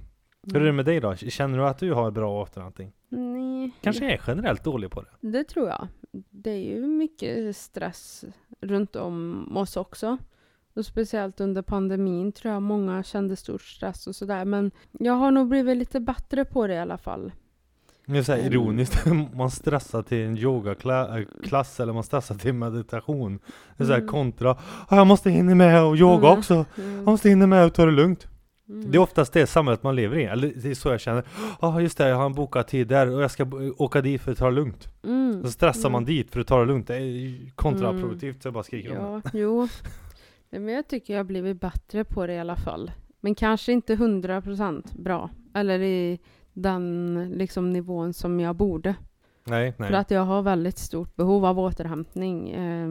Hur 0.43 0.61
är 0.61 0.65
det 0.65 0.71
med 0.71 0.85
dig 0.85 0.99
då? 0.99 1.15
Känner 1.15 1.57
du 1.57 1.65
att 1.67 1.77
du 1.79 1.93
har 1.93 2.11
bra 2.11 2.41
återhämtning? 2.41 2.91
Nej. 3.09 3.71
Kanske 3.81 4.11
är 4.13 4.21
generellt 4.27 4.63
dålig 4.63 4.91
på 4.91 5.01
det? 5.01 5.09
Det 5.27 5.43
tror 5.43 5.67
jag. 5.69 5.87
Det 6.29 6.51
är 6.51 6.71
ju 6.75 6.87
mycket 6.87 7.55
stress 7.55 8.25
runt 8.61 8.95
om 8.95 9.47
oss 9.57 9.77
också. 9.77 10.17
Och 10.73 10.85
speciellt 10.85 11.39
under 11.41 11.61
pandemin 11.61 12.31
tror 12.31 12.53
jag 12.53 12.61
många 12.61 13.03
kände 13.03 13.35
stor 13.35 13.57
stress 13.57 14.07
och 14.07 14.15
sådär. 14.15 14.45
Men 14.45 14.71
jag 14.91 15.13
har 15.13 15.31
nog 15.31 15.47
blivit 15.47 15.77
lite 15.77 15.99
bättre 15.99 16.45
på 16.45 16.67
det 16.67 16.73
i 16.73 16.79
alla 16.79 16.97
fall. 16.97 17.31
Det 18.05 18.17
är 18.17 18.23
så 18.23 18.31
här 18.31 18.39
ironiskt, 18.39 19.05
man 19.35 19.51
stressar 19.51 20.01
till 20.03 20.17
en 20.25 20.37
yogaklass 20.37 21.79
eller 21.79 21.93
man 21.93 22.03
stressar 22.03 22.35
till 22.35 22.53
meditation. 22.53 23.39
Det 23.77 23.83
är 23.83 23.87
så 23.87 23.91
här 23.93 23.99
Mm. 23.99 24.09
kontra, 24.11 24.51
"Ah, 24.87 24.95
jag 24.95 25.07
måste 25.07 25.29
hinna 25.29 25.55
med 25.55 25.83
och 25.83 25.95
yoga 25.97 26.27
Mm. 26.27 26.39
också. 26.39 26.53
Mm. 26.77 26.95
Jag 26.95 27.05
måste 27.05 27.29
hinna 27.29 27.47
med 27.47 27.65
och 27.65 27.73
ta 27.73 27.85
det 27.85 27.91
lugnt. 27.91 28.27
Mm. 28.69 28.91
Det 28.91 28.97
är 28.97 28.99
oftast 28.99 29.33
det 29.33 29.47
samhället 29.47 29.83
man 29.83 29.95
lever 29.95 30.17
i, 30.19 30.23
eller 30.23 30.53
det 30.55 30.69
är 30.71 30.75
så 30.75 30.89
jag 30.89 30.99
känner. 30.99 31.23
Ja 31.61 31.81
just 31.81 31.97
det, 31.97 32.07
jag 32.07 32.15
har 32.17 32.25
en 32.25 32.33
bokad 32.33 32.67
tid 32.67 32.87
där 32.87 33.09
och 33.15 33.21
jag 33.23 33.31
ska 33.31 33.45
åka 33.77 34.01
dit 34.01 34.21
för 34.21 34.31
att 34.31 34.37
ta 34.37 34.45
det 34.45 34.51
lugnt. 34.55 34.87
Mm. 35.03 35.43
Så 35.43 35.51
stressar 35.51 35.89
man 35.89 36.05
dit 36.05 36.31
för 36.31 36.39
att 36.39 36.47
ta 36.47 36.59
det 36.59 36.65
lugnt. 36.65 36.87
Det 36.87 36.95
är 36.95 37.51
kontraproduktivt 37.55 38.41
så 38.41 38.47
jag 38.47 38.53
bara 38.53 38.63
skriker 38.63 38.97
om 38.97 39.21
det. 39.23 39.29
Ja, 39.33 39.39
jo. 39.39 39.67
Men 40.59 40.67
jag 40.73 40.87
tycker 40.87 41.13
jag 41.13 41.19
har 41.19 41.23
blivit 41.23 41.61
bättre 41.61 42.03
på 42.03 42.27
det 42.27 42.33
i 42.33 42.39
alla 42.39 42.55
fall. 42.55 42.91
Men 43.21 43.35
kanske 43.35 43.71
inte 43.71 43.95
100% 43.95 45.01
bra. 45.01 45.29
Eller 45.53 45.79
i 45.79 46.19
den 46.53 47.15
liksom, 47.35 47.69
nivån 47.69 48.13
som 48.13 48.39
jag 48.39 48.55
borde. 48.55 48.95
Nej, 49.43 49.73
nej. 49.77 49.89
För 49.89 49.95
att 49.95 50.11
jag 50.11 50.21
har 50.21 50.41
väldigt 50.41 50.77
stort 50.77 51.15
behov 51.15 51.45
av 51.45 51.59
återhämtning. 51.59 52.49
Eh, 52.49 52.89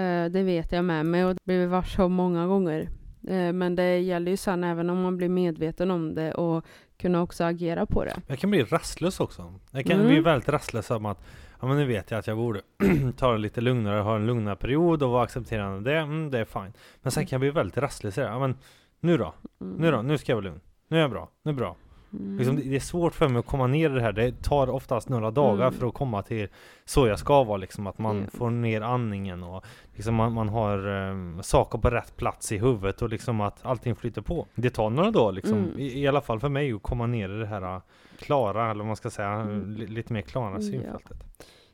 eh, 0.00 0.30
det 0.30 0.42
vet 0.42 0.72
jag 0.72 0.84
med 0.84 1.06
mig 1.06 1.24
och 1.24 1.34
det 1.34 1.40
blivit 1.44 1.68
varse 1.70 2.02
om 2.02 2.12
många 2.12 2.46
gånger. 2.46 2.88
Eh, 3.28 3.52
men 3.52 3.74
det 3.76 3.98
gäller 3.98 4.30
ju 4.30 4.36
sen 4.36 4.64
även 4.64 4.90
om 4.90 5.02
man 5.02 5.16
blir 5.16 5.28
medveten 5.28 5.90
om 5.90 6.14
det 6.14 6.32
och 6.34 6.64
kunna 6.96 7.22
också 7.22 7.44
agera 7.44 7.86
på 7.86 8.04
det. 8.04 8.16
Jag 8.26 8.38
kan 8.38 8.50
bli 8.50 8.62
rastlös 8.62 9.20
också. 9.20 9.54
Jag 9.70 9.84
kan 9.84 9.96
Mm. 10.00 10.08
bli 10.08 10.20
väldigt 10.20 10.48
rastlös 10.48 10.90
om 10.90 11.06
att 11.06 11.24
Ja 11.60 11.66
men 11.66 11.76
nu 11.76 11.86
vet 11.86 12.10
jag 12.10 12.18
att 12.18 12.26
jag 12.26 12.36
borde 12.36 12.62
ta 13.16 13.32
det 13.32 13.38
lite 13.38 13.60
lugnare, 13.60 14.00
ha 14.00 14.16
en 14.16 14.26
lugnare 14.26 14.56
period 14.56 15.02
och 15.02 15.10
vara 15.10 15.24
accepterande 15.24 15.90
det, 15.90 15.98
mm, 15.98 16.30
det 16.30 16.38
är 16.38 16.44
fine. 16.44 16.72
Men 17.02 17.12
sen 17.12 17.26
kan 17.26 17.36
jag 17.36 17.40
bli 17.40 17.50
väldigt 17.50 17.76
rastlös 17.76 18.18
i 18.18 18.20
det. 18.20 18.26
Ja 18.26 18.38
men 18.38 18.56
nu 19.00 19.16
då? 19.16 19.34
Mm. 19.60 19.76
Nu 19.76 19.90
då? 19.90 20.02
Nu 20.02 20.18
ska 20.18 20.32
jag 20.32 20.36
vara 20.36 20.44
lugn. 20.44 20.60
Nu 20.88 20.96
är 20.96 21.00
jag 21.00 21.10
bra. 21.10 21.28
Nu 21.42 21.50
är 21.50 21.52
jag 21.52 21.58
bra. 21.58 21.76
Mm. 22.12 22.36
Liksom, 22.38 22.56
det, 22.56 22.76
är 22.76 22.80
svårt 22.80 23.14
för 23.14 23.28
mig 23.28 23.38
att 23.38 23.46
komma 23.46 23.66
ner 23.66 23.90
i 23.90 23.92
det 23.94 24.00
här. 24.00 24.12
Det 24.12 24.42
tar 24.42 24.70
oftast 24.70 25.08
några 25.08 25.30
dagar 25.30 25.66
Mm. 25.66 25.72
för 25.80 25.86
att 25.86 25.94
komma 25.94 26.22
till 26.22 26.48
så 26.84 27.06
jag 27.06 27.18
ska 27.18 27.44
vara 27.44 27.56
liksom. 27.56 27.86
Att 27.86 27.98
man 27.98 28.16
Ja. 28.20 28.38
får 28.38 28.50
ner 28.50 28.80
andningen 28.80 29.42
och 29.42 29.64
liksom 29.94 30.14
man, 30.14 30.32
man 30.32 30.48
har 30.48 30.86
um, 30.88 31.42
saker 31.42 31.78
på 31.78 31.90
rätt 31.90 32.16
plats 32.16 32.52
i 32.52 32.58
huvudet 32.58 33.02
och 33.02 33.08
liksom 33.08 33.40
att 33.40 33.66
allting 33.66 33.96
flyter 33.96 34.22
på. 34.22 34.46
Det 34.54 34.70
tar 34.70 34.90
några 34.90 35.10
dagar 35.10 35.32
liksom. 35.32 35.58
Mm. 35.58 35.78
I, 35.78 36.00
I 36.02 36.06
alla 36.06 36.20
fall 36.20 36.40
för 36.40 36.48
mig 36.48 36.72
att 36.72 36.82
komma 36.82 37.06
ner 37.06 37.28
i 37.28 37.38
det 37.38 37.46
här 37.46 37.74
uh, 37.74 37.80
klara, 38.18 38.64
eller 38.70 38.78
vad 38.78 38.86
man 38.86 38.96
ska 38.96 39.10
säga, 39.10 39.28
Mm. 39.32 39.70
li, 39.74 39.86
lite 39.86 40.12
mer 40.12 40.22
klara 40.22 40.54
Ja. 40.54 40.60
synfältet. 40.60 41.24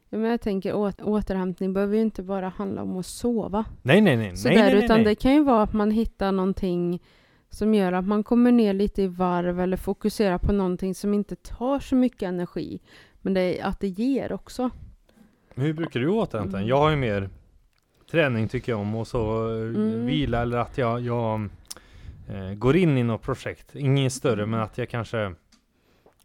Ja, 0.08 0.18
men 0.18 0.30
jag 0.30 0.40
tänker 0.40 0.74
åt, 0.74 1.00
återhämtning 1.00 1.72
behöver 1.72 1.96
ju 1.96 2.02
inte 2.02 2.22
bara 2.22 2.48
handla 2.48 2.82
om 2.82 2.96
att 2.96 3.06
sova. 3.06 3.64
Nej 3.82 4.00
nej 4.00 4.16
nej, 4.16 4.32
nej, 4.44 4.54
nej, 4.56 4.74
nej, 4.74 4.84
utan 4.84 5.02
det 5.04 5.14
kan 5.14 5.34
ju 5.34 5.44
vara 5.44 5.62
att 5.62 5.72
man 5.72 5.90
hittar 5.90 6.32
någonting 6.32 7.00
som 7.54 7.74
gör 7.74 7.92
att 7.92 8.04
man 8.06 8.24
kommer 8.24 8.52
ner 8.52 8.72
lite 8.74 9.02
i 9.02 9.06
varv 9.06 9.60
eller 9.60 9.76
fokuserar 9.76 10.38
på 10.38 10.52
någonting 10.52 10.94
som 10.94 11.14
inte 11.14 11.36
tar 11.36 11.78
så 11.80 11.94
mycket 11.96 12.22
energi. 12.22 12.80
Men 13.22 13.34
det 13.34 13.40
är 13.60 13.64
att 13.64 13.80
det 13.80 13.88
ger 13.88 14.32
också. 14.32 14.70
Men 15.54 15.66
hur 15.66 15.72
brukar 15.72 16.00
du 16.00 16.08
återhämta 16.08 16.52
dig? 16.52 16.60
Mm. 16.60 16.68
Jag 16.68 16.78
har 16.78 16.90
ju 16.90 16.96
mer 16.96 17.28
träning 18.10 18.48
tycker 18.48 18.72
jag 18.72 18.80
om 18.80 18.94
och 18.94 19.06
så 19.06 19.48
eh, 19.50 19.62
Mm. 19.62 20.06
vila 20.06 20.42
eller 20.42 20.58
att 20.58 20.78
jag, 20.78 21.00
jag 21.00 21.48
eh, 22.28 22.54
går 22.54 22.76
in 22.76 22.98
i 22.98 23.02
något 23.02 23.22
projekt. 23.22 23.74
Inget 23.76 24.12
större 24.12 24.42
Mm. 24.42 24.50
men 24.50 24.60
att 24.60 24.78
jag 24.78 24.88
kanske 24.88 25.34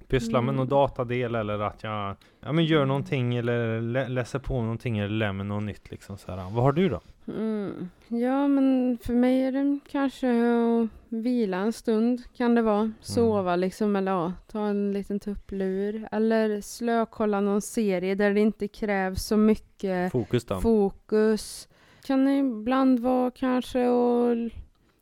pysslar 0.10 0.41
med 0.41 0.50
Mm. 0.50 0.56
någon 0.56 0.67
datadel 0.69 1.36
eller 1.36 1.60
att 1.60 1.84
jag 1.84 2.15
ja, 2.39 2.52
men 2.52 2.65
gör 2.65 2.86
någonting 2.86 3.36
eller 3.36 3.82
lä 3.82 4.08
läser 4.08 4.39
på 4.39 4.62
någonting 4.62 4.98
eller 4.98 5.10
lär 5.10 5.32
mig 5.34 5.45
något 5.45 5.63
nytt 5.63 5.91
liksom 5.91 6.17
så 6.17 6.32
här. 6.32 6.38
Vad 6.50 6.63
har 6.63 6.72
du 6.72 6.89
då? 6.89 7.02
Mm. 7.28 7.89
Ja, 8.08 8.48
men 8.48 8.98
för 9.04 9.13
mig 9.13 9.43
är 9.43 9.52
det 9.52 9.80
kanske 9.91 10.28
att 10.30 10.89
vila 11.10 11.58
en 11.58 11.74
stund 11.74 12.22
kan 12.38 12.56
det 12.56 12.62
vara. 12.62 12.91
Sova 13.02 13.56
liksom 13.56 13.95
eller 13.95 14.12
ja, 14.12 14.34
ta 14.52 14.67
en 14.67 14.93
liten 14.93 15.19
tupplur. 15.19 16.08
Eller 16.12 16.62
slökolla 16.62 17.41
någon 17.41 17.62
serie 17.62 18.15
där 18.15 18.34
det 18.34 18.39
inte 18.39 18.67
krävs 18.67 19.24
så 19.24 19.38
mycket 19.38 20.12
Fokus 20.12 20.45
då? 20.45 20.60
fokus. 20.62 21.67
Kan 22.06 22.28
ibland 22.28 23.00
vara 23.00 23.32
kanske 23.32 23.88
att 23.89 24.52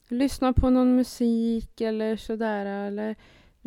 lyssna 0.07 0.53
på 0.53 0.69
någon 0.69 0.95
musik 0.95 1.81
eller 1.81 2.15
sådär. 2.15 2.65
Eller 2.65 3.15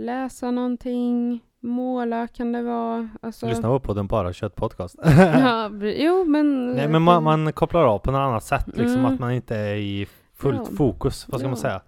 läsa 0.04 0.50
någonting. 0.50 1.40
Måla 1.62 2.26
kan 2.28 2.52
det 2.52 2.62
vara. 2.62 3.08
Alltså, 3.22 3.46
Lyssna 3.46 3.68
på 3.68 3.80
podden 3.80 4.06
Bara 4.06 4.32
Kött 4.32 4.56
Podcast. 4.56 4.96
ja, 5.04 5.70
jo 5.96 6.24
men... 6.24 6.72
Nej 6.72 6.88
men 6.88 7.02
man, 7.02 7.22
man 7.22 7.52
kopplar 7.52 7.84
av 7.84 7.98
på 7.98 8.10
något 8.10 8.18
annat 8.18 8.44
sätt 8.44 8.66
liksom, 8.66 8.98
Mm. 9.00 9.04
att 9.14 9.20
man 9.20 9.32
inte 9.32 9.56
är 9.56 9.74
i 9.76 10.06
fullt 10.34 10.60
Ja. 10.70 10.76
fokus, 10.76 11.28
vad 11.28 11.40
ska 11.40 11.48
man 11.48 11.56
Ja. 11.56 11.62
säga? 11.62 11.80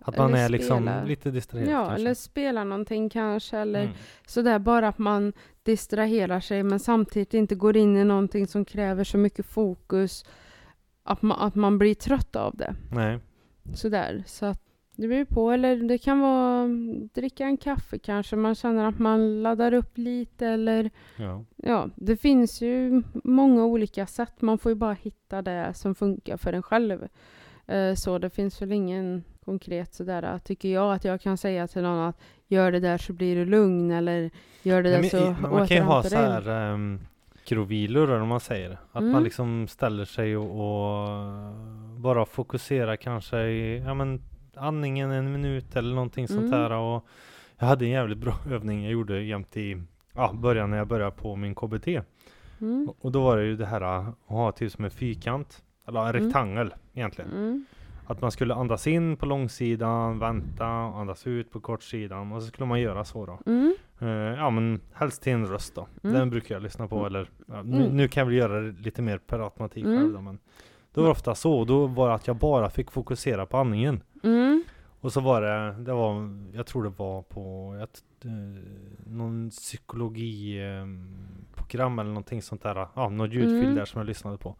Att 0.00 0.16
man 0.18 0.30
Eller 0.34 0.44
är 0.44 0.48
liksom 0.48 0.76
spela. 0.82 1.04
lite 1.04 1.30
distraherad 1.30 1.72
Ja, 1.72 1.84
kanske. 1.84 1.94
eller 2.00 2.14
spela 2.14 2.64
någonting 2.64 3.10
kanske. 3.10 3.58
Eller 3.58 3.80
Mm. 3.82 3.92
sådär, 4.26 4.58
bara 4.58 4.88
att 4.88 4.98
man 4.98 5.32
distraherar 5.62 6.40
sig 6.40 6.62
men 6.62 6.78
samtidigt 6.80 7.34
inte 7.34 7.54
går 7.54 7.76
in 7.76 7.96
i 7.96 8.04
någonting 8.04 8.46
som 8.46 8.64
kräver 8.64 9.04
så 9.04 9.18
mycket 9.18 9.46
fokus 9.46 10.24
att 11.04 11.22
man, 11.22 11.38
att 11.40 11.54
man 11.54 11.78
blir 11.78 11.94
trött 11.94 12.36
av 12.36 12.56
det. 12.56 12.74
Nej. 12.92 13.18
Sådär, 13.74 14.22
så 14.26 14.46
att 14.46 14.60
det 14.98 15.08
beror 15.08 15.24
på. 15.24 15.50
Eller 15.50 15.76
det 15.76 15.98
kan 15.98 16.20
vara 16.20 16.60
mm, 16.64 17.08
dricka 17.14 17.44
en 17.44 17.56
kaffe 17.56 17.98
kanske. 17.98 18.36
Man 18.36 18.54
känner 18.54 18.84
att 18.84 18.98
man 18.98 19.42
laddar 19.42 19.74
upp 19.74 19.98
lite 19.98 20.46
eller 20.46 20.90
Ja. 21.16 21.44
ja, 21.56 21.88
det 21.96 22.16
finns 22.16 22.62
ju 22.62 23.02
många 23.24 23.64
olika 23.64 24.06
sätt. 24.06 24.42
Man 24.42 24.58
får 24.58 24.72
ju 24.72 24.76
bara 24.76 24.92
hitta 24.94 25.42
det 25.42 25.74
som 25.74 25.94
funkar 25.94 26.36
för 26.36 26.52
en 26.52 26.62
själv. 26.62 27.08
Eh, 27.66 27.94
Så 27.94 28.18
det 28.18 28.30
finns 28.30 28.62
väl 28.62 28.72
ingen 28.72 29.24
konkret 29.44 29.94
sådär, 29.94 30.38
tycker 30.44 30.68
jag, 30.68 30.92
att 30.94 31.04
jag 31.04 31.20
kan 31.20 31.36
säga 31.36 31.66
till 31.68 31.82
någon 31.82 32.08
att 32.08 32.20
gör 32.48 32.72
det 32.72 32.80
där 32.80 32.98
så 32.98 33.12
blir 33.12 33.36
du 33.36 33.44
lugn 33.44 33.90
eller 33.90 34.30
gör 34.62 34.82
det 34.82 34.90
där 34.90 35.00
Nej, 35.00 35.10
så 35.10 35.34
men, 35.40 35.50
man 35.50 35.66
kan 35.68 35.76
ju 35.76 35.82
ha 35.82 36.02
så 36.02 36.16
här 36.16 36.48
um, 36.72 37.00
krovilor 37.44 38.10
eller 38.10 38.20
om 38.22 38.28
man 38.28 38.40
säger. 38.40 38.70
Att 38.72 39.02
man 39.02 39.08
Mm. 39.10 39.24
liksom 39.24 39.68
ställer 39.68 40.04
sig 40.04 40.36
och, 40.36 40.44
och 40.50 41.18
bara 42.00 42.26
fokuserar 42.26 42.96
kanske 42.96 43.42
i 43.42 43.78
ja, 43.78 43.94
men, 43.94 44.22
andningen 44.60 45.10
en 45.10 45.32
minut 45.32 45.76
eller 45.76 45.94
någonting 45.94 46.28
sånt 46.28 46.38
Mm. 46.40 46.50
där. 46.50 46.70
Och 46.70 47.06
jag 47.58 47.66
hade 47.66 47.84
en 47.84 47.90
jävligt 47.90 48.18
bra 48.18 48.34
övning 48.50 48.82
jag 48.82 48.92
gjorde 48.92 49.22
jämt 49.22 49.56
i 49.56 49.82
ja, 50.14 50.32
början 50.34 50.70
när 50.70 50.76
jag 50.78 50.86
började 50.88 51.10
på 51.16 51.36
min 51.36 51.54
KBT. 51.54 51.88
Mm. 52.60 52.88
Och, 53.00 53.12
då 53.12 53.22
var 53.24 53.36
det 53.36 53.44
ju 53.44 53.56
det 53.56 53.66
här 53.66 53.80
att 53.80 54.14
ha 54.26 54.52
typ 54.52 54.72
som 54.72 54.84
en 54.84 54.90
fyrkant. 54.90 55.62
Eller 55.88 56.00
en 56.00 56.06
Mm. 56.08 56.24
rektangel 56.24 56.74
egentligen. 56.94 57.30
Mm. 57.32 57.64
Att 58.06 58.20
man 58.20 58.30
skulle 58.30 58.54
andas 58.54 58.86
in 58.86 59.16
på 59.16 59.26
långsidan, 59.26 60.18
vänta, 60.18 60.66
andas 60.66 61.26
ut 61.26 61.50
på 61.50 61.60
kortsidan 61.60 62.32
och 62.32 62.42
så 62.42 62.48
skulle 62.48 62.66
man 62.66 62.80
göra 62.80 63.04
så 63.04 63.26
då. 63.26 63.38
Eh, 64.00 64.08
ja 64.08 64.50
men 64.50 64.80
helst 64.92 65.22
till 65.22 65.32
en 65.32 65.46
röst 65.46 65.74
då. 65.74 65.86
Mm. 66.02 66.16
Den 66.16 66.30
brukar 66.30 66.54
jag 66.54 66.62
lyssna 66.62 66.88
på 66.88 67.06
eller 67.06 67.30
ja, 67.46 67.62
nu, 67.62 67.88
nu 67.92 68.08
kan 68.08 68.20
jag 68.20 68.26
väl 68.26 68.34
göra 68.34 68.60
det 68.60 68.80
lite 68.82 69.02
mer 69.02 69.18
per 69.18 69.38
automatik 69.44 69.84
själv 69.84 70.12
då 70.12 70.20
men 70.20 70.38
Då 70.98 71.02
var 71.02 71.08
det 71.08 71.12
ofta 71.12 71.34
så, 71.34 71.64
då 71.64 71.86
var 71.86 72.08
det 72.08 72.14
att 72.14 72.26
jag 72.26 72.36
bara 72.36 72.70
fick 72.70 72.90
fokusera 72.90 73.46
på 73.46 73.56
andningen. 73.56 74.02
Mm. 74.22 74.64
Och 75.00 75.12
så 75.12 75.20
var 75.20 75.42
det, 75.42 75.72
det 75.84 75.92
var, 75.92 76.30
jag 76.52 76.66
tror 76.66 76.82
det 76.84 76.92
var 76.96 77.22
på 77.22 77.74
ett, 77.82 78.02
eh, 78.24 78.30
någon 79.06 79.50
psykologiprogram 79.50 81.98
eller 81.98 82.10
någonting 82.10 82.42
sånt 82.42 82.62
där. 82.62 82.86
Ja, 82.94 83.08
någon 83.08 83.30
ljudfil 83.30 83.62
Mm. 83.64 83.74
där 83.74 83.84
som 83.84 83.98
jag 83.98 84.06
lyssnade 84.06 84.38
på. 84.38 84.56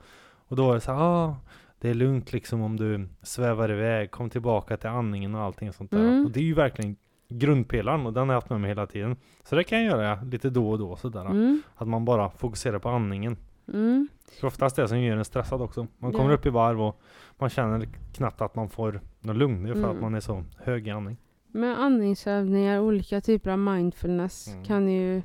Och 0.48 0.56
då 0.56 0.66
var 0.66 0.74
det 0.74 0.80
så 0.80 0.92
här, 0.92 1.00
ah, 1.00 1.36
det 1.80 1.90
är 1.90 1.94
lugnt 1.94 2.32
liksom 2.32 2.62
om 2.62 2.76
du 2.76 3.08
svävar 3.22 3.70
iväg, 3.70 4.10
kom 4.10 4.30
tillbaka 4.30 4.76
till 4.76 4.88
andningen 4.88 5.34
och 5.34 5.40
allting 5.42 5.72
sånt 5.72 5.90
där. 5.90 5.98
Mm. 6.08 6.24
Och 6.24 6.30
det 6.30 6.40
är 6.40 6.44
ju 6.44 6.54
verkligen 6.54 6.96
grundpelaren 7.28 8.06
och 8.06 8.12
den 8.12 8.28
har 8.28 8.34
jag 8.34 8.40
haft 8.40 8.50
med 8.50 8.60
mig 8.60 8.70
hela 8.70 8.86
tiden. 8.86 9.16
Så 9.44 9.56
det 9.56 9.64
kan 9.64 9.84
jag 9.84 9.98
göra 9.98 10.22
lite 10.22 10.50
då 10.50 10.70
och 10.70 10.78
då 10.78 10.96
sådär. 10.96 11.24
Mm. 11.24 11.62
Att 11.76 11.88
man 11.88 12.04
bara 12.04 12.30
fokuserar 12.30 12.78
på 12.78 12.88
andningen. 12.88 13.36
Mm. 13.72 14.08
Det 14.30 14.42
är 14.42 14.46
oftast 14.46 14.76
det 14.76 14.88
som 14.88 15.00
gör 15.00 15.16
en 15.16 15.24
stressad 15.24 15.62
också. 15.62 15.86
Man 15.98 16.12
kommer 16.12 16.30
Ja. 16.30 16.34
upp 16.36 16.46
i 16.46 16.50
varv 16.50 16.82
och 16.82 17.00
man 17.38 17.50
känner 17.50 17.88
knappt 18.12 18.40
att 18.40 18.54
man 18.54 18.68
får 18.68 19.00
något 19.20 19.36
lugn. 19.36 19.62
Det 19.62 19.70
är 19.70 19.74
för 19.74 19.82
att 19.84 19.90
Mm. 19.90 20.02
man 20.02 20.14
är 20.14 20.20
så 20.20 20.44
hög 20.58 20.88
i 20.88 20.90
andning. 20.90 21.16
Med 21.52 21.78
andningsövningar, 21.80 22.80
olika 22.80 23.20
typer 23.20 23.50
av 23.50 23.58
mindfulness 23.58 24.48
Mm. 24.48 24.64
kan 24.64 24.88
ju 24.88 25.22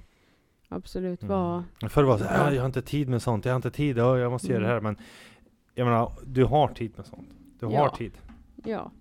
absolut 0.70 1.22
Mm. 1.24 1.36
vara... 1.38 1.64
Förr 1.90 2.04
var 2.04 2.14
det 2.14 2.20
så 2.20 2.26
här, 2.30 2.38
Ja. 2.44 2.48
"Ah, 2.48 2.54
jag 2.54 2.62
har 2.62 2.66
inte 2.66 2.82
tid 2.82 3.10
med 3.10 3.22
sånt, 3.22 3.46
jag 3.46 3.52
har 3.52 3.56
inte 3.56 3.72
tid, 3.72 3.98
ja, 3.98 4.18
jag 4.18 4.32
måste 4.32 4.48
göra 4.48 4.62
det 4.62 4.68
här. 4.68 4.78
Mm. 4.78 4.84
Men 4.84 4.98
jag 5.76 5.86
menar, 5.86 6.12
du 6.26 6.46
har 6.46 6.68
tid 6.68 6.92
med 6.98 7.06
sånt. 7.06 7.30
Du 7.60 7.66
har 7.66 7.74
Ja. 7.74 7.96
tid. 7.98 8.12
Ja. 8.64 8.92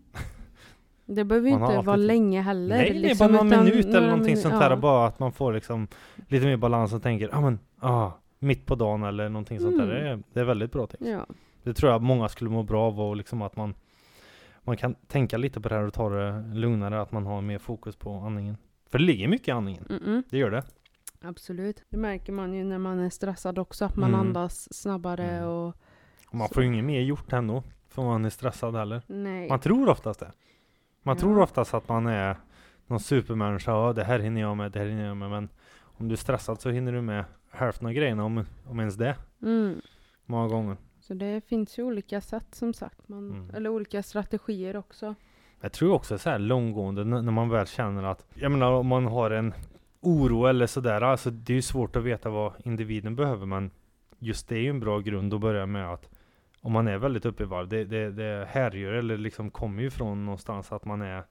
Det 1.06 1.24
behöver 1.24 1.48
ju 1.50 1.56
har 1.56 1.72
inte 1.74 1.86
vara 1.86 1.96
tid. 1.96 2.06
länge 2.06 2.40
heller. 2.42 2.76
Nej, 2.76 2.94
liksom, 2.94 3.32
bara 3.32 3.42
någon 3.42 3.64
minut 3.64 3.86
eller 3.86 4.08
någonting 4.08 4.34
minu- 4.36 4.42
sånt 4.42 4.54
ja. 4.54 4.68
där. 4.68 4.76
Bara 4.76 5.06
att 5.06 5.18
man 5.18 5.32
får 5.32 5.52
liksom 5.52 5.88
lite 6.28 6.46
mer 6.46 6.56
balans 6.56 6.92
och 6.92 7.02
tänker, 7.02 7.28
ja 7.32 7.36
ah, 7.36 7.40
men, 7.40 7.58
ah, 7.80 8.10
mitt 8.42 8.66
på 8.66 8.74
dagen 8.74 9.02
eller 9.02 9.28
någonting 9.28 9.60
sånt 9.60 9.76
där. 9.78 9.84
Mm. 9.84 9.94
Det 10.04 10.08
är, 10.10 10.22
det 10.32 10.40
är 10.40 10.44
väldigt 10.44 10.72
bra 10.72 10.86
tänkt. 10.86 11.06
Ja. 11.10 11.26
Det 11.62 11.74
tror 11.74 11.92
jag 11.92 12.02
många 12.02 12.28
skulle 12.28 12.50
må 12.50 12.62
bra 12.62 12.82
av 12.86 13.00
och 13.00 13.16
liksom 13.16 13.42
att 13.42 13.56
man 13.56 13.74
man 14.64 14.76
kan 14.76 14.94
tänka 14.94 15.36
lite 15.36 15.60
på 15.60 15.68
det 15.68 15.74
här 15.74 15.82
och 15.86 15.94
ta 15.94 16.08
det 16.08 16.44
lugnare, 16.54 17.00
att 17.00 17.12
man 17.12 17.26
har 17.26 17.40
mer 17.40 17.58
fokus 17.58 17.96
på 17.96 18.14
andningen. 18.14 18.56
För 18.90 18.98
det 18.98 19.04
ligger 19.04 19.28
mycket 19.28 19.48
i 19.48 19.50
andningen, 19.50 19.84
Mm-mm. 19.90 20.22
det 20.30 20.38
gör 20.38 20.50
det. 20.50 20.62
Absolut. 21.22 21.84
Det 21.90 21.96
märker 21.96 22.32
man 22.32 22.54
ju 22.54 22.64
när 22.64 22.78
man 22.78 22.98
är 22.98 23.10
stressad 23.10 23.58
också, 23.58 23.84
att 23.84 23.96
man 23.96 24.08
Mm. 24.14 24.20
andas 24.20 24.74
snabbare 24.74 25.30
Mm. 25.30 25.48
och... 25.48 25.68
Och 26.28 26.34
man 26.34 26.48
Så. 26.48 26.54
får 26.54 26.62
ju 26.62 26.68
inget 26.68 26.84
mer 26.84 27.00
gjort 27.00 27.32
ändå, 27.32 27.62
för 27.88 28.02
man 28.02 28.24
är 28.24 28.30
stressad 28.30 28.76
heller. 28.76 29.02
Nej. 29.06 29.48
Man 29.48 29.60
tror 29.60 29.88
oftast 29.88 30.20
det. 30.20 30.32
Man 31.02 31.16
Ja. 31.16 31.20
tror 31.20 31.38
oftast 31.38 31.74
att 31.74 31.88
man 31.88 32.06
är 32.06 32.36
någon 32.86 33.00
supermänniska, 33.00 33.70
ja 33.70 33.92
det 33.92 34.04
här 34.04 34.18
hinner 34.18 34.40
jag 34.40 34.56
med, 34.56 34.72
det 34.72 34.78
här 34.78 34.86
hinner 34.86 35.06
jag 35.06 35.16
med, 35.16 35.30
men 35.30 35.48
om 35.82 36.08
du 36.08 36.12
är 36.12 36.16
stressad 36.16 36.60
så 36.60 36.70
hinner 36.70 36.92
du 36.92 37.00
med 37.00 37.24
hälften 37.52 37.86
av 37.86 37.92
grejerna, 37.92 38.24
om, 38.24 38.44
om 38.68 38.78
ens 38.80 38.94
det, 38.96 39.16
Mm. 39.42 39.80
många 40.26 40.48
gånger. 40.48 40.76
Så 41.00 41.14
det 41.14 41.40
finns 41.48 41.78
ju 41.78 41.82
olika 41.82 42.20
sätt 42.20 42.54
som 42.54 42.74
sagt, 42.74 43.08
man, 43.08 43.30
Mm. 43.30 43.50
eller 43.54 43.70
olika 43.70 44.02
strategier 44.02 44.76
också. 44.76 45.14
Jag 45.60 45.72
tror 45.72 45.92
också 45.94 46.18
så 46.18 46.30
här 46.30 46.38
långgående 46.38 47.04
när 47.04 47.32
man 47.32 47.48
väl 47.48 47.66
känner 47.66 48.02
att, 48.02 48.26
jag 48.34 48.50
menar 48.52 48.72
om 48.72 48.86
man 48.86 49.06
har 49.06 49.30
en 49.30 49.54
oro 50.00 50.46
eller 50.46 50.66
sådär, 50.66 51.00
alltså 51.00 51.30
det 51.30 51.52
är 51.52 51.54
ju 51.54 51.62
svårt 51.62 51.96
att 51.96 52.02
veta 52.04 52.30
vad 52.30 52.52
individen 52.64 53.16
behöver 53.16 53.46
men 53.46 53.70
just 54.18 54.48
det 54.48 54.56
är 54.56 54.60
ju 54.60 54.70
en 54.70 54.80
bra 54.80 54.98
grund 54.98 55.34
att 55.34 55.40
börja 55.40 55.66
med 55.66 55.92
att 55.92 56.10
om 56.60 56.72
man 56.72 56.88
är 56.88 56.98
väldigt 56.98 57.24
uppe 57.26 57.42
i 57.42 57.46
varv, 57.46 57.68
det, 57.68 57.84
det, 57.84 58.10
det 58.10 58.46
härgör 58.50 58.92
eller 58.92 59.16
liksom 59.16 59.50
kommer 59.50 59.82
ju 59.82 59.90
från 59.90 60.24
någonstans 60.24 60.72
att 60.72 60.84
man 60.84 61.02
är 61.02 61.24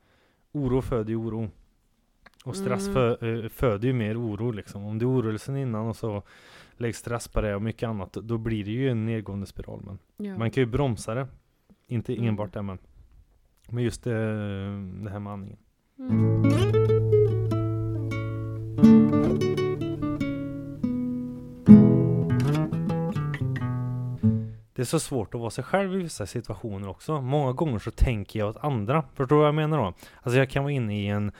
oro 0.51 0.81
föder 0.81 1.09
ju 1.09 1.15
oro. 1.15 1.49
Och 2.45 2.55
stress 2.55 2.87
Mm. 2.87 2.93
fö, 2.93 3.27
eh, 3.43 3.49
föder 3.49 3.87
ju 3.87 3.93
mer 3.93 4.21
oro 4.21 4.51
liksom. 4.51 4.85
Om 4.85 4.99
du 4.99 5.05
är 5.05 5.09
orolig 5.09 5.39
sen 5.41 5.57
innan 5.57 5.87
och 5.87 5.95
så 5.95 6.23
läggs 6.77 6.97
stress 6.97 7.27
på 7.27 7.41
det 7.41 7.55
och 7.55 7.61
mycket 7.61 7.89
annat, 7.89 8.13
då 8.13 8.37
blir 8.37 8.65
det 8.65 8.71
ju 8.71 8.89
en 8.89 9.05
nedgående 9.05 9.45
spiral. 9.45 9.81
Men 9.85 9.99
Ja. 10.27 10.37
man 10.37 10.51
kan 10.51 10.61
ju 10.61 10.65
bromsa 10.69 11.13
det. 11.15 11.27
Inte 11.87 12.13
Mm. 12.13 12.27
enbart 12.27 12.53
det 12.53 12.61
men 12.61 12.77
Men 13.69 13.83
just 13.83 14.03
det, 14.03 14.13
det 15.03 15.09
här 15.09 15.19
med 15.19 15.33
andningen. 15.33 15.57
Mm. 15.99 16.43
Det 24.73 24.81
är 24.81 24.85
så 24.85 24.99
svårt 24.99 25.33
att 25.35 25.39
vara 25.41 25.49
sig 25.49 25.63
själv 25.63 25.93
i 25.93 25.97
vissa 25.97 26.25
situationer 26.25 26.87
också. 26.89 27.21
Många 27.21 27.51
gånger 27.51 27.79
så 27.79 27.91
tänker 27.91 28.39
jag 28.39 28.49
åt 28.49 28.57
andra. 28.63 29.03
Förstår 29.13 29.35
du 29.35 29.39
vad 29.39 29.47
jag 29.47 29.55
menar 29.55 29.77
då? 29.77 29.93
Alltså 30.21 30.39
jag 30.39 30.49
kan 30.49 30.63
vara 30.63 30.73
inne 30.73 31.01
i 31.03 31.07
en 31.07 31.31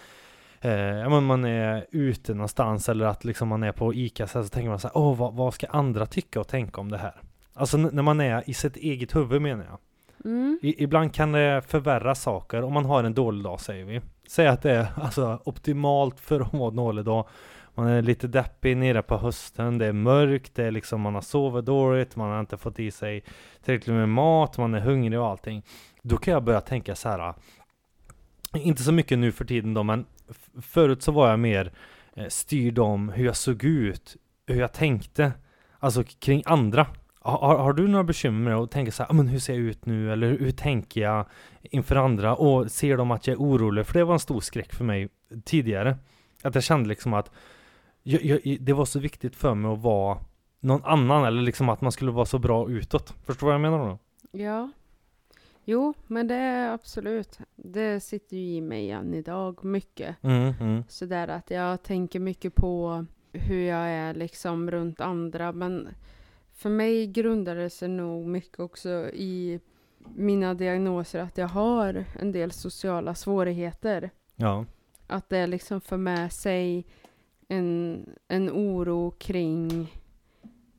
eh, 0.62 1.10
men 1.10 1.24
man 1.24 1.46
är 1.46 1.86
ute 1.92 2.34
någonstans 2.34 2.90
eller 2.90 3.06
att 3.06 3.26
liksom 3.26 3.48
man 3.48 3.64
är 3.64 3.72
på 3.72 3.94
ICA 3.94 4.28
så, 4.28 4.40
här, 4.40 4.44
så 4.44 4.50
tänker 4.50 4.70
man 4.70 4.80
så 4.80 4.88
här, 4.88 4.98
åh 4.98 5.18
vad, 5.18 5.34
vad 5.34 5.54
ska 5.54 5.68
andra 5.68 6.06
tycka 6.06 6.40
och 6.40 6.48
tänka 6.48 6.82
om 6.82 6.92
det 6.92 6.98
här? 6.98 7.16
Alltså 7.54 7.78
när 7.78 8.04
man 8.04 8.22
är 8.22 8.50
i 8.50 8.54
sitt 8.54 8.78
eget 8.78 9.16
huvud 9.16 9.42
menar 9.42 9.66
jag. 9.66 9.78
Mm. 10.26 10.60
I, 10.62 10.84
ibland 10.84 11.14
kan 11.14 11.32
det 11.32 11.62
förvärra 11.68 12.16
saker 12.16 12.64
om 12.64 12.74
man 12.74 12.86
har 12.86 13.04
en 13.04 13.14
dålig 13.14 13.44
dag 13.44 13.60
säger 13.60 13.86
vi. 13.86 14.02
Säg 14.28 14.48
att 14.48 14.62
det 14.62 14.72
är 14.72 14.88
alltså 15.02 15.40
optimalt 15.44 16.20
för 16.20 16.40
att 16.40 16.52
ha 16.52 16.68
en 16.68 16.76
dålig 16.76 17.06
dag. 17.06 17.28
Man 17.76 17.88
är 17.88 18.02
lite 18.02 18.28
deppig 18.28 18.78
nere 18.78 19.02
på 19.02 19.18
hösten, 19.18 19.78
det 19.78 19.86
är 19.86 19.94
mörkt, 19.94 20.56
det 20.56 20.64
är 20.64 20.72
liksom 20.72 21.02
man 21.02 21.16
har 21.16 21.22
sovit 21.22 21.66
dåligt, 21.66 22.16
man 22.16 22.32
har 22.32 22.40
inte 22.40 22.58
fått 22.58 22.80
i 22.80 22.92
sig 22.92 23.24
tillräckligt 23.64 23.96
med 23.96 24.10
mat, 24.10 24.58
man 24.58 24.74
är 24.74 24.80
hungrig 24.80 25.20
och 25.20 25.28
allting. 25.28 25.64
Då 26.02 26.18
kan 26.18 26.34
jag 26.34 26.44
börja 26.44 26.62
tänka 26.62 26.96
så 26.96 27.10
här. 27.10 27.34
Inte 28.54 28.84
så 28.84 28.92
mycket 28.92 29.20
nu 29.20 29.32
för 29.32 29.46
tiden 29.46 29.74
då, 29.74 29.84
men 29.84 30.06
förut 30.62 31.04
så 31.04 31.12
var 31.12 31.30
jag 31.30 31.40
mer 31.40 31.72
eh, 32.14 32.28
styrd 32.28 32.80
om 32.80 33.10
hur 33.10 33.26
jag 33.26 33.36
såg 33.36 33.64
ut, 33.64 34.16
hur 34.48 34.60
jag 34.60 34.74
tänkte, 34.74 35.32
alltså 35.80 36.04
kring 36.04 36.44
andra. 36.46 36.88
Har, 37.20 37.58
har 37.58 37.74
du 37.74 37.88
några 37.88 38.04
bekymmer 38.04 38.50
med 38.50 38.56
att 38.56 38.72
tänka 38.72 38.92
så 38.92 39.04
här, 39.04 39.10
ah, 39.10 39.14
men 39.14 39.28
hur 39.28 39.40
ser 39.40 39.54
jag 39.54 39.62
ut 39.62 39.86
nu? 39.86 40.14
Eller 40.14 40.38
hur 40.38 40.52
tänker 40.52 41.02
jag 41.02 41.26
inför 41.62 41.96
andra? 41.96 42.36
Och 42.36 42.72
ser 42.72 42.98
de 42.98 43.12
att 43.12 43.28
jag 43.28 43.34
är 43.34 43.40
orolig? 43.40 43.86
För 43.86 43.94
det 43.94 44.04
var 44.04 44.14
en 44.14 44.20
stor 44.20 44.42
skräck 44.42 44.74
för 44.74 44.84
mig 44.84 45.10
tidigare. 45.46 45.98
Att 46.44 46.56
jag 46.56 46.64
kände 46.64 46.90
liksom 46.90 47.14
att 47.14 47.32
jag, 48.04 48.24
jag, 48.24 48.58
det 48.60 48.74
var 48.74 48.86
så 48.86 49.00
viktigt 49.00 49.36
för 49.36 49.56
mig 49.56 49.72
att 49.72 49.80
vara 49.80 50.18
någon 50.60 50.84
annan, 50.84 51.26
eller 51.26 51.42
liksom 51.42 51.70
att 51.70 51.82
man 51.82 51.92
skulle 51.92 52.12
vara 52.12 52.26
så 52.26 52.40
bra 52.40 52.70
utåt. 52.70 53.14
Förstår 53.26 53.48
du 53.48 53.54
vad 53.54 53.54
jag 53.54 53.62
menar 53.72 53.90
då? 53.90 54.00
Ja. 54.40 54.72
Jo, 55.64 55.94
men 56.08 56.28
det 56.28 56.36
är 56.36 56.74
absolut. 56.74 57.40
Det 57.56 58.00
sitter 58.00 58.38
ju 58.38 58.56
i 58.56 58.62
mig 58.62 58.92
än 58.92 59.14
idag 59.14 59.66
mycket. 59.66 60.24
Mm, 60.24 60.54
mm. 60.60 60.84
Sådär 60.88 61.28
att 61.28 61.52
jag 61.52 61.84
tänker 61.84 62.20
mycket 62.20 62.56
på 62.56 63.06
hur 63.34 63.62
jag 63.62 63.90
är 63.90 64.14
liksom 64.14 64.72
runt 64.72 65.02
andra. 65.02 65.52
Men 65.52 65.90
för 66.54 66.70
mig 66.70 67.08
grundar 67.08 67.56
det 67.56 67.70
sig 67.70 67.90
nog 67.90 68.28
mycket 68.28 68.60
också 68.60 68.90
i 69.14 69.60
mina 70.16 70.54
diagnoser 70.54 71.20
att 71.20 71.38
jag 71.38 71.48
har 71.48 72.06
en 72.20 72.32
del 72.32 72.52
sociala 72.52 73.16
svårigheter. 73.16 74.10
Ja. 74.36 74.66
Att 75.08 75.30
det 75.30 75.48
liksom 75.48 75.82
för 75.82 75.98
med 75.98 76.34
sig 76.34 76.86
en, 77.48 78.06
en 78.28 78.50
oro 78.50 79.12
kring 79.12 79.94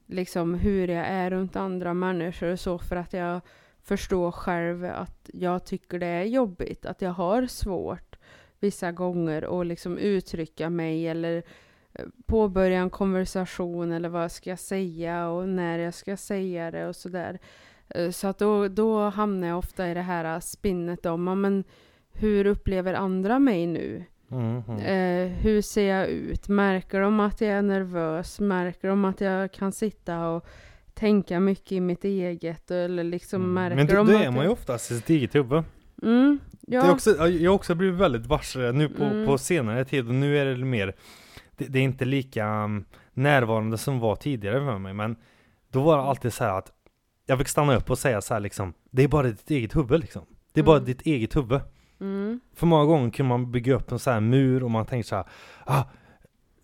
liksom 0.06 0.54
hur 0.54 0.88
jag 0.88 1.06
är 1.06 1.30
runt 1.30 1.56
andra 1.56 1.94
människor 1.94 2.48
och 2.48 2.60
så 2.60 2.78
för 2.78 2.96
att 2.96 3.12
jag 3.12 3.40
förstår 3.82 4.30
själv 4.30 4.84
att 4.84 5.30
jag 5.32 5.64
tycker 5.64 5.98
det 5.98 6.06
är 6.06 6.24
jobbigt, 6.24 6.86
att 6.86 7.02
jag 7.02 7.10
har 7.10 7.46
svårt 7.46 8.16
vissa 8.60 8.92
gånger 8.92 9.60
att 9.60 9.66
liksom 9.66 9.98
uttrycka 9.98 10.70
mig 10.70 11.08
eller 11.08 11.42
eh, 11.92 12.04
påbörja 12.26 12.80
en 12.80 12.90
konversation 12.90 13.92
eller 13.92 14.08
vad 14.08 14.32
ska 14.32 14.50
jag 14.50 14.58
säga 14.58 15.28
och 15.28 15.48
när 15.48 15.78
jag 15.78 15.94
ska 15.94 16.16
säga 16.16 16.70
det 16.70 16.86
och 16.86 16.96
sådär. 16.96 17.38
Eh, 17.88 18.10
Så 18.10 18.28
att 18.28 18.38
då, 18.38 18.68
då 18.68 19.08
hamnar 19.08 19.48
jag 19.48 19.58
ofta 19.58 19.90
i 19.90 19.94
det 19.94 20.02
här 20.02 20.40
spinnet 20.40 21.06
om, 21.06 21.40
men 21.40 21.64
hur 22.12 22.46
upplever 22.46 22.94
andra 22.94 23.38
mig 23.38 23.66
nu? 23.66 24.04
Mm, 24.30 24.62
mm. 24.68 24.78
Eh, 24.78 25.38
hur 25.38 25.62
ser 25.62 25.88
jag 25.88 26.08
ut? 26.08 26.48
Märker 26.48 27.00
de 27.00 27.20
att 27.20 27.40
jag 27.40 27.50
är 27.50 27.62
nervös? 27.62 28.40
Märker 28.40 28.88
de 28.88 29.04
att 29.04 29.20
jag 29.20 29.52
kan 29.52 29.72
sitta 29.72 30.28
och 30.28 30.46
tänka 30.94 31.40
mycket 31.40 31.72
i 31.72 31.80
mitt 31.80 32.04
eget? 32.04 32.70
Eller 32.70 33.04
liksom 33.04 33.42
Mm. 33.42 33.54
märker 33.54 33.76
Men 33.76 33.86
då, 33.86 33.94
de 33.94 34.06
då 34.06 34.16
att 34.16 34.24
är 34.24 34.30
man 34.30 34.44
ju 34.44 34.50
oftast 34.50 34.90
i 34.90 34.94
sitt 34.96 35.10
eget 35.10 35.34
huvud. 35.34 35.64
Mm, 36.02 36.38
Det 36.60 36.76
är 36.76 36.84
ja. 36.84 36.92
också, 36.92 37.10
jag 37.28 37.50
har 37.50 37.54
också 37.54 37.74
blivit 37.74 38.00
väldigt 38.00 38.26
varse 38.26 38.72
nu 38.72 38.88
på, 38.88 39.04
Mm. 39.04 39.26
på 39.26 39.38
senare 39.38 39.84
tid 39.84 40.08
och 40.08 40.14
nu 40.14 40.38
är 40.38 40.44
det 40.44 40.64
mer 40.64 40.94
det, 41.56 41.64
det 41.64 41.78
är 41.78 41.82
inte 41.82 42.04
lika 42.04 42.64
um, 42.64 42.84
närvarande 43.12 43.78
som 43.78 43.98
var 44.00 44.16
tidigare 44.16 44.60
för 44.64 44.78
mig 44.78 44.92
men 44.94 45.16
då 45.68 45.82
var 45.82 45.96
det 45.96 46.02
alltid 46.02 46.32
så 46.32 46.44
här 46.44 46.58
att 46.58 46.72
jag 47.26 47.38
fick 47.38 47.48
stanna 47.48 47.76
upp 47.76 47.90
och 47.90 47.98
säga 47.98 48.20
så 48.20 48.34
här 48.34 48.40
liksom 48.40 48.72
Det 48.90 49.02
är 49.02 49.08
bara 49.08 49.22
ditt 49.22 49.50
eget 49.50 49.76
huvud 49.76 50.00
liksom 50.00 50.22
Det 50.52 50.60
är 50.60 50.64
bara 50.64 50.76
Mm. 50.76 50.86
ditt 50.86 51.02
eget 51.02 51.36
huvud 51.36 51.60
Mm, 52.00 52.40
För 52.54 52.66
många 52.66 52.84
gånger 52.84 53.10
kunde 53.10 53.28
man 53.28 53.52
bygga 53.52 53.74
upp 53.74 53.92
en 53.92 53.98
så 53.98 54.10
här 54.10 54.20
mur 54.20 54.62
och 54.64 54.70
man 54.70 54.86
tänkte 54.86 55.08
så 55.08 55.16
här 55.16 55.24
ah, 55.66 55.82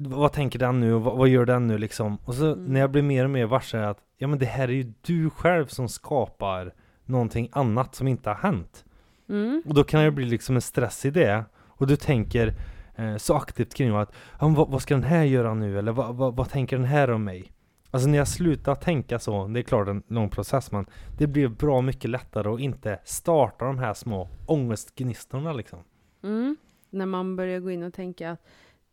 Vad 0.00 0.32
tänker 0.32 0.58
den 0.58 0.80
nu 0.80 0.94
och 0.94 1.02
vad, 1.02 1.16
vad 1.16 1.28
gör 1.28 1.46
den 1.46 1.66
nu 1.66 1.78
liksom 1.78 2.18
Och 2.24 2.34
så 2.34 2.52
Mm. 2.52 2.64
när 2.64 2.80
jag 2.80 2.90
blir 2.90 3.02
mer 3.02 3.24
och 3.24 3.30
mer 3.30 3.46
varse 3.46 3.84
att 3.84 3.98
Ja 4.16 4.28
men 4.28 4.38
det 4.38 4.46
här 4.46 4.68
är 4.68 4.72
ju 4.72 4.92
du 5.02 5.30
själv 5.30 5.66
som 5.66 5.88
skapar 5.88 6.74
Någonting 7.04 7.48
annat 7.52 7.94
som 7.94 8.08
inte 8.08 8.30
har 8.30 8.36
hänt 8.36 8.84
mm, 9.28 9.62
och 9.66 9.74
då 9.74 9.84
kan 9.84 10.04
det 10.04 10.10
bli 10.10 10.24
liksom 10.24 10.54
en 10.54 10.62
stress 10.62 11.04
i 11.04 11.10
det. 11.10 11.44
Och 11.54 11.86
du 11.86 11.96
tänker 11.96 12.54
eh, 12.96 13.16
så 13.16 13.34
aktivt 13.34 13.74
kring 13.74 13.96
att 13.96 14.12
ja, 14.40 14.48
vad, 14.48 14.70
vad 14.70 14.82
ska 14.82 14.94
den 14.94 15.04
här 15.04 15.24
göra 15.24 15.54
nu? 15.54 15.78
Eller 15.78 15.92
vad, 15.92 16.16
vad, 16.16 16.36
vad 16.36 16.48
tänker 16.48 16.76
den 16.76 16.86
här 16.86 17.10
om 17.10 17.24
mig? 17.24 17.52
Alltså 17.90 18.08
när 18.08 18.18
jag 18.18 18.28
slutar 18.28 18.74
tänka 18.74 19.18
så, 19.18 19.46
det 19.46 19.60
är 19.60 19.62
klart 19.62 19.88
en 19.88 20.02
lång 20.08 20.30
process 20.30 20.72
men 20.72 20.86
det 21.18 21.26
blir 21.26 21.48
bra 21.48 21.80
mycket 21.80 22.10
lättare 22.10 22.48
att 22.48 22.60
inte 22.60 22.98
starta 23.04 23.64
de 23.64 23.78
här 23.78 23.94
små 23.94 24.28
ångestgnistorna 24.46 25.52
liksom. 25.52 25.78
mm. 26.22 26.56
När 26.90 27.06
man 27.06 27.36
börjar 27.36 27.60
gå 27.60 27.70
in 27.70 27.82
och 27.82 27.94
tänka 27.94 28.30
att 28.30 28.40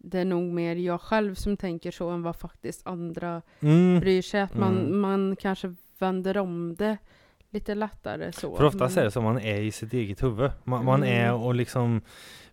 det 0.06 0.20
är 0.20 0.26
nog 0.26 0.44
mer 0.44 0.76
jag 0.76 1.02
själv 1.02 1.36
som 1.36 1.58
tänker 1.58 1.92
så 1.92 2.10
än 2.10 2.22
vad 2.24 2.36
faktiskt 2.36 2.88
andra 2.88 3.42
Mm. 3.60 4.00
bryr 4.00 4.22
sig. 4.22 4.42
Att 4.42 4.56
man, 4.58 4.78
Mm. 4.80 5.00
man 5.00 5.36
kanske 5.36 5.76
vänder 6.00 6.38
om 6.38 6.76
det 6.76 6.98
lite 7.50 7.76
lättare 7.76 8.32
så. 8.32 8.56
För 8.56 8.64
oftast 8.64 8.98
är 8.98 9.04
det 9.04 9.12
så 9.12 9.22
man 9.22 9.40
är 9.40 9.62
i 9.62 9.72
sitt 9.72 9.94
eget 9.94 10.24
huvud. 10.24 10.52
Man, 10.64 10.86
man 10.86 11.04
är 11.04 11.26
Mm. 11.30 11.42
och 11.42 11.56
liksom 11.56 12.02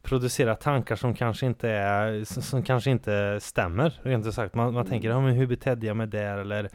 producerar 0.03 0.55
tankar 0.55 0.97
som 0.97 1.15
kanske 1.15 1.47
inte 1.47 1.69
är, 1.71 2.25
som, 2.25 2.43
som 2.43 2.63
kanske 2.63 2.91
inte 2.91 3.39
stämmer, 3.43 4.01
rent 4.03 4.27
ut 4.27 4.35
sagt. 4.35 4.55
Man, 4.55 4.75
man 4.75 4.87
tänker, 4.87 5.09
ja 5.09 5.21
men 5.21 5.33
hur 5.35 5.47
betedde 5.47 5.87
jag 5.87 5.97
mig 5.97 6.07
där? 6.07 6.39
Eller, 6.39 6.69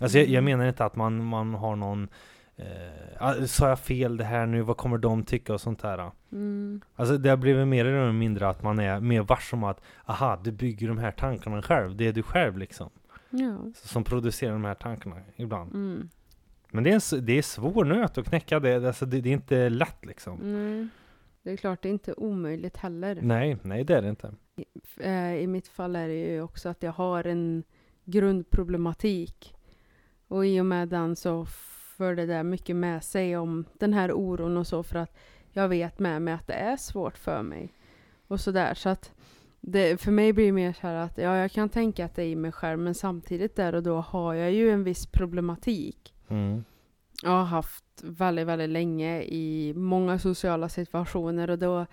alltså 0.00 0.18
jag, 0.18 0.26
jag 0.26 0.38
Mm. 0.38 0.44
menar 0.44 0.68
inte 0.68 0.84
att 0.84 0.96
man, 0.96 1.24
man 1.24 1.54
har 1.54 1.76
någon 1.76 2.08
eh, 2.62 3.26
ah, 3.28 3.46
Sa 3.46 3.68
jag 3.68 3.78
fel 3.78 4.16
det 4.16 4.24
här 4.24 4.46
nu? 4.46 4.62
Vad 4.62 4.76
kommer 4.76 4.98
de 4.98 5.24
tycka 5.24 5.54
och 5.54 5.60
sånt 5.60 5.82
där? 5.82 6.10
Mm, 6.32 6.80
Alltså 6.96 7.18
det 7.18 7.30
har 7.30 7.36
blivit 7.36 7.68
mer 7.68 7.84
eller 7.84 8.12
mindre 8.12 8.48
att 8.48 8.62
man 8.62 8.78
är 8.78 9.00
mer 9.00 9.22
varse 9.22 9.56
om 9.56 9.64
att 9.64 9.80
Aha, 10.04 10.40
du 10.44 10.52
bygger 10.52 10.88
de 10.88 10.98
här 10.98 11.10
tankarna 11.10 11.62
själv. 11.62 11.96
Det 11.96 12.06
är 12.06 12.12
du 12.12 12.22
själv 12.22 12.58
liksom. 12.58 12.90
ja. 13.30 13.58
Som 13.74 14.04
producerar 14.04 14.52
de 14.52 14.64
här 14.64 14.74
tankarna 14.74 15.16
ibland. 15.36 15.74
Mm. 15.74 16.08
Men 16.70 16.84
det 16.84 16.90
är 16.90 17.14
en, 17.18 17.24
det 17.26 17.38
är 17.38 17.42
svår 17.42 17.84
nöt 17.84 18.18
att 18.18 18.28
knäcka. 18.28 18.60
Det, 18.60 18.86
alltså 18.86 19.06
det, 19.06 19.20
det 19.20 19.28
är 19.28 19.32
inte 19.32 19.68
lätt 19.68 20.06
liksom. 20.06 20.38
Nej. 20.42 20.88
Det 21.42 21.50
är 21.52 21.56
klart, 21.56 21.82
det 21.82 21.88
är 21.88 21.92
inte 21.92 22.12
omöjligt 22.12 22.76
heller. 22.76 23.18
Nej, 23.22 23.56
nej 23.62 23.84
det 23.84 23.96
är 23.96 24.02
det 24.02 24.08
inte. 24.08 24.34
Eh, 25.00 25.34
I 25.34 25.46
mitt 25.46 25.68
fall 25.68 25.96
är 25.96 26.08
det 26.08 26.14
ju 26.14 26.42
också 26.42 26.68
att 26.68 26.82
jag 26.82 26.92
har 26.92 27.26
en 27.26 27.62
grundproblematik. 28.04 29.54
Och 30.28 30.46
i 30.46 30.60
och 30.60 30.66
med 30.66 30.88
den 30.88 31.16
så 31.16 31.46
för 32.02 32.14
det 32.14 32.26
där 32.26 32.42
mycket 32.42 32.76
med 32.76 33.04
sig 33.04 33.36
om 33.36 33.64
den 33.78 33.92
här 33.92 34.12
oron 34.12 34.56
och 34.56 34.66
så 34.66 34.82
för 34.82 34.98
att 34.98 35.16
jag 35.52 35.68
vet 35.68 35.98
med 35.98 36.22
mig 36.22 36.34
att 36.34 36.46
det 36.46 36.54
är 36.54 36.76
svårt 36.76 37.18
för 37.18 37.42
mig. 37.42 37.74
Och 38.28 38.40
sådär. 38.40 38.74
Så 38.74 38.88
att 38.88 39.12
det, 39.60 40.00
för 40.00 40.12
mig 40.12 40.32
blir 40.32 40.46
det 40.46 40.52
mer 40.52 40.72
så 40.72 40.86
här 40.86 40.94
att 40.94 41.18
ja, 41.18 41.36
jag 41.36 41.50
kan 41.50 41.68
tänka 41.68 42.04
att 42.04 42.14
det 42.14 42.22
är 42.22 42.26
i 42.26 42.36
mig 42.36 42.52
själv 42.52 42.78
men 42.78 42.94
samtidigt 42.94 43.56
där 43.56 43.74
och 43.74 43.82
då 43.82 43.96
har 43.96 44.34
jag 44.34 44.52
ju 44.52 44.70
en 44.70 44.84
viss 44.84 45.06
problematik. 45.06 46.14
Mm. 46.28 46.64
Jag 47.22 47.30
har 47.30 47.44
haft 47.44 47.84
väldigt, 48.02 48.46
väldigt 48.46 48.70
länge 48.70 49.22
i 49.22 49.74
många 49.76 50.18
sociala 50.18 50.68
situationer 50.68 51.50
och 51.50 51.58
då, 51.58 51.86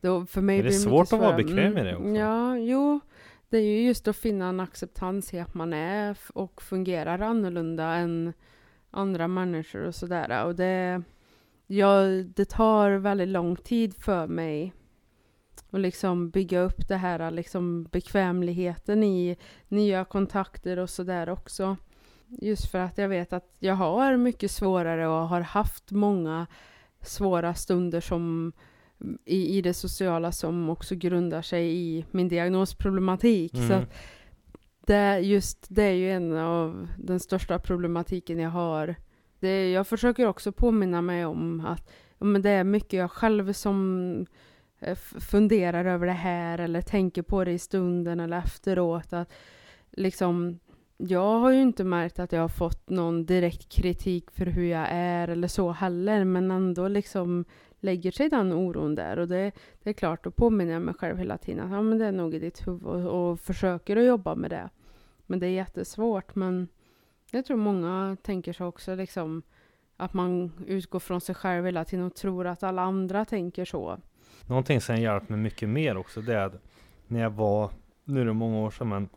då 0.00 0.26
för 0.26 0.40
mig 0.40 0.56
Men 0.56 0.64
det 0.64 0.68
är 0.68 0.70
blir 0.70 0.78
svårt 0.78 1.00
mycket 1.00 1.12
att 1.12 1.20
vara 1.20 1.36
bekväm 1.36 1.74
med 1.74 1.86
det 1.86 1.96
också. 1.96 2.08
Ja, 2.08 2.56
jo. 2.56 3.00
Det 3.48 3.58
är 3.58 3.62
ju 3.62 3.86
just 3.86 4.08
att 4.08 4.16
finna 4.16 4.48
en 4.48 4.60
acceptans 4.60 5.34
i 5.34 5.40
att 5.40 5.54
man 5.54 5.72
är 5.72 6.18
och 6.34 6.62
fungerar 6.62 7.18
annorlunda 7.18 7.84
än 7.84 8.32
andra 8.94 9.28
människor 9.28 9.82
och 9.82 9.94
sådär. 9.94 10.44
Och 10.44 10.54
det, 10.54 11.02
ja, 11.66 12.00
det 12.34 12.44
tar 12.44 12.90
väldigt 12.90 13.28
lång 13.28 13.56
tid 13.56 13.94
för 13.96 14.26
mig 14.26 14.72
att 15.70 15.80
liksom 15.80 16.30
bygga 16.30 16.60
upp 16.60 16.88
det 16.88 16.96
här 16.96 17.30
liksom 17.30 17.84
bekvämligheten 17.84 19.02
i 19.02 19.36
nya 19.68 20.04
kontakter 20.04 20.78
och 20.78 20.90
sådär 20.90 21.28
också. 21.28 21.76
Just 22.28 22.70
för 22.70 22.78
att 22.78 22.98
jag 22.98 23.08
vet 23.08 23.32
att 23.32 23.56
jag 23.58 23.74
har 23.74 24.16
mycket 24.16 24.50
svårare 24.50 25.08
och 25.08 25.28
har 25.28 25.40
haft 25.40 25.90
många 25.90 26.46
svåra 27.00 27.54
stunder 27.54 28.00
som 28.00 28.52
i, 29.24 29.58
i 29.58 29.62
det 29.62 29.74
sociala 29.74 30.32
som 30.32 30.70
också 30.70 30.94
grundar 30.94 31.42
sig 31.42 31.74
i 31.76 32.04
min 32.10 32.28
diagnosproblematik. 32.28 33.52
Så 33.56 33.62
Mm. 33.62 33.82
att 33.82 33.94
det, 34.86 35.18
just 35.18 35.66
det 35.68 35.82
är 35.82 35.92
ju 35.92 36.10
en 36.10 36.36
av 36.36 36.88
den 36.98 37.20
största 37.20 37.58
problematiken 37.58 38.38
jag 38.38 38.50
har. 38.50 38.94
Det, 39.40 39.70
jag 39.70 39.86
försöker 39.86 40.26
också 40.26 40.52
påminna 40.52 41.02
mig 41.02 41.24
om 41.24 41.66
att 41.66 41.90
men 42.18 42.42
det 42.42 42.50
är 42.50 42.64
mycket 42.64 42.92
jag 42.92 43.10
själv 43.10 43.52
som 43.52 44.26
eh, 44.80 44.96
funderar 45.20 45.84
över 45.84 46.06
det 46.06 46.12
här 46.12 46.58
eller 46.58 46.80
tänker 46.80 47.22
på 47.22 47.44
det 47.44 47.52
i 47.52 47.58
stunden 47.58 48.20
eller 48.20 48.38
efteråt. 48.38 49.12
Att 49.12 49.32
liksom, 49.90 50.58
jag 50.96 51.38
har 51.38 51.50
ju 51.50 51.62
inte 51.62 51.84
märkt 51.84 52.18
att 52.18 52.32
jag 52.32 52.40
har 52.40 52.48
fått 52.48 52.90
någon 52.90 53.26
direkt 53.26 53.72
kritik 53.72 54.30
för 54.30 54.46
hur 54.46 54.64
jag 54.64 54.86
är 54.90 55.28
eller 55.28 55.48
så 55.48 55.70
heller, 55.70 56.24
men 56.24 56.50
ändå 56.50 56.88
liksom 56.88 57.44
lägger 57.84 58.10
sig 58.10 58.28
den 58.28 58.52
oron 58.52 58.94
där. 58.94 59.18
Och 59.18 59.28
det, 59.28 59.52
det 59.82 59.90
är 59.90 59.94
klart, 59.94 60.24
då 60.24 60.30
påminner 60.30 60.72
jag 60.72 60.82
mig 60.82 60.94
själv 60.94 61.18
hela 61.18 61.38
tiden 61.38 61.64
att 61.64 61.72
ja, 61.72 61.82
men 61.82 61.98
det 61.98 62.06
är 62.06 62.12
nog 62.12 62.34
i 62.34 62.38
ditt 62.38 62.68
huvud 62.68 62.84
och, 62.84 63.30
och 63.30 63.40
försöker 63.40 63.96
att 63.96 64.04
jobba 64.04 64.34
med 64.34 64.50
det. 64.50 64.70
Men 65.26 65.40
det 65.40 65.46
är 65.46 65.50
jättesvårt. 65.50 66.34
Men 66.34 66.68
jag 67.30 67.44
tror 67.44 67.56
många 67.56 68.16
tänker 68.22 68.52
så 68.52 68.64
också, 68.64 68.94
liksom, 68.94 69.42
att 69.96 70.14
man 70.14 70.52
utgår 70.66 71.00
från 71.00 71.20
sig 71.20 71.34
själv 71.34 71.64
hela 71.64 71.84
tiden 71.84 72.06
och 72.06 72.14
tror 72.14 72.46
att 72.46 72.62
alla 72.62 72.82
andra 72.82 73.24
tänker 73.24 73.64
så. 73.64 73.98
Någonting 74.46 74.80
som 74.80 74.96
hjälpt 74.96 75.28
mig 75.28 75.38
mycket 75.38 75.68
mer 75.68 75.96
också 75.96 76.20
det 76.20 76.34
är 76.34 76.46
att 76.46 76.62
när 77.06 77.20
jag 77.20 77.30
var, 77.30 77.70
nu 78.04 78.20
är 78.20 78.24
det 78.24 78.32
många 78.32 78.58
år 78.58 78.70
sedan 78.70 78.88
men 78.88 79.08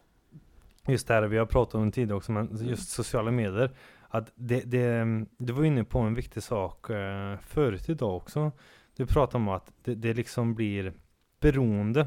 just 0.88 1.08
det 1.08 1.14
här 1.14 1.24
vi 1.24 1.38
har 1.38 1.46
pratat 1.46 1.76
om 1.76 1.92
tidigare 1.92 2.18
också 2.18 2.32
men 2.32 2.58
just 2.62 2.90
sociala 2.90 3.32
medier 3.32 3.72
att 4.18 4.32
det, 4.36 4.60
det, 4.62 5.06
du 5.38 5.54
var 5.54 5.64
inne 5.64 5.84
på 5.84 6.00
en 6.00 6.14
viktig 6.14 6.44
sak 6.44 6.90
eh, 6.90 7.38
förut 7.48 7.90
idag 7.90 8.16
också. 8.16 8.52
Du 8.96 9.06
pratade 9.06 9.38
om 9.38 9.48
att 9.50 9.72
det, 9.84 9.96
det 9.96 10.14
liksom 10.14 10.56
blir 10.56 10.94
beroende. 11.40 12.02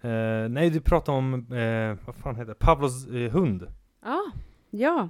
Eh, 0.00 0.48
nej, 0.50 0.70
du 0.70 0.80
pratade 0.80 1.18
om, 1.18 1.34
eh, 1.34 2.06
vad 2.06 2.14
fan 2.16 2.36
heter 2.36 2.48
det, 2.48 2.54
Pavlos 2.58 3.06
eh, 3.08 3.30
hund. 3.32 3.66
Ja, 4.04 4.22
ja. 4.70 5.08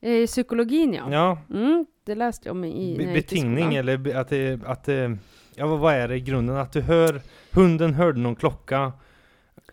I 0.00 0.26
psykologin 0.26 0.94
ja. 0.94 1.12
Ja, 1.12 1.38
Mm, 1.50 1.86
det 2.04 2.14
läste 2.14 2.48
jag 2.48 2.56
om 2.56 2.64
i 2.64 2.96
Be- 2.98 3.12
betingning 3.12 3.74
eller 3.74 4.14
att 4.16 4.28
det, 4.28 4.60
att 4.64 4.84
det, 4.84 5.18
ja 5.54 5.66
vad- 5.76 5.94
är 5.94 6.08
det 6.08 6.16
i 6.16 6.20
grunden? 6.20 6.56
Att 6.56 6.72
du 6.72 6.80
hör, 6.80 7.20
hunden 7.52 7.94
hörde 7.94 8.20
någon 8.20 8.36
klocka 8.36 8.92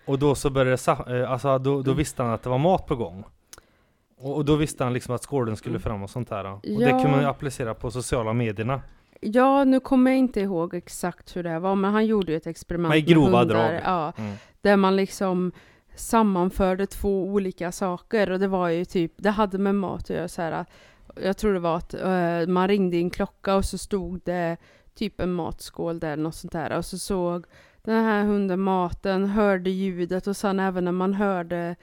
och 0.05 0.19
då 0.19 0.35
så 0.35 0.49
började 0.49 0.77
det, 1.07 1.19
eh, 1.21 1.31
alltså 1.31 1.57
då, 1.57 1.81
då 1.81 1.91
Mm. 1.91 1.97
visste 1.97 2.23
han 2.23 2.31
att 2.33 2.43
det 2.43 2.49
var 2.49 2.57
mat 2.57 2.85
på 2.87 2.95
gång. 2.95 3.23
Och, 4.19 4.45
då 4.45 4.55
visste 4.55 4.83
han 4.83 4.93
liksom 4.93 5.15
att 5.15 5.23
skålen 5.23 5.55
skulle 5.57 5.79
fram 5.79 6.03
och 6.03 6.09
sånt 6.09 6.29
där. 6.29 6.45
Och 6.53 6.59
det 6.63 6.89
kan 6.89 7.11
man 7.11 7.19
ju 7.21 7.25
applicera 7.27 7.73
på 7.73 7.91
sociala 7.91 8.33
medierna. 8.33 8.81
Ja, 9.21 9.63
nu 9.63 9.79
kommer 9.79 10.11
jag 10.11 10.17
inte 10.17 10.41
ihåg 10.41 10.73
exakt 10.73 11.35
hur 11.35 11.43
det 11.43 11.59
var, 11.59 11.75
men 11.75 11.93
han 11.93 12.05
gjorde 12.05 12.31
ju 12.31 12.37
ett 12.37 12.47
experiment 12.47 12.89
Men 12.89 12.97
i 12.97 13.01
grova 13.01 13.29
med 13.29 13.39
hundar, 13.39 13.55
drag. 13.71 13.81
Ja, 13.85 14.13
Mm. 14.17 14.33
där 14.61 14.77
man 14.77 14.95
liksom 14.95 15.51
sammanförde 15.95 16.85
två 16.87 17.23
olika 17.25 17.71
saker 17.71 18.31
och 18.31 18.39
det 18.39 18.47
var 18.47 18.69
ju 18.69 18.85
typ, 18.85 19.13
det 19.17 19.29
hade 19.29 19.57
med 19.57 19.75
mat 19.75 20.01
att 20.01 20.09
göra 20.09 20.27
så 20.27 20.41
här 20.41 20.65
jag 21.21 21.37
tror 21.37 21.53
det 21.53 21.59
var 21.59 21.77
att 21.77 21.93
eh, 21.93 22.47
man 22.47 22.67
ringde 22.67 22.97
i 22.97 23.01
en 23.01 23.09
klocka 23.09 23.55
och 23.55 23.65
så 23.65 23.77
stod 23.77 24.21
det 24.25 24.57
typ 24.95 25.19
en 25.21 25.33
matskål 25.33 25.99
där, 25.99 26.17
något 26.17 26.35
sånt 26.35 26.53
där. 26.53 26.77
Och 26.77 26.85
så 26.85 26.97
såg 26.97 27.45
den 27.83 28.03
här 28.05 28.23
hunden 28.23 28.59
maten, 28.59 29.25
hörde 29.25 29.69
ljudet 29.69 30.27
och 30.27 30.37
sen 30.37 30.59
även 30.59 30.85
när 30.85 30.91
man 30.91 31.13
hörde 31.13 31.75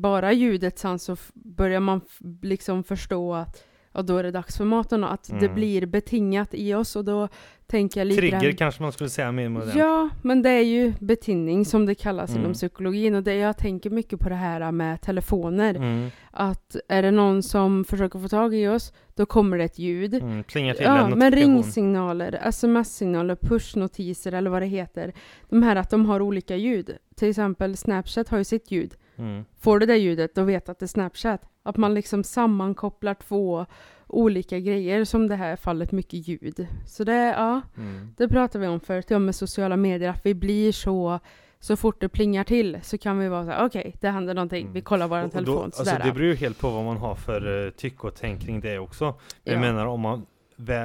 bara 0.00 0.32
ljudet 0.32 0.78
sen 0.78 0.98
så 0.98 1.16
börjar 1.34 1.80
man 1.80 2.00
liksom 2.42 2.84
förstå 2.84 3.34
att 3.34 3.64
ja, 3.92 4.02
då 4.02 4.16
är 4.16 4.22
det 4.22 4.30
dags 4.30 4.56
för 4.56 4.64
maten 4.64 5.04
och 5.04 5.12
att 5.12 5.24
det 5.40 5.44
Mm. 5.46 5.54
blir 5.54 5.86
betingat 5.86 6.48
i 6.52 6.74
oss 6.74 6.96
och 6.96 7.04
då 7.04 7.28
tänker 7.66 8.00
jag 8.00 8.06
lite 8.06 8.20
Trigger 8.20 8.40
grann- 8.40 8.56
kanske 8.56 8.82
man 8.82 8.92
skulle 8.92 9.10
säga 9.10 9.32
mer 9.32 9.48
modernt. 9.48 9.74
Ja, 9.76 10.08
men 10.22 10.42
det 10.42 10.50
är 10.50 10.62
ju 10.64 10.92
betinning 11.00 11.64
som 11.64 11.86
det 11.86 11.94
kallas 11.94 12.30
Mm. 12.30 12.42
inom 12.42 12.52
psykologin 12.52 13.14
och 13.14 13.22
det, 13.22 13.34
jag 13.34 13.56
tänker 13.58 13.90
mycket 13.90 14.20
på 14.20 14.28
det 14.28 14.34
här 14.34 14.72
med 14.72 15.00
telefoner. 15.00 15.74
Mm, 15.74 16.10
Att 16.30 16.76
är 16.88 17.02
det 17.02 17.10
någon 17.10 17.42
som 17.42 17.84
försöker 17.84 18.18
få 18.18 18.28
tag 18.28 18.54
i 18.54 18.68
oss, 18.68 18.92
då 19.14 19.26
kommer 19.26 19.58
det 19.58 19.64
ett 19.64 19.78
ljud. 19.78 20.14
mm, 20.14 20.44
plingar 20.44 20.74
till 20.74 20.84
Ja, 20.84 21.06
en 21.10 21.18
men 21.18 21.32
ringsignaler, 21.32 22.38
sms-signaler, 22.42 23.36
pushnotiser 23.36 24.32
eller 24.32 24.50
vad 24.50 24.62
det 24.62 24.66
heter. 24.66 25.12
De 25.48 25.62
här 25.62 25.76
att 25.76 25.90
de 25.90 26.06
har 26.06 26.20
olika 26.22 26.56
ljud. 26.56 26.96
Till 27.16 27.28
exempel 27.30 27.76
Snapchat 27.76 28.28
har 28.28 28.38
ju 28.38 28.44
sitt 28.44 28.70
ljud. 28.70 28.94
Mm. 29.18 29.44
Får 29.60 29.78
du 29.78 29.86
det 29.86 29.96
ljudet, 29.96 30.34
då 30.34 30.42
vet 30.42 30.68
att 30.68 30.78
det 30.78 30.84
är 30.84 30.88
Snapchat. 30.88 31.40
Att 31.62 31.76
man 31.76 31.94
liksom 31.94 32.24
sammankopplar 32.24 33.14
två 33.14 33.66
olika 34.06 34.58
grejer, 34.58 35.04
som 35.04 35.28
det 35.28 35.36
här 35.36 35.56
fallet 35.56 35.92
mycket 35.92 36.28
ljud. 36.28 36.66
Så 36.86 37.04
det, 37.04 37.12
ja, 37.36 37.60
Mm. 37.76 38.14
det 38.16 38.28
pratade 38.28 38.62
vi 38.62 38.66
om 38.72 38.80
förut, 38.80 39.06
ja, 39.08 39.18
med 39.18 39.34
sociala 39.34 39.76
medier, 39.76 40.10
att 40.10 40.26
vi 40.26 40.34
blir 40.34 40.72
så, 40.72 41.20
så 41.60 41.76
fort 41.76 42.00
det 42.00 42.08
plingar 42.08 42.44
till 42.44 42.78
så 42.82 42.98
kan 42.98 43.18
vi 43.18 43.28
vara 43.28 43.44
så 43.44 43.50
här, 43.50 43.66
okej, 43.66 43.94
det 44.00 44.08
händer 44.08 44.34
någonting, 44.34 44.60
Mm. 44.62 44.72
vi 44.72 44.80
kollar 44.80 45.08
vår 45.08 45.28
telefon, 45.28 45.54
då, 45.54 45.62
alltså 45.62 45.96
det 46.04 46.12
beror 46.12 46.26
ju 46.26 46.34
helt 46.34 46.58
på 46.60 46.70
vad 46.70 46.84
man 46.84 46.96
har 46.96 47.14
för 47.14 47.46
uh, 47.66 47.70
tycke 47.70 48.06
och 48.06 48.14
tänk 48.14 48.42
kring 48.42 48.60
det 48.60 48.78
också. 48.78 49.14
Jag 49.44 49.54
Ja. 49.56 49.60
menar 49.60 49.86
om 49.86 50.00
man, 50.00 50.26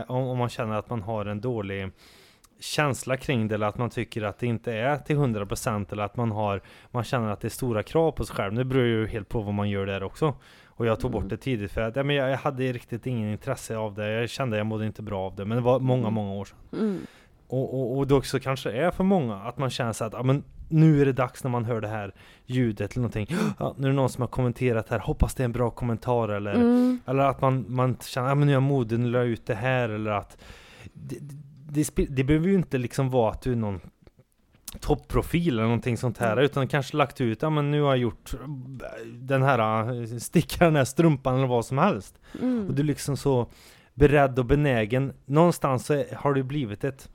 om 0.08 0.38
man 0.38 0.50
känner 0.50 0.76
att 0.76 0.90
man 0.90 1.02
har 1.02 1.26
en 1.26 1.42
dålig 1.42 1.92
känsla 2.64 3.18
kring 3.18 3.48
det 3.48 3.56
eller 3.56 3.68
att 3.68 3.78
man 3.78 3.90
tycker 3.90 4.22
att 4.24 4.40
det 4.40 4.48
inte 4.48 4.74
är 4.74 4.98
till 4.98 5.16
100% 5.18 5.92
eller 5.92 6.04
att 6.04 6.18
man 6.18 6.32
har 6.32 6.62
man 6.92 7.04
känner 7.04 7.30
att 7.30 7.42
det 7.42 7.48
är 7.48 7.50
stora 7.50 7.84
krav 7.84 8.12
på 8.12 8.26
sig 8.26 8.36
själv. 8.36 8.54
Det 8.54 8.66
beror 8.66 8.86
ju 8.86 9.08
helt 9.08 9.30
på 9.30 9.42
vad 9.42 9.54
man 9.54 9.70
gör 9.70 9.86
där 9.86 10.04
också. 10.04 10.34
Och 10.66 10.86
jag 10.86 11.00
tog 11.00 11.12
Mm. 11.12 11.22
bort 11.22 11.30
det 11.30 11.38
tidigt 11.38 11.72
för 11.72 11.82
att 11.82 11.96
ja, 11.96 12.04
men 12.04 12.16
jag, 12.16 12.38
hade 12.38 12.64
riktigt 12.72 13.08
ingen 13.08 13.32
intresse 13.32 13.78
av 13.78 13.94
det. 13.94 14.12
Jag 14.12 14.30
kände 14.30 14.56
att 14.56 14.58
jag 14.58 14.66
mådde 14.68 14.86
inte 14.86 15.02
bra 15.02 15.20
av 15.26 15.36
det. 15.36 15.46
Men 15.46 15.58
det 15.58 15.64
var 15.64 15.80
många, 15.80 16.02
Mm. 16.02 16.14
många 16.14 16.32
år 16.34 16.46
sedan. 16.46 16.58
Mm. 16.80 17.00
Och, 17.48 17.74
och, 17.80 17.98
och 17.98 18.08
då 18.08 18.18
också 18.18 18.40
kanske 18.40 18.72
det 18.72 18.78
är 18.78 18.92
för 18.92 19.04
många 19.04 19.36
att 19.36 19.58
man 19.58 19.70
känner 19.70 19.94
så 19.94 20.06
att 20.06 20.14
ja, 20.14 20.24
men 20.24 20.44
nu 20.70 21.02
är 21.02 21.06
det 21.06 21.14
dags 21.14 21.44
när 21.44 21.52
man 21.52 21.66
hör 21.66 21.82
det 21.82 21.88
här 21.88 22.14
ljudet 22.46 22.92
eller 22.92 23.02
någonting. 23.02 23.28
Ja, 23.60 23.76
nu 23.78 23.88
är 23.88 23.92
det 23.92 23.96
någon 23.96 24.10
som 24.10 24.22
har 24.22 24.28
kommenterat 24.28 24.90
här, 24.90 25.00
hoppas 25.00 25.36
det 25.36 25.44
är 25.44 25.46
en 25.46 25.52
bra 25.52 25.70
kommentar 25.70 26.30
eller 26.30 26.54
Mm. 26.54 27.00
eller 27.06 27.24
att 27.24 27.42
man, 27.42 27.66
man 27.68 27.98
känner 28.02 28.30
att 28.32 28.38
men 28.38 28.48
nu 28.48 28.52
är 28.54 28.56
jag 28.56 28.64
modig, 28.64 29.00
nu 29.00 29.10
la 29.10 29.18
jag 29.20 29.28
ut 29.28 29.46
det 29.46 29.56
här 29.56 29.90
eller 29.90 30.12
att 30.12 30.38
det, 30.94 31.16
det, 31.74 32.06
det 32.10 32.24
behöver 32.24 32.48
ju 32.48 32.56
inte 32.56 32.78
liksom 32.78 33.10
vara 33.10 33.32
att 33.32 33.42
du 33.42 33.52
är 33.52 33.56
någon 33.56 33.80
topprofil 34.80 35.50
eller 35.54 35.64
någonting 35.64 35.98
sånt 35.98 36.18
här 36.18 36.32
Mm. 36.32 36.46
utan 36.46 36.68
kanske 36.68 36.98
lagt 36.98 37.22
ut, 37.22 37.42
ja 37.42 37.50
men 37.50 37.72
nu 37.72 37.82
har 37.82 37.90
jag 37.90 37.98
gjort 37.98 38.34
den 39.14 39.44
här, 39.44 40.20
sticka 40.20 40.66
den 40.66 40.76
här 40.76 40.86
strumpan 40.86 41.36
eller 41.38 41.48
vad 41.48 41.66
som 41.66 41.78
helst. 41.78 42.20
Mm. 42.42 42.68
Och 42.68 42.74
du 42.74 42.82
är 42.82 42.86
liksom 42.86 43.18
så 43.18 43.48
beredd 43.94 44.40
och 44.40 44.46
benägen. 44.46 45.14
Någonstans 45.26 45.86
så 45.86 46.04
har 46.16 46.34
det 46.34 46.44
blivit 46.44 46.84
ett, 46.84 47.10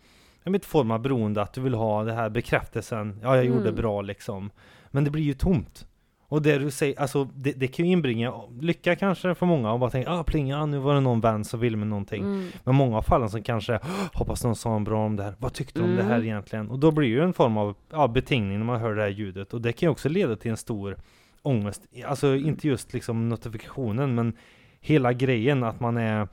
vet, 0.45 0.65
form 0.65 0.91
av 0.91 1.01
beroende 1.01 1.43
att 1.43 1.53
du 1.53 1.61
vill 1.61 1.75
ha 1.75 2.05
det 2.05 2.13
här 2.13 2.29
bekräftelsen. 2.31 3.19
Ja, 3.23 3.37
jag 3.37 3.45
gjorde 3.45 3.61
Mm. 3.61 3.75
bra 3.75 4.03
liksom. 4.03 4.51
Men 4.91 5.05
det 5.05 5.11
blir 5.11 5.23
ju 5.23 5.35
tomt. 5.35 5.87
Och 6.31 6.43
det 6.43 6.59
du 6.59 6.71
säger, 6.71 7.01
alltså 7.01 7.25
det, 7.25 7.53
det 7.53 7.67
kan 7.67 7.87
ju 7.87 7.93
inbringa 7.93 8.33
lycka 8.61 8.97
kanske 8.97 9.35
för 9.35 9.47
många 9.47 9.73
och 9.73 9.79
bara 9.81 9.91
tänka, 9.91 10.11
ah 10.11 10.23
plinga, 10.25 10.67
nu 10.67 10.79
var 10.79 10.95
det 10.95 11.01
någon 11.01 11.21
vän 11.21 11.45
som 11.45 11.61
ville 11.61 11.77
med 11.77 11.87
någonting. 11.89 12.23
Mm. 12.23 12.49
Men 12.65 12.75
många 12.75 12.97
av 12.99 13.03
fallen 13.03 13.31
som 13.31 13.43
kanske, 13.43 13.75
"Åh, 13.83 13.89
hoppas 14.15 14.45
någon 14.45 14.57
sa 14.57 14.79
bra 14.81 15.05
om 15.07 15.17
det 15.17 15.23
här, 15.23 15.35
vad 15.39 15.53
tyckte 15.53 15.79
du 15.81 15.85
om 15.85 15.97
det 15.97 16.03
här 16.03 16.15
Mm. 16.15 16.25
egentligen? 16.27 16.71
Och 16.71 16.79
då 16.79 16.91
blir 16.91 17.09
det 17.09 17.15
ju 17.15 17.23
en 17.25 17.33
form 17.33 17.57
av 17.57 17.75
ja, 17.91 18.09
betingning 18.09 18.59
när 18.59 18.67
man 18.67 18.81
hör 18.81 18.95
det 18.95 19.03
här 19.03 19.09
ljudet. 19.09 19.55
Och 19.55 19.61
det 19.61 19.73
kan 19.73 19.87
ju 19.87 19.91
också 19.91 20.09
leda 20.09 20.37
till 20.37 20.51
en 20.51 20.57
stor 20.57 20.97
ångest. 21.43 21.83
Alltså 22.07 22.35
inte 22.37 22.69
just 22.69 22.93
liksom 22.93 23.29
notifikationen, 23.29 24.15
men 24.15 24.33
hela 24.81 25.13
grejen 25.13 25.65
att 25.65 25.81
man 25.81 25.97
är 25.97 26.29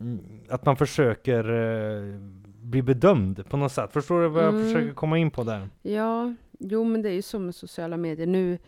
mm, 0.00 0.18
att 0.48 0.64
man 0.66 0.76
försöker 0.76 1.44
eh, 1.52 2.18
bli 2.62 2.82
bedömd 2.82 3.48
på 3.48 3.56
något 3.56 3.72
sätt. 3.72 3.92
Förstår 3.92 4.22
du 4.22 4.28
vad 4.28 4.44
jag 4.44 4.54
Mm. 4.54 4.64
försöker 4.66 4.94
komma 4.94 5.18
in 5.18 5.30
på 5.30 5.44
där? 5.44 5.68
Ja, 5.82 6.34
jo 6.58 6.84
men 6.84 7.02
det 7.02 7.08
är 7.10 7.14
ju 7.14 7.22
så 7.22 7.38
med 7.38 7.54
sociala 7.54 7.96
medier. 7.96 8.26
Nu 8.26 8.58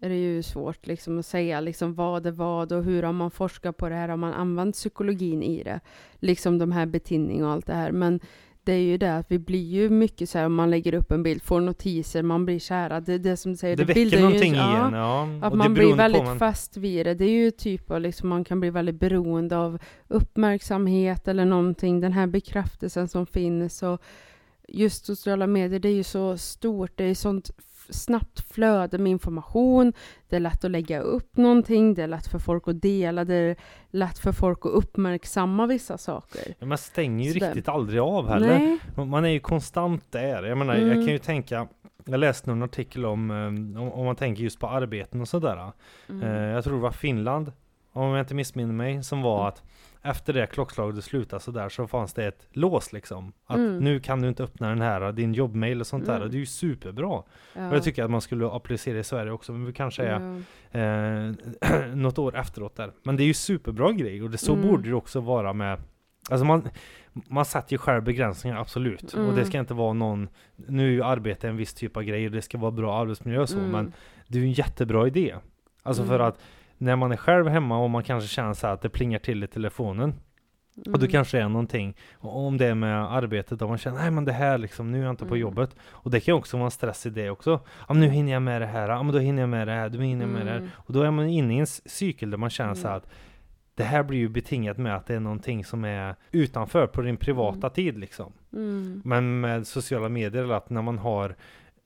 är 0.00 0.08
det 0.08 0.16
ju 0.16 0.42
svårt 0.42 0.86
liksom 0.86 1.18
att 1.18 1.26
säga 1.26 1.60
liksom 1.60 1.94
vad 1.94 2.26
är 2.26 2.30
vad 2.30 2.72
och 2.72 2.84
hur 2.84 3.02
har 3.02 3.12
man 3.12 3.30
forskat 3.30 3.76
på 3.76 3.88
det 3.88 3.94
här, 3.94 4.08
har 4.08 4.16
man 4.16 4.32
använt 4.32 4.74
psykologin 4.74 5.42
i 5.42 5.62
det? 5.62 5.80
Liksom 6.14 6.58
de 6.58 6.72
här 6.72 6.86
betinning 6.86 7.44
och 7.44 7.50
allt 7.50 7.66
det 7.66 7.74
här. 7.74 7.92
Men 7.92 8.20
det 8.64 8.72
är 8.72 8.78
ju 8.78 8.98
det 8.98 9.16
att 9.16 9.30
vi 9.30 9.38
blir 9.38 9.64
ju 9.64 9.90
mycket 9.90 10.30
så 10.30 10.38
här 10.38 10.46
om 10.46 10.54
man 10.54 10.70
lägger 10.70 10.94
upp 10.94 11.12
en 11.12 11.22
bild, 11.22 11.42
får 11.42 11.60
notiser, 11.60 12.22
man 12.22 12.44
blir 12.44 12.58
kära. 12.58 13.00
Det 13.00 13.12
är 13.12 13.18
det 13.18 13.36
som 13.36 13.52
du 13.52 13.56
säger, 13.58 13.76
Det 13.76 13.84
det 13.84 13.86
väcker 13.86 14.16
ju 14.16 14.22
någonting 14.22 14.54
i 14.54 14.56
ja, 14.56 14.86
en, 14.86 14.94
ja. 14.94 15.28
Att 15.42 15.52
och 15.52 15.58
man 15.58 15.74
blir 15.74 15.94
väldigt 15.94 16.24
man- 16.24 16.38
fast 16.38 16.76
vid 16.76 17.06
det. 17.06 17.14
Det 17.14 17.24
är 17.24 17.30
ju 17.44 17.50
typ 17.50 17.90
av 17.90 18.00
liksom, 18.00 18.28
man 18.28 18.44
kan 18.44 18.60
bli 18.60 18.70
väldigt 18.70 19.00
beroende 19.00 19.56
av 19.56 19.78
uppmärksamhet 20.08 21.28
eller 21.28 21.44
någonting. 21.44 22.00
Den 22.00 22.12
här 22.12 22.26
bekräftelsen 22.26 23.08
som 23.08 23.26
finns 23.26 23.82
och 23.82 24.02
just 24.68 25.06
sociala 25.06 25.46
medier, 25.46 25.80
det 25.80 25.88
är 25.88 25.94
ju 25.94 26.02
så 26.02 26.38
stort. 26.38 26.90
Det 26.94 27.04
är 27.04 27.14
sånt 27.14 27.50
snabbt 27.90 28.40
flöde 28.52 28.98
med 28.98 29.10
information. 29.10 29.92
Det 30.28 30.36
är 30.36 30.40
lätt 30.40 30.64
att 30.64 30.70
lägga 30.70 31.00
upp 31.00 31.36
någonting. 31.36 31.94
Det 31.94 32.02
är 32.02 32.06
lätt 32.08 32.26
för 32.26 32.38
folk 32.38 32.68
att 32.68 32.82
dela. 32.82 33.24
Det 33.24 33.34
är 33.34 33.56
lätt 33.90 34.18
för 34.18 34.32
folk 34.32 34.58
att 34.66 34.72
uppmärksamma 34.72 35.66
vissa 35.66 35.98
saker. 35.98 36.54
Ja, 36.58 36.66
Man 36.66 36.78
stänger 36.78 37.24
ju 37.24 37.32
Sådär. 37.32 37.46
riktigt 37.46 37.68
aldrig 37.68 38.00
av 38.00 38.28
heller. 38.28 38.78
Nej. 38.96 39.06
Man 39.06 39.24
är 39.24 39.28
ju 39.28 39.40
konstant 39.40 40.12
där. 40.12 40.42
Jag 40.42 40.58
menar, 40.58 40.74
jag 40.74 40.82
Mm. 40.88 41.04
kan 41.04 41.12
ju 41.12 41.18
tänka 41.18 41.68
jag 42.04 42.20
läste 42.20 42.50
någon 42.50 42.62
artikel 42.62 43.06
om, 43.06 43.30
eh, 43.30 43.82
om, 43.82 43.92
om 43.92 44.04
man 44.04 44.16
tänker 44.16 44.42
just 44.42 44.58
på 44.60 44.68
arbeten 44.68 45.20
och 45.20 45.28
sådär. 45.28 45.72
Mm. 46.08 46.22
Eh, 46.22 46.42
jag 46.42 46.64
tror 46.64 46.74
det 46.74 46.80
var 46.80 46.90
Finland, 46.90 47.52
om 47.92 48.08
jag 48.10 48.20
inte 48.20 48.34
missminner 48.34 48.72
mig, 48.74 49.02
som 49.04 49.22
var 49.22 49.36
Mm. 49.38 49.48
att 49.48 49.62
efter 50.02 50.32
det 50.32 50.46
klockslaget 50.46 51.04
slutade 51.04 51.42
sådär 51.42 51.68
så 51.68 51.86
fanns 51.86 52.12
det 52.14 52.24
ett 52.26 52.46
lås 52.52 52.92
liksom. 52.92 53.32
Att 53.46 53.56
Mm. 53.56 53.78
nu 53.78 54.00
kan 54.00 54.22
du 54.22 54.28
inte 54.28 54.42
öppna 54.44 54.68
den 54.68 54.80
här, 54.80 55.12
din 55.12 55.34
jobbmail 55.34 55.80
och 55.80 55.86
sånt 55.86 56.06
där. 56.06 56.12
Mm. 56.16 56.22
Och 56.22 56.30
det 56.30 56.36
är 56.36 56.40
ju 56.40 56.46
superbra. 56.46 57.22
ja. 57.54 57.68
Och 57.68 57.74
jag 57.76 57.82
tycker 57.82 58.04
att 58.04 58.10
man 58.10 58.20
skulle 58.20 58.46
applicera 58.50 58.98
i 58.98 59.04
Sverige 59.04 59.32
också, 59.32 59.52
men 59.52 59.64
vi 59.66 59.72
kanske 59.72 60.02
är 60.02 60.42
Ja. 60.70 60.78
eh, 60.80 61.86
något 61.94 62.18
år 62.18 62.36
efteråt 62.36 62.76
där. 62.76 62.92
Men 63.02 63.16
det 63.16 63.22
är 63.22 63.26
ju 63.26 63.34
superbra 63.34 63.92
grej 63.92 64.22
och 64.22 64.30
det, 64.30 64.38
så 64.38 64.52
Mm. 64.54 64.68
borde 64.68 64.88
det 64.88 64.94
också 64.94 65.20
vara 65.20 65.52
med 65.52 65.78
Alltså 66.30 66.44
man, 66.44 66.68
man 67.12 67.44
sätter 67.44 67.72
ju 67.72 67.78
själv 67.78 68.02
begränsningar, 68.04 68.56
absolut. 68.60 69.02
Och 69.12 69.20
det 69.24 69.32
Mm. 69.32 69.44
ska 69.44 69.58
inte 69.58 69.74
vara 69.74 69.92
någon, 69.92 70.28
nu 70.56 70.86
är 70.88 70.90
ju 70.92 71.02
arbete 71.02 71.48
en 71.48 71.56
viss 71.56 71.74
typ 71.74 71.96
av 71.96 72.02
grej 72.02 72.26
och 72.26 72.32
det 72.32 72.42
ska 72.42 72.58
vara 72.58 72.70
bra 72.70 72.98
arbetsmiljö 73.00 73.40
och 73.40 73.48
så, 73.48 73.58
Mm. 73.58 73.70
men 73.70 73.92
det 74.28 74.38
är 74.38 74.42
ju 74.42 74.46
en 74.46 74.52
jättebra 74.52 75.06
idé. 75.06 75.34
Alltså 75.82 76.04
för 76.04 76.14
Mm. 76.14 76.26
att 76.26 76.38
när 76.82 76.96
man 76.96 77.12
är 77.12 77.16
själv 77.16 77.48
hemma 77.48 77.78
och 77.78 77.90
man 77.90 78.02
kanske 78.02 78.28
känner 78.28 78.52
så 78.54 78.66
att 78.66 78.82
det 78.82 78.88
plingar 78.88 79.18
till 79.18 79.44
i 79.44 79.46
telefonen 79.46 80.14
och 80.76 80.84
då 80.92 80.98
Mm. 80.98 81.10
kanske 81.10 81.38
är 81.38 81.48
någonting, 81.48 81.96
och 82.14 82.36
om 82.46 82.56
det 82.58 82.66
är 82.66 82.74
med 82.74 83.12
arbetet, 83.12 83.62
och 83.62 83.68
man 83.68 83.78
känner 83.78 83.98
nej 83.98 84.10
men 84.10 84.24
det 84.24 84.32
här 84.32 84.58
liksom, 84.58 84.90
nu 84.92 84.98
är 84.98 85.02
jag 85.02 85.12
inte 85.12 85.24
på 85.24 85.34
Mm. 85.34 85.40
jobbet. 85.40 85.76
Och 85.90 86.10
det 86.10 86.20
kan 86.20 86.34
också 86.34 86.56
vara 86.56 86.64
en 86.64 86.70
stress 86.70 87.06
i 87.06 87.10
det 87.10 87.30
också. 87.30 87.50
Ja 87.88 87.94
men 87.94 88.00
nu 88.00 88.08
hinner 88.08 88.32
jag 88.32 88.42
med 88.42 88.62
det 88.62 88.66
här, 88.66 88.88
ja 88.88 89.02
men 89.02 89.12
då 89.14 89.18
hinner 89.18 89.42
jag 89.42 89.48
med 89.48 89.68
det 89.68 89.72
här, 89.72 89.88
då 89.88 89.98
hinner 89.98 90.24
jag 90.24 90.32
med 90.32 90.46
det 90.46 90.50
här. 90.50 90.58
Mm. 90.58 90.70
Och 90.76 90.92
då 90.92 91.02
är 91.02 91.10
man 91.10 91.26
inne 91.28 91.54
i 91.54 91.58
en 91.58 91.66
cykel 91.66 92.30
där 92.30 92.38
man 92.38 92.50
känner 92.50 92.74
så 92.74 92.86
Mm. 92.86 92.96
att 92.96 93.10
det 93.74 93.84
här 93.84 94.02
blir 94.02 94.18
ju 94.18 94.28
betingat 94.28 94.78
med 94.78 94.96
att 94.96 95.06
det 95.06 95.14
är 95.14 95.20
någonting 95.20 95.64
som 95.64 95.84
är 95.84 96.14
utanför 96.32 96.86
på 96.86 97.02
din 97.02 97.16
privata 97.16 97.58
Mm. 97.66 97.70
tid 97.70 97.98
liksom. 97.98 98.32
Mm. 98.52 99.02
Men 99.04 99.40
med 99.40 99.66
sociala 99.66 100.08
medier, 100.08 100.42
eller 100.42 100.54
att 100.54 100.70
när 100.70 100.82
man 100.82 100.98
har 100.98 101.36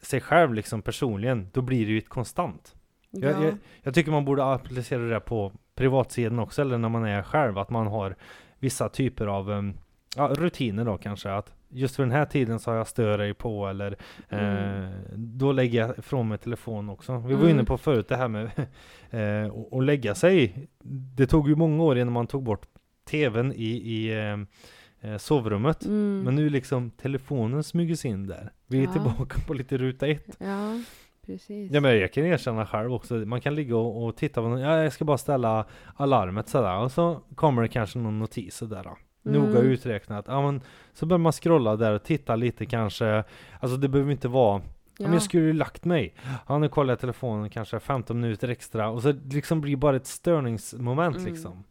sig 0.03 0.21
själv 0.21 0.55
liksom 0.55 0.83
personligen, 0.83 1.49
då 1.53 1.63
blir 1.63 1.87
det 1.87 1.93
ju 1.93 1.99
ett 1.99 2.09
konstant. 2.09 2.75
Jag, 3.15 3.33
Ja. 3.33 3.45
jag, 3.45 3.55
jag 3.83 3.95
tycker 3.95 4.11
man 4.11 4.25
borde 4.25 4.45
applicera 4.45 5.03
det 5.03 5.21
på 5.21 5.53
privatsidan 5.75 6.39
också, 6.39 6.63
eller 6.63 6.79
när 6.79 6.89
man 6.89 7.05
är 7.05 7.23
själv, 7.23 7.59
att 7.59 7.71
man 7.71 7.87
har 7.87 8.17
vissa 8.59 8.89
typer 8.89 9.27
av 9.27 9.51
um, 9.51 9.75
ja, 10.17 10.29
rutiner 10.39 10.85
då 10.85 10.97
kanske. 10.99 11.33
Att 11.33 11.53
just 11.69 11.97
för 11.97 12.03
den 12.03 12.13
här 12.13 12.25
tiden 12.25 12.59
så 12.59 12.71
har 12.71 12.79
jag 12.79 12.89
stör 12.89 13.33
på, 13.33 13.67
eller 13.69 13.97
Mm. 14.29 14.83
eh, 14.85 14.91
då 15.17 15.53
lägger 15.53 15.81
jag 15.81 15.99
ifrån 15.99 16.29
mig 16.29 16.39
telefon 16.39 16.91
också. 16.91 17.17
Vi 17.19 17.35
var 17.35 17.41
Mm. 17.41 17.51
inne 17.51 17.65
på 17.65 17.79
förut 17.79 18.09
det 18.09 18.17
här 18.17 18.29
med 18.29 18.45
eh, 19.11 19.47
att- 19.53 19.73
att 19.73 19.85
lägga 19.85 20.15
sig. 20.15 20.69
Det 21.17 21.27
tog 21.27 21.49
ju 21.49 21.57
många 21.57 21.83
år 21.83 21.99
innan 21.99 22.13
man 22.13 22.27
tog 22.27 22.43
bort 22.43 22.67
tvn 23.11 23.53
i, 23.53 23.65
i 23.65 24.13
eh, 24.15 25.11
eh, 25.11 25.19
sovrummet. 25.19 25.85
Mm. 25.85 26.23
Men 26.25 26.35
nu 26.35 26.49
liksom 26.51 26.91
telefonen 26.91 27.63
smyger 27.65 27.95
sig 27.95 28.11
in 28.11 28.27
där. 28.27 28.53
Vi 28.67 28.79
är 28.79 28.85
Ja. 28.85 28.93
tillbaka 28.93 29.41
på 29.47 29.55
lite 29.55 29.77
ruta 29.79 30.07
ett. 30.07 30.37
Ja, 30.39 30.81
precis. 31.27 31.73
Ja 31.73 31.81
men 31.81 31.99
jag 32.01 32.13
kan 32.13 32.25
erkänna 32.27 32.67
själv 32.67 32.93
också, 32.95 33.15
man 33.15 33.41
kan 33.41 33.55
ligga 33.55 33.77
och, 33.77 34.05
och 34.05 34.17
titta 34.17 34.43
på 34.43 34.49
någon, 34.49 34.61
ja 34.61 34.83
jag 34.83 34.93
ska 34.93 35.05
bara 35.05 35.19
ställa 35.19 35.65
alarmet 35.97 36.49
sådär 36.49 36.79
och 36.79 36.93
så 36.93 37.21
kommer 37.35 37.63
det 37.63 37.69
kanske 37.69 37.99
någon 37.99 38.19
notis 38.19 38.57
sådär. 38.57 38.91
Noga 39.23 39.59
Mm. 39.59 39.67
uträknat, 39.73 40.25
ja 40.29 40.43
men 40.43 40.61
så 40.93 41.07
börjar 41.07 41.19
man 41.19 41.33
scrolla 41.33 41.77
där 41.77 41.93
och 41.93 42.03
titta 42.03 42.37
lite 42.37 42.67
kanske, 42.67 43.25
alltså 43.61 43.77
det 43.77 43.89
behöver 43.89 44.13
inte 44.13 44.29
vara 44.29 44.63
Ja. 44.99 45.05
men 45.05 45.13
jag 45.13 45.23
skulle 45.23 45.43
ju 45.43 45.53
lagt 45.53 45.85
mig. 45.85 46.15
Ja, 46.49 46.59
nu 46.59 46.69
kollar 46.69 46.93
jag 46.93 47.01
telefonen 47.01 47.51
kanske 47.51 47.81
15 47.81 48.21
minuter 48.21 48.49
extra 48.49 48.91
och 48.91 49.03
så 49.03 49.13
liksom 49.13 49.61
blir 49.61 49.71
det 49.73 49.77
bara 49.77 49.97
ett 49.97 50.07
störningsmoment 50.07 51.17
Mm. 51.17 51.29
liksom. 51.33 51.65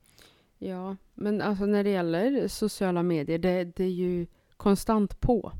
Ja, 0.60 0.96
men 1.14 1.42
alltså 1.42 1.66
när 1.66 1.84
det 1.84 1.90
gäller 1.90 2.48
sociala 2.48 3.04
medier, 3.04 3.38
det, 3.38 3.64
det 3.64 3.84
är 3.84 3.90
ju 3.90 4.26
konstant 4.58 5.20
på. 5.22 5.52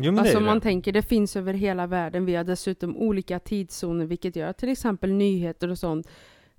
Jo, 0.00 0.18
Alltså 0.18 0.40
man 0.40 0.54
det. 0.54 0.60
tänker, 0.60 0.92
det 0.92 1.02
finns 1.02 1.36
över 1.36 1.54
hela 1.54 1.86
världen. 1.86 2.24
Vi 2.24 2.34
har 2.34 2.44
dessutom 2.44 2.96
olika 2.96 3.38
tidszoner, 3.38 4.06
vilket 4.06 4.36
gör 4.36 4.46
att 4.48 4.58
till 4.58 4.68
exempel 4.68 5.12
nyheter 5.12 5.68
och 5.70 5.78
sånt 5.78 6.08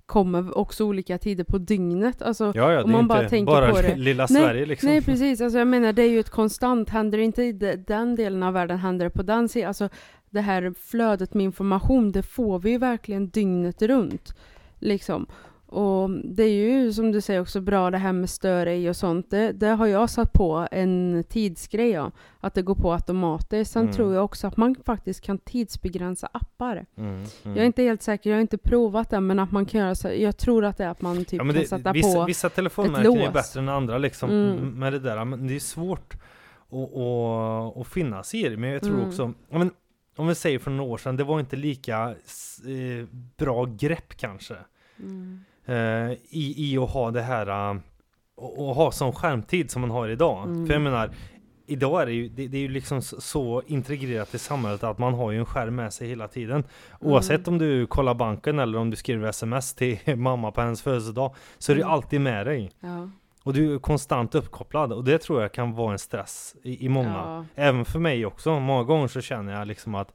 kommer 0.06 0.58
också 0.58 0.84
olika 0.84 1.18
tider 1.18 1.44
på 1.44 1.58
dygnet. 1.58 2.22
Alltså, 2.22 2.52
Ja, 2.54 2.72
ja, 2.72 2.82
om 2.84 2.90
man 2.92 3.08
bara 3.08 3.28
tänker 3.28 3.52
bara 3.52 3.70
på 3.70 3.82
det. 3.82 3.96
lilla 3.96 4.26
Nej, 4.30 4.42
Sverige 4.42 4.66
liksom. 4.66 4.88
Nej 4.88 5.02
precis, 5.02 5.40
alltså 5.40 5.58
jag 5.58 5.68
menar 5.68 5.92
det 5.92 6.02
är 6.02 6.08
ju 6.10 6.20
ett 6.20 6.30
konstant, 6.30 6.90
händer 6.90 7.18
det 7.18 7.24
inte 7.24 7.42
i 7.42 7.52
de- 7.52 7.76
den 7.76 8.14
delen 8.16 8.42
av 8.42 8.52
världen 8.54 8.78
händer 8.78 9.04
det 9.04 9.10
på 9.10 9.22
den 9.22 9.48
sidan. 9.48 9.68
Alltså 9.68 9.88
det 10.30 10.40
här 10.40 10.74
flödet 10.78 11.34
med 11.34 11.44
information, 11.44 12.12
det 12.12 12.22
får 12.22 12.58
vi 12.58 12.70
ju 12.70 12.78
verkligen 12.78 13.28
dygnet 13.28 13.82
runt. 13.82 14.34
Liksom. 14.78 15.26
Och 15.70 16.10
det 16.10 16.42
är 16.42 16.48
ju 16.68 16.92
som 16.92 17.12
du 17.12 17.20
säger 17.20 17.40
också 17.40 17.60
bra 17.60 17.90
det 17.90 17.98
här 17.98 18.12
med 18.12 18.30
störa 18.30 18.74
i 18.74 18.88
och 18.90 18.96
sånt. 18.96 19.30
Det, 19.30 19.52
det 19.52 19.66
har 19.68 19.86
jag 19.86 20.10
satt 20.10 20.32
på 20.32 20.68
en 20.70 21.24
tidsgrej 21.28 21.90
ja, 21.90 22.10
att 22.40 22.54
det 22.54 22.62
går 22.62 22.74
på 22.74 22.92
automatiskt. 22.92 23.72
Sen 23.72 23.82
Mm. 23.82 23.94
tror 23.94 24.14
jag 24.14 24.24
också 24.24 24.46
att 24.46 24.56
man 24.56 24.74
faktiskt 24.84 25.20
kan 25.20 25.38
tidsbegränsa 25.38 26.28
appar. 26.32 26.86
Mm, 26.96 27.14
mm. 27.14 27.26
Jag 27.44 27.56
är 27.56 27.64
inte 27.64 27.82
helt 27.82 28.02
säker, 28.02 28.30
jag 28.30 28.36
har 28.36 28.40
inte 28.40 28.58
provat 28.58 29.10
det, 29.10 29.20
men 29.20 29.38
att 29.38 29.52
man 29.52 29.66
kan 29.66 29.80
göra 29.80 29.94
så. 29.94 30.08
Jag 30.08 30.36
tror 30.36 30.64
att 30.64 30.76
det 30.76 30.84
är 30.84 30.88
att 30.88 31.02
man 31.02 31.16
typ 31.24 31.32
Ja, 31.32 31.44
men 31.44 31.54
kan 31.54 31.62
det, 31.62 31.68
sätta 31.68 31.92
vissa, 31.92 32.18
på 32.18 32.24
vissa 32.24 32.48
telefonmärken 32.48 33.18
är 33.18 33.30
bättre 33.32 33.60
än 33.60 33.68
andra 33.68 33.98
liksom 33.98 34.30
Mm. 34.30 34.78
med 34.78 34.92
det 34.92 34.98
där. 34.98 35.24
Men 35.24 35.46
det 35.46 35.54
är 35.56 35.60
svårt 35.60 36.14
att, 36.70 36.96
att, 36.96 37.76
att 37.76 37.86
finna 37.86 38.22
sig 38.22 38.46
i 38.46 38.48
det. 38.48 38.56
Men 38.56 38.70
jag 38.70 38.82
tror 38.82 38.94
Mm. 38.94 39.08
också, 39.08 39.32
men, 39.50 39.70
om 40.16 40.26
vi 40.28 40.34
säger 40.34 40.58
för 40.58 40.70
några 40.70 40.90
år 40.92 40.98
sedan, 40.98 41.16
det 41.16 41.24
var 41.24 41.40
inte 41.40 41.56
lika 41.56 42.08
eh, 42.10 43.06
bra 43.36 43.64
grepp 43.64 44.16
kanske. 44.16 44.54
Mm. 44.98 45.40
Eh, 45.66 46.10
i, 46.12 46.54
I 46.72 46.78
att 46.78 46.90
ha 46.90 47.10
det 47.10 47.22
här, 47.22 47.70
eh, 47.70 47.76
och, 48.36 48.74
ha 48.74 48.92
sån 48.92 49.12
skärmtid 49.12 49.70
som 49.70 49.80
man 49.80 49.90
har 49.90 50.08
idag. 50.08 50.44
Mm. 50.44 50.66
För 50.66 50.72
jag 50.72 50.82
menar, 50.82 51.10
idag 51.66 52.02
är 52.02 52.06
det 52.06 52.12
ju, 52.12 52.28
det, 52.28 52.48
det 52.48 52.56
är 52.58 52.62
ju 52.62 52.68
liksom 52.68 53.02
så, 53.02 53.62
integrerat 53.66 54.34
i 54.34 54.38
samhället 54.38 54.84
att 54.84 54.98
man 54.98 55.14
har 55.14 55.30
ju 55.30 55.38
en 55.38 55.44
skärm 55.46 55.74
med 55.76 55.92
sig 55.92 56.08
hela 56.08 56.28
tiden. 56.28 56.64
Oavsett 57.00 57.46
Mm. 57.48 57.54
om 57.54 57.58
du 57.58 57.86
kollar 57.86 58.14
banken 58.14 58.58
eller 58.58 58.78
om 58.78 58.90
du 58.90 58.96
skriver 58.96 59.28
sms 59.28 59.74
till 59.74 59.98
mamma 60.16 60.50
på 60.50 60.60
hennes 60.60 60.82
födelsedag, 60.82 61.34
så 61.58 61.72
är 61.72 61.76
Mm. 61.76 61.88
alltid 61.90 62.20
med 62.20 62.46
dig. 62.46 62.70
Ja. 62.80 63.10
Och 63.44 63.52
du 63.54 63.74
är 63.74 63.78
konstant 63.78 64.34
uppkopplad 64.34 64.92
och 64.92 65.04
det 65.04 65.18
tror 65.18 65.42
jag 65.42 65.52
kan 65.52 65.72
vara 65.74 65.92
en 65.92 65.98
stress 65.98 66.54
i, 66.62 66.84
i 66.84 66.88
många. 66.88 67.14
Ja. 67.16 67.44
Även 67.54 67.84
för 67.84 67.98
mig 67.98 68.26
också. 68.26 68.60
Många 68.60 68.84
gånger 68.84 69.08
så 69.08 69.20
känner 69.20 69.52
jag 69.58 69.68
liksom 69.68 69.94
att 69.94 70.12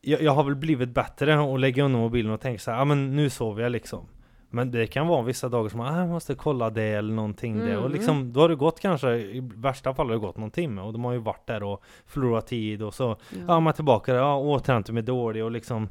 jag, 0.00 0.22
jag 0.22 0.32
har 0.32 0.44
väl 0.44 0.56
blivit 0.56 0.88
bättre 0.88 1.38
och 1.38 1.58
lägga 1.58 1.84
undan 1.84 2.00
mobilen 2.00 2.32
och 2.32 2.40
tänka 2.40 2.58
så 2.58 2.70
här, 2.70 2.78
ja 2.78 2.84
men 2.84 3.16
nu 3.16 3.30
sover 3.30 3.62
jag 3.62 3.72
liksom. 3.72 4.06
Men 4.50 4.70
det 4.70 4.86
kan 4.86 5.06
vara 5.06 5.22
vissa 5.22 5.48
dagar 5.48 5.68
som 5.68 5.78
man, 5.78 5.94
ah, 5.98 6.06
måste 6.06 6.34
kolla 6.34 6.70
det 6.70 6.82
eller 6.82 7.12
någonting 7.14 7.58
det. 7.58 7.76
Och 7.76 7.86
Mm. 7.86 7.92
liksom, 7.92 8.32
då 8.32 8.40
har 8.40 8.48
det 8.48 8.56
gått 8.56 8.80
kanske, 8.80 9.14
i 9.16 9.40
värsta 9.54 9.94
fall 9.94 10.06
har 10.06 10.12
det 10.14 10.18
gått 10.20 10.36
någon 10.36 10.50
timme 10.50 10.82
och 10.82 10.92
de 10.92 11.04
har 11.04 11.12
ju 11.12 11.18
varit 11.18 11.46
där 11.46 11.62
och 11.62 11.82
förlorat 12.06 12.46
tid 12.46 12.82
och 12.82 12.94
så, 12.94 13.04
ja, 13.30 13.36
Ja. 13.48 13.60
man 13.60 13.66
är 13.66 13.72
tillbaka, 13.72 14.14
ja, 14.14 14.36
återhämtar 14.36 14.92
mig 14.92 15.02
dålig 15.02 15.44
och 15.44 15.50
liksom, 15.50 15.88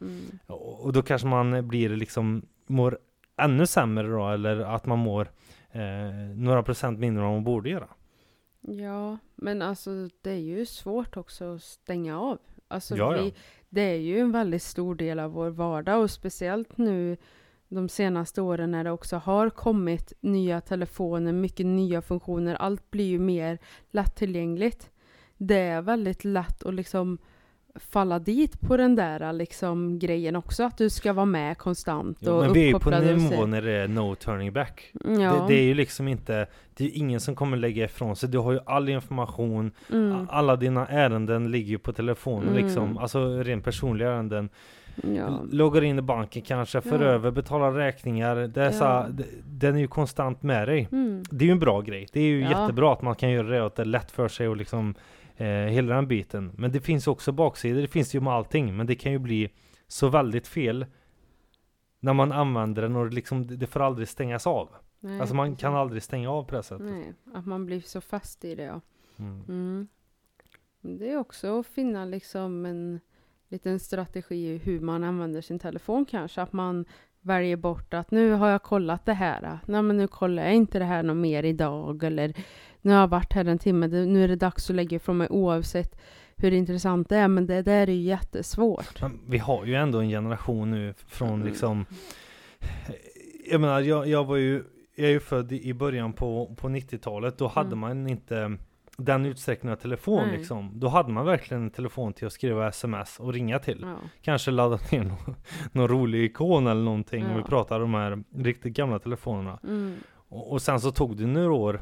Mm. 0.00 0.20
och 0.46 0.92
då 0.92 1.02
kanske 1.02 1.26
man 1.28 1.68
blir 1.68 1.88
liksom, 1.88 2.42
mår 2.66 2.98
ännu 3.40 3.66
sämre 3.66 4.08
då, 4.08 4.28
eller 4.28 4.60
att 4.60 4.86
man 4.86 4.98
mår 4.98 5.28
eh, 5.72 5.80
några 6.36 6.62
procent 6.62 6.98
mindre 6.98 7.24
än 7.24 7.30
man 7.32 7.44
borde 7.44 7.68
göra. 7.70 7.88
Ja, 8.60 9.18
men 9.34 9.62
alltså 9.62 9.90
det 10.22 10.30
är 10.30 10.34
ju 10.36 10.66
svårt 10.66 11.16
också 11.16 11.54
att 11.54 11.62
stänga 11.62 12.20
av. 12.20 12.38
Alltså 12.68 12.96
Ja, 12.96 13.16
ja. 13.16 13.22
vi, 13.22 13.34
det 13.68 13.80
är 13.80 13.96
ju 13.98 14.18
en 14.20 14.32
väldigt 14.32 14.62
stor 14.62 14.94
del 14.94 15.18
av 15.20 15.30
vår 15.32 15.50
vardag 15.50 16.02
och 16.02 16.10
speciellt 16.10 16.78
nu 16.78 17.16
de 17.68 17.88
senaste 17.88 18.42
åren 18.42 18.70
när 18.70 18.84
det 18.84 18.90
också 18.90 19.16
har 19.16 19.50
kommit 19.50 20.12
nya 20.20 20.60
telefoner, 20.60 21.32
mycket 21.32 21.66
nya 21.66 22.02
funktioner. 22.02 22.54
Allt 22.54 22.90
blir 22.90 23.06
ju 23.06 23.18
mer 23.18 23.58
lättillgängligt. 23.90 24.90
Det 25.36 25.58
är 25.58 25.82
väldigt 25.82 26.24
lätt 26.24 26.62
att 26.62 26.74
liksom 26.74 27.18
falla 27.78 28.18
dit 28.18 28.60
på 28.60 28.76
den 28.76 28.96
där 28.96 29.32
liksom 29.32 29.98
grejen 29.98 30.36
också, 30.36 30.64
att 30.64 30.78
du 30.78 30.90
ska 30.90 31.12
vara 31.12 31.26
med 31.26 31.58
konstant 31.58 32.18
Ja, 32.20 32.32
och 32.32 32.44
men 32.44 32.52
vi 32.52 32.62
är 32.62 32.66
ju 32.66 32.78
på 32.78 32.90
nivå 32.90 33.46
när 33.46 33.62
det 33.62 33.72
är 33.72 33.88
no 33.88 34.14
turning 34.14 34.52
back. 34.52 34.92
Ja. 35.04 35.08
Det, 35.10 35.44
det 35.48 35.54
är 35.54 35.62
ju 35.62 35.74
liksom 35.74 36.08
inte, 36.08 36.46
det 36.74 36.84
är 36.84 36.88
ju 36.88 36.94
ingen 36.94 37.20
som 37.20 37.36
kommer 37.36 37.56
lägga 37.56 37.84
ifrån 37.84 38.16
sig. 38.16 38.28
Du 38.28 38.38
har 38.38 38.52
ju 38.52 38.60
all 38.66 38.88
information, 38.88 39.72
mm. 39.92 40.26
alla 40.30 40.56
dina 40.56 40.86
ärenden 40.86 41.50
ligger 41.50 41.70
ju 41.70 41.78
på 41.78 41.92
telefonen 41.92 42.48
Mm. 42.48 42.64
liksom. 42.64 42.98
Alltså 42.98 43.42
rent 43.42 43.64
personliga 43.64 44.08
ärenden. 44.08 44.48
Ja. 45.02 45.42
Loggar 45.50 45.84
in 45.84 45.98
i 45.98 46.02
banken 46.02 46.42
kanske, 46.42 46.80
för 46.80 47.00
Ja. 47.00 47.06
över, 47.06 47.30
betalar 47.30 47.72
räkningar. 47.72 48.36
Det 48.36 48.62
är 48.64 48.72
Ja. 48.80 49.06
den 49.44 49.74
är 49.74 49.78
ju 49.80 49.88
konstant 49.88 50.42
med 50.42 50.68
dig. 50.68 50.88
Mm. 50.92 51.22
Det 51.30 51.44
är 51.44 51.46
ju 51.46 51.52
en 51.52 51.58
bra 51.58 51.80
grej. 51.80 52.06
Det 52.12 52.20
är 52.20 52.24
ju 52.24 52.40
jättebra 52.40 52.92
att 52.92 53.02
man 53.02 53.14
kan 53.14 53.30
göra 53.30 53.48
det 53.48 53.60
och 53.60 53.66
att 53.66 53.74
det 53.76 53.82
är 53.82 53.86
lätt 53.86 54.10
för 54.10 54.28
sig 54.28 54.48
och 54.48 54.56
liksom 54.56 54.94
eh, 55.36 55.46
hela 55.46 55.94
den 55.94 56.08
biten. 56.08 56.52
Men 56.56 56.72
det 56.72 56.80
finns 56.80 57.06
också 57.06 57.32
baksidor, 57.32 57.80
det 57.80 57.88
finns 57.88 58.14
ju 58.14 58.20
med 58.20 58.32
allting. 58.32 58.76
Men 58.76 58.86
det 58.86 58.94
kan 58.94 59.12
ju 59.12 59.18
bli 59.18 59.50
så 59.88 60.08
väldigt 60.08 60.48
fel 60.48 60.86
när 62.00 62.12
man 62.12 62.32
använder 62.32 62.82
den 62.82 62.96
och 62.96 63.08
det 63.08 63.14
liksom, 63.14 63.58
det 63.58 63.66
får 63.66 63.80
aldrig 63.80 64.08
stängas 64.08 64.46
av. 64.46 64.68
Nej, 65.00 65.20
Alltså 65.20 65.34
man 65.34 65.56
kan 65.56 65.74
aldrig 65.74 66.02
stänga 66.02 66.30
av 66.30 66.44
på 66.44 66.54
det 66.54 66.62
sättet. 66.62 66.86
Nej, 66.86 67.12
att 67.34 67.46
man 67.46 67.66
blir 67.66 67.80
så 67.80 68.00
fast 68.00 68.44
i 68.44 68.54
det. 68.54 68.62
Ja. 68.62 68.80
Mm. 69.18 69.42
Mm. 69.48 69.88
Det 70.98 71.10
är 71.12 71.16
också 71.16 71.60
att 71.60 71.66
finna 71.66 72.04
liksom 72.04 72.66
en 72.66 73.00
liten 73.48 73.80
strategi 73.80 74.34
i 74.54 74.58
hur 74.58 74.80
man 74.80 75.04
använder 75.04 75.40
sin 75.40 75.58
telefon 75.58 76.04
kanske. 76.04 76.42
Att 76.42 76.52
man 76.52 76.84
väljer 77.20 77.56
bort 77.56 77.94
att 77.94 78.10
nu 78.10 78.30
har 78.32 78.48
jag 78.48 78.62
kollat 78.62 79.06
det 79.06 79.12
här. 79.12 79.58
Nej 79.66 79.82
men 79.82 79.96
nu 79.96 80.06
kollar 80.06 80.42
jag 80.44 80.54
inte 80.54 80.78
det 80.78 80.84
här 80.84 81.02
något 81.02 81.16
mer 81.16 81.42
idag. 81.42 82.04
Eller 82.04 82.32
nu 82.82 82.92
har 82.92 83.00
jag 83.00 83.08
varit 83.08 83.32
här 83.32 83.44
en 83.44 83.58
timme. 83.58 83.86
Nu 83.86 84.24
är 84.24 84.28
det 84.28 84.36
dags 84.36 84.70
att 84.70 84.76
lägga 84.76 84.96
ifrån 84.96 85.16
mig 85.18 85.28
oavsett 85.30 85.98
hur 86.36 86.52
intressant 86.52 87.08
det 87.08 87.16
är. 87.16 87.28
Men 87.28 87.46
det 87.46 87.62
där 87.62 87.88
är 87.88 87.92
ju 87.92 88.02
jättesvårt. 88.02 89.00
Men 89.02 89.20
vi 89.28 89.38
har 89.38 89.64
ju 89.64 89.74
ändå 89.74 89.98
en 89.98 90.08
generation 90.08 90.70
nu 90.70 90.94
från 91.06 91.34
Mm. 91.34 91.46
liksom 91.46 91.84
Jag 93.50 93.60
menar, 93.60 93.80
jag, 93.80 94.06
jag 94.08 94.24
var 94.24 94.36
ju 94.36 94.64
Jag 94.98 95.06
är 95.08 95.12
ju 95.12 95.20
född 95.20 95.52
i 95.52 95.68
i 95.68 95.74
början 95.74 96.12
på, 96.12 96.54
på 96.56 96.68
90-talet 96.68 97.38
Då 97.38 97.46
hade 97.46 97.66
Mm. 97.66 97.78
man 97.78 98.06
inte 98.08 98.56
den 98.96 99.26
utsträckningen 99.26 99.72
av 99.76 99.80
telefon 99.80 100.26
Nej. 100.28 100.38
liksom 100.38 100.70
Då 100.80 100.88
hade 100.88 101.12
man 101.12 101.26
verkligen 101.26 101.62
en 101.62 101.70
telefon 101.70 102.12
till 102.12 102.26
att 102.26 102.32
skriva 102.32 102.68
sms 102.68 103.20
och 103.20 103.32
ringa 103.32 103.58
till 103.58 103.78
Ja. 103.82 103.96
Kanske 104.22 104.50
ladda 104.50 104.78
ner 104.92 105.04
någon, 105.04 105.36
någon 105.72 105.88
rolig 105.88 106.24
ikon 106.24 106.66
eller 106.66 106.82
någonting 106.82 107.24
Om 107.26 107.32
vi 107.34 107.40
Ja. 107.40 107.46
pratar 107.46 107.80
om 107.80 107.92
de 107.92 107.98
här 107.98 108.24
riktigt 108.44 108.72
gamla 108.76 108.98
telefonerna 108.98 109.58
Mm. 109.64 109.96
och, 110.28 110.52
och 110.52 110.62
sen 110.62 110.80
så 110.80 110.90
tog 110.90 111.16
det 111.16 111.26
några 111.26 111.52
år 111.52 111.80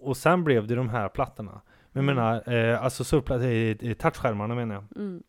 Och 0.00 0.16
sen 0.16 0.44
blev 0.44 0.66
det 0.66 0.74
de 0.74 0.88
här 0.88 1.08
plattorna 1.08 1.60
Men 1.92 2.04
jag 2.08 2.12
Mm. 2.12 2.16
menar, 2.16 2.70
eh, 2.72 2.84
alltså 2.84 3.02
surfplat- 3.04 3.42
eh, 3.42 3.88
eh, 3.90 3.94
touchskärmarna 3.96 4.54
menar 4.54 4.74
jag 4.74 4.84
Mm. 4.96 5.22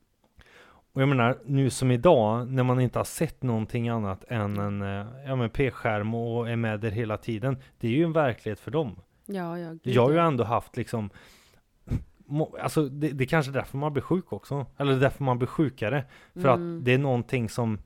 och 0.93 1.01
jag 1.01 1.09
menar, 1.09 1.37
nu 1.45 1.69
som 1.69 1.91
idag, 1.91 2.47
när 2.51 2.63
man 2.63 2.79
inte 2.79 2.99
har 2.99 3.03
sett 3.03 3.43
någonting 3.43 3.89
annat 3.89 4.23
än 4.27 4.57
en 4.59 4.81
eh, 4.81 5.05
ja, 5.27 5.35
men 5.35 5.49
p-skärm 5.49 6.13
och 6.15 6.49
är 6.49 6.55
med 6.55 6.79
där 6.79 6.91
hela 6.91 7.17
tiden. 7.17 7.57
Det 7.79 7.87
är 7.87 7.91
ju 7.91 8.03
en 8.03 8.13
verklighet 8.13 8.59
för 8.59 8.71
dem. 8.71 8.95
Ja, 9.25 9.59
ja, 9.59 9.69
gud, 9.71 9.79
Jag 9.83 10.01
har 10.03 10.11
ju 10.11 10.17
ändå 10.17 10.43
haft 10.43 10.77
liksom 10.77 11.09
Alltså 12.61 12.89
det, 12.89 13.09
det 13.09 13.23
är 13.23 13.25
kanske 13.27 13.51
är 13.51 13.53
därför 13.53 13.77
man 13.77 13.93
blir 13.93 14.03
sjuk 14.03 14.33
också. 14.33 14.65
Eller 14.77 14.99
därför 14.99 15.23
man 15.23 15.37
blir 15.37 15.47
sjukare. 15.47 16.03
För 16.33 16.39
Mm. 16.55 16.77
att 16.79 16.85
det 16.85 16.93
är 16.93 16.97
någonting 16.97 17.49
som 17.49 17.79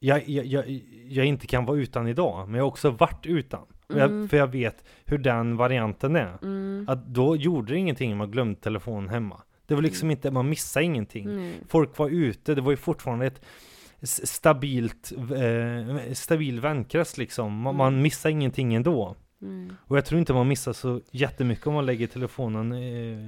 jag, 0.00 0.28
jag, 0.28 0.46
jag, 0.46 0.82
jag 1.08 1.26
inte 1.26 1.46
kan 1.46 1.64
vara 1.64 1.78
utan 1.78 2.08
idag. 2.08 2.48
Men 2.48 2.54
jag 2.58 2.64
har 2.64 2.68
också 2.68 2.90
varit 2.90 3.26
utan. 3.26 3.60
Mm. 3.92 4.00
Jag, 4.20 4.30
för 4.30 4.36
jag 4.36 4.46
vet 4.46 4.84
hur 5.04 5.18
den 5.18 5.56
varianten 5.56 6.16
är. 6.16 6.38
Mm. 6.42 6.84
Att 6.88 7.06
då 7.06 7.36
gjorde 7.36 7.72
det 7.72 7.78
ingenting 7.78 8.12
om 8.12 8.18
man 8.18 8.30
glömde 8.30 8.60
telefonen 8.60 9.08
hemma. 9.08 9.42
Det 9.66 9.74
var 9.74 9.82
liksom 9.82 10.10
inte, 10.10 10.30
man 10.30 10.48
missade 10.48 10.84
ingenting. 10.84 11.52
Folk 11.68 11.98
var 11.98 12.08
ute, 12.08 12.54
det 12.54 12.60
var 12.60 12.70
ju 12.70 12.76
fortfarande 12.76 13.26
ett 13.26 13.44
stabilt, 14.02 15.12
eh, 15.16 16.12
stabil 16.12 16.60
vänkrets 16.60 17.18
liksom. 17.18 17.52
Man, 17.60 17.74
Mm. 17.74 17.76
man 17.76 18.02
missar 18.02 18.30
ingenting 18.30 18.74
ändå. 18.74 19.16
Mm. 19.42 19.72
Och 19.80 19.96
jag 19.96 20.04
tror 20.04 20.18
inte 20.18 20.32
man 20.34 20.48
missar 20.48 20.72
så 20.72 21.00
jättemycket 21.10 21.66
om 21.66 21.74
man 21.74 21.86
lägger 21.86 22.06
telefonen, 22.06 22.72
eh, 22.72 23.18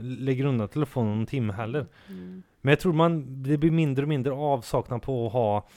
lägger 0.00 0.44
undan 0.44 0.68
telefonen 0.68 1.18
en 1.20 1.26
timme 1.26 1.52
heller. 1.52 1.86
Mm. 2.08 2.42
Men 2.60 2.72
jag 2.72 2.80
tror 2.80 2.92
man, 2.92 3.42
det 3.42 3.56
blir 3.58 3.70
mindre 3.70 4.02
och 4.02 4.08
mindre 4.08 4.32
avsaknad 4.32 5.02
på 5.02 5.26
att 5.26 5.32
ha 5.32 5.68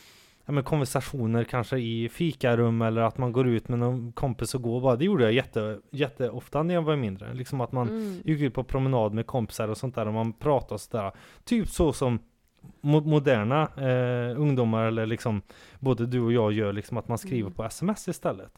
ja, 0.45 0.51
men 0.51 0.63
konversationer 0.63 1.43
kanske 1.43 1.77
i 1.77 2.09
fikarum 2.09 2.81
eller 2.81 3.01
att 3.01 3.17
man 3.17 3.31
går 3.31 3.47
ut 3.47 3.67
med 3.69 3.79
någon 3.79 4.11
kompis 4.11 4.55
och 4.55 4.61
går 4.61 4.81
bara. 4.81 4.95
Det 4.95 5.05
gjorde 5.05 5.23
jag 5.23 5.33
jätte, 5.33 5.79
jätteofta 5.91 6.63
när 6.63 6.73
jag 6.73 6.81
var 6.81 6.95
mindre. 6.95 7.33
Liksom 7.33 7.61
att 7.61 7.71
man 7.71 7.89
Mm. 7.89 8.21
gick 8.25 8.41
ut 8.41 8.53
på 8.53 8.63
promenad 8.63 9.13
med 9.13 9.25
kompisar 9.27 9.67
och 9.67 9.77
sånt 9.77 9.95
där 9.95 10.07
och 10.07 10.13
man 10.13 10.33
pratade 10.33 10.73
och 10.73 10.81
sådär. 10.81 11.11
Typ 11.43 11.69
så 11.69 11.93
som 11.93 12.19
mo- 12.81 13.07
moderna 13.07 13.61
eh, 13.77 14.39
ungdomar 14.41 14.85
eller 14.85 15.05
liksom 15.05 15.41
både 15.79 16.05
du 16.05 16.19
och 16.21 16.33
jag 16.33 16.51
gör 16.51 16.73
liksom 16.73 16.97
att 16.97 17.07
man 17.07 17.17
skriver 17.17 17.41
Mm. 17.41 17.53
på 17.53 17.63
sms 17.63 18.07
istället. 18.07 18.51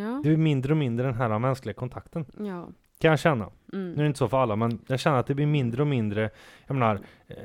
Ja. 0.00 0.20
Det 0.24 0.30
är 0.32 0.36
mindre 0.36 0.72
och 0.72 0.76
mindre 0.76 1.06
den 1.06 1.14
här 1.14 1.38
mänskliga 1.38 1.74
kontakten. 1.74 2.24
ja. 2.38 2.68
Kan 2.98 3.10
jag 3.10 3.18
känna. 3.20 3.44
Mm. 3.72 3.92
Nu 3.92 3.98
är 3.98 4.02
det 4.02 4.06
inte 4.06 4.18
så 4.18 4.28
för 4.28 4.38
alla, 4.42 4.56
men 4.56 4.78
jag 4.86 5.00
känner 5.00 5.18
att 5.18 5.26
det 5.26 5.34
blir 5.34 5.46
mindre 5.46 5.82
och 5.82 5.88
mindre, 5.88 6.30
jag 6.66 6.74
menar, 6.74 7.00
eh, 7.28 7.36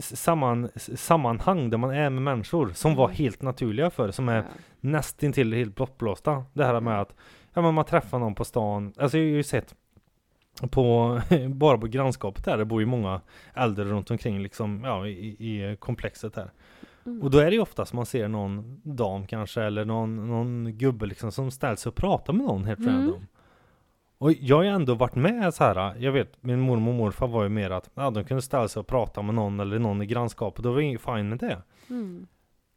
samman, 0.00 0.68
sammanhang 0.76 1.70
där 1.70 1.78
man 1.78 1.90
är 1.90 2.10
med 2.10 2.22
människor 2.22 2.70
som 2.74 2.94
var 2.94 3.04
Mm. 3.04 3.16
helt 3.16 3.42
naturliga 3.42 3.90
för 3.90 4.10
som 4.10 4.28
är 4.28 4.36
Ja. 4.36 4.42
nästintill 4.80 5.52
helt 5.52 5.74
bortblåsta. 5.74 6.44
Det 6.52 6.64
här 6.64 6.80
med 6.80 7.00
att 7.00 7.14
ja, 7.54 7.62
men 7.62 7.74
man 7.74 7.84
träffar 7.84 8.18
någon 8.18 8.34
på 8.34 8.44
stan. 8.44 8.92
Alltså 8.96 9.18
jag 9.18 9.24
har 9.24 9.36
ju 9.36 9.42
sett 9.42 9.74
på, 10.70 11.20
bara 11.48 11.78
på 11.78 11.86
grannskapet 11.86 12.44
där, 12.44 12.58
det 12.58 12.64
bor 12.64 12.80
ju 12.80 12.86
många 12.86 13.20
äldre 13.54 13.84
runt 13.84 14.10
omkring 14.10 14.42
liksom, 14.42 14.80
ja, 14.84 15.06
i, 15.06 15.28
i 15.28 15.76
komplexet 15.78 16.36
här. 16.36 16.50
Mm. 17.08 17.22
Och 17.22 17.30
då 17.30 17.38
är 17.38 17.44
det 17.44 17.52
ju 17.56 17.60
oftast 17.62 17.92
man 17.92 18.06
ser 18.06 18.28
någon 18.28 18.80
dam 18.84 19.26
kanske, 19.26 19.62
eller 19.62 19.84
någon, 19.84 20.28
någon 20.28 20.72
gubbe 20.78 21.06
liksom 21.06 21.32
som 21.32 21.50
ställs 21.50 21.86
och 21.86 21.94
pratar 21.94 22.32
med 22.32 22.46
någon 22.46 22.64
helt 22.64 22.78
Mm. 22.80 22.94
random. 22.94 23.26
Och 24.18 24.32
jag 24.32 24.56
har 24.56 24.62
ju 24.62 24.68
ändå 24.68 24.94
varit 24.94 25.14
med 25.14 25.54
så 25.54 25.64
här. 25.64 25.94
jag 25.98 26.12
vet 26.12 26.32
min 26.42 26.60
mormor 26.60 26.88
och 26.92 26.94
morfar 26.98 27.28
var 27.28 27.42
ju 27.42 27.48
mer 27.48 27.70
att 27.70 27.90
ja, 27.94 28.10
de 28.10 28.24
kunde 28.24 28.42
ställa 28.42 28.68
sig 28.68 28.80
och 28.80 28.86
prata 28.86 29.22
med 29.22 29.34
någon 29.34 29.60
eller 29.60 29.78
någon 29.78 30.02
i 30.02 30.06
grannskapet, 30.06 30.62
då 30.64 30.70
var 30.70 30.76
det 30.76 30.82
inget 30.84 31.00
fine 31.00 31.28
med 31.28 31.38
det. 31.38 31.62
Mm. 31.90 32.26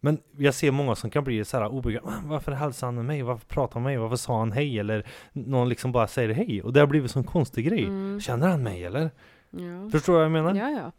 Men 0.04 0.18
jag 0.38 0.54
ser 0.54 0.72
många 0.72 0.96
som 0.96 1.10
kan 1.10 1.24
bli 1.24 1.46
så 1.46 1.58
här 1.58 1.68
obekväma. 1.68 2.08
"Ah, 2.10 2.22
Varför 2.26 2.52
hälsar 2.52 2.88
han 2.88 2.96
med 2.96 3.06
mig? 3.06 3.22
Varför 3.22 3.46
pratar 3.46 3.74
han 3.74 3.84
med 3.84 3.90
mig? 3.90 3.98
Varför 3.98 4.16
sa 4.16 4.40
han 4.40 4.52
hej? 4.52 4.80
Eller 4.80 5.06
någon 5.34 5.70
liksom 5.70 5.92
bara 5.92 6.08
säger 6.08 6.34
hej. 6.34 6.62
Och 6.64 6.74
det 6.74 6.80
har 6.80 6.88
blivit 6.88 7.10
en 7.10 7.14
sån 7.14 7.24
konstig 7.24 7.66
grej. 7.66 7.84
Mm. 7.84 8.20
Känner 8.20 8.48
han 8.48 8.64
mig 8.64 8.84
eller? 8.86 9.12
Ja. 9.50 9.90
Förstår 9.92 10.14
du 10.14 10.18
vad 10.18 10.26
jag 10.26 10.32
menar? 10.32 10.56
Ja, 10.56 10.70
ja. 10.70 10.92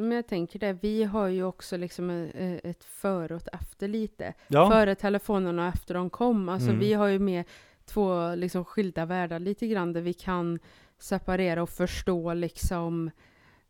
Men 0.00 0.12
jag 0.16 0.26
tänker 0.26 0.58
det, 0.58 0.72
vi 0.72 1.04
har 1.04 1.28
ju 1.28 1.44
också 1.44 1.76
liksom 1.76 2.10
e- 2.10 2.60
ett 2.64 2.84
före 2.84 3.34
och 3.34 3.40
ett 3.40 3.54
efter 3.60 3.88
lite. 3.88 4.34
Ja. 4.48 4.70
Före 4.70 4.94
telefonerna 4.94 5.62
och 5.68 5.74
efter 5.74 5.94
de 5.94 6.10
kom. 6.10 6.48
Alltså 6.48 6.68
Mm. 6.68 6.80
vi 6.80 6.92
har 6.92 7.06
ju 7.06 7.18
med 7.18 7.44
två 7.84 8.34
liksom 8.34 8.64
skilda 8.64 9.04
världar 9.06 9.38
lite 9.38 9.66
grann 9.66 9.92
där 9.92 10.00
vi 10.00 10.12
kan 10.12 10.58
separera 10.98 11.62
och 11.62 11.70
förstå 11.70 12.34
liksom 12.34 13.10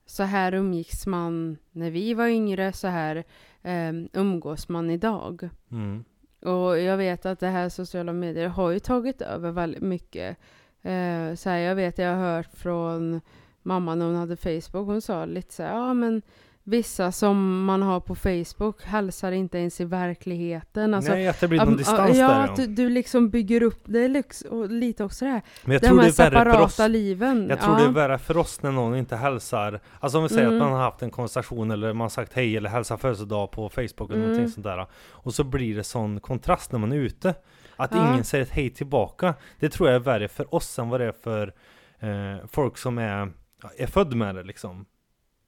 så 0.06 0.22
här 0.22 0.54
umgicks 0.54 1.06
man 1.06 1.56
när 1.70 1.90
vi 1.90 2.14
var 2.14 2.26
yngre, 2.26 2.72
så 2.72 2.88
här 2.88 3.24
um, 3.62 4.08
umgås 4.12 4.68
man 4.68 4.90
idag. 4.90 5.48
Mm. 5.70 6.04
Och 6.42 6.78
jag 6.78 6.96
vet 6.96 7.26
att 7.26 7.40
det 7.40 7.46
här 7.48 7.68
sociala 7.68 8.12
medier 8.12 8.48
har 8.48 8.70
ju 8.70 8.78
tagit 8.78 9.22
över 9.22 9.50
väldigt 9.50 9.82
mycket. 9.82 10.36
Eh, 10.82 11.34
så 11.34 11.50
här, 11.50 11.58
jag 11.58 11.74
vet, 11.74 11.98
jag 11.98 12.16
har 12.16 12.36
hört 12.36 12.50
från 12.54 13.20
mamma 13.62 13.94
när 13.94 14.06
hon 14.06 14.14
hade 14.16 14.36
Facebook, 14.36 14.86
hon 14.86 15.00
sa 15.02 15.24
lite 15.24 15.54
så 15.54 15.62
här, 15.62 15.70
ja 15.76 15.94
men 15.94 16.22
vissa 16.64 17.12
som 17.12 17.64
man 17.64 17.82
har 17.82 18.00
på 18.00 18.14
Facebook 18.14 18.82
hälsar 18.82 19.32
inte 19.32 19.58
ens 19.58 19.80
i 19.80 19.84
verkligheten. 19.84 20.94
Alltså, 20.94 21.12
Nej, 21.12 21.28
att 21.28 21.40
det 21.40 21.48
blir 21.48 21.64
någon 21.64 21.76
distans 21.76 22.16
ja, 22.18 22.28
där 22.28 22.44
att 22.44 22.56
du, 22.56 22.66
du 22.66 22.88
liksom 22.88 23.30
bygger 23.30 23.62
upp 23.62 23.82
det 23.84 24.24
och 24.50 24.70
lite 24.70 25.04
också 25.04 25.24
det 25.24 25.30
här. 25.30 25.42
Men 25.64 25.72
jag 25.72 25.82
de 25.82 25.86
tror 25.88 25.96
det 26.02 26.18
här 26.18 26.26
är 26.26 26.30
värre 26.34 26.52
för 26.52 26.60
oss. 26.62 26.74
separata 26.74 26.88
liven. 26.88 27.46
Jag 27.48 27.60
tror 27.60 27.74
ja. 27.78 27.82
det 27.84 27.88
är 27.88 27.92
värre 27.92 28.18
för 28.18 28.36
oss 28.36 28.62
när 28.62 28.72
någon 28.72 28.96
inte 28.96 29.16
hälsar. 29.16 29.80
Alltså 30.00 30.18
om 30.18 30.22
vi 30.24 30.28
säger 30.28 30.46
Mm. 30.46 30.56
att 30.56 30.62
man 30.68 30.72
har 30.72 30.80
haft 30.84 31.02
en 31.02 31.10
konversation 31.10 31.70
eller 31.70 31.92
man 31.92 32.04
har 32.04 32.08
sagt 32.08 32.32
hej 32.32 32.56
eller 32.56 32.70
hälsar 32.70 32.96
födelsedag 32.96 33.50
på 33.50 33.68
Facebook 33.68 34.10
eller 34.10 34.14
Mm. 34.14 34.28
någonting 34.30 34.48
sånt 34.52 34.64
där. 34.64 34.86
Och 35.10 35.34
så 35.34 35.44
blir 35.44 35.76
det 35.76 35.84
sån 35.84 36.20
kontrast 36.20 36.72
när 36.72 36.78
man 36.78 36.92
är 36.92 36.96
ute. 36.96 37.34
Att 37.76 37.94
Ja. 37.94 38.12
ingen 38.12 38.24
säger 38.24 38.44
ett 38.44 38.50
hej 38.50 38.70
tillbaka. 38.70 39.34
Det 39.60 39.68
tror 39.68 39.88
jag 39.88 39.96
är 39.96 40.00
värre 40.00 40.28
för 40.28 40.54
oss 40.54 40.78
än 40.78 40.88
vad 40.88 41.00
det 41.00 41.06
är 41.06 41.12
för 41.12 41.52
eh, 42.00 42.46
folk 42.52 42.78
som 42.78 42.98
är, 42.98 43.32
är 43.78 43.86
född 43.86 44.14
med 44.16 44.34
det 44.34 44.42
liksom. 44.42 44.84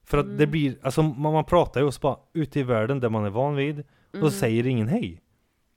För 0.05 0.17
att 0.17 0.25
det 0.25 0.43
Mm. 0.43 0.51
blir, 0.51 0.77
alltså 0.81 1.01
man, 1.03 1.33
man 1.33 1.45
pratar 1.45 1.81
ju 1.81 1.87
och 1.87 1.93
så 1.93 1.99
bara 1.99 2.17
ute 2.33 2.59
i 2.59 2.63
världen 2.63 2.99
där 2.99 3.09
man 3.09 3.25
är 3.25 3.29
van 3.29 3.55
vid 3.55 3.79
och 4.11 4.15
Mm. 4.17 4.29
säger 4.31 4.67
ingen 4.67 4.87
hej. 4.87 5.21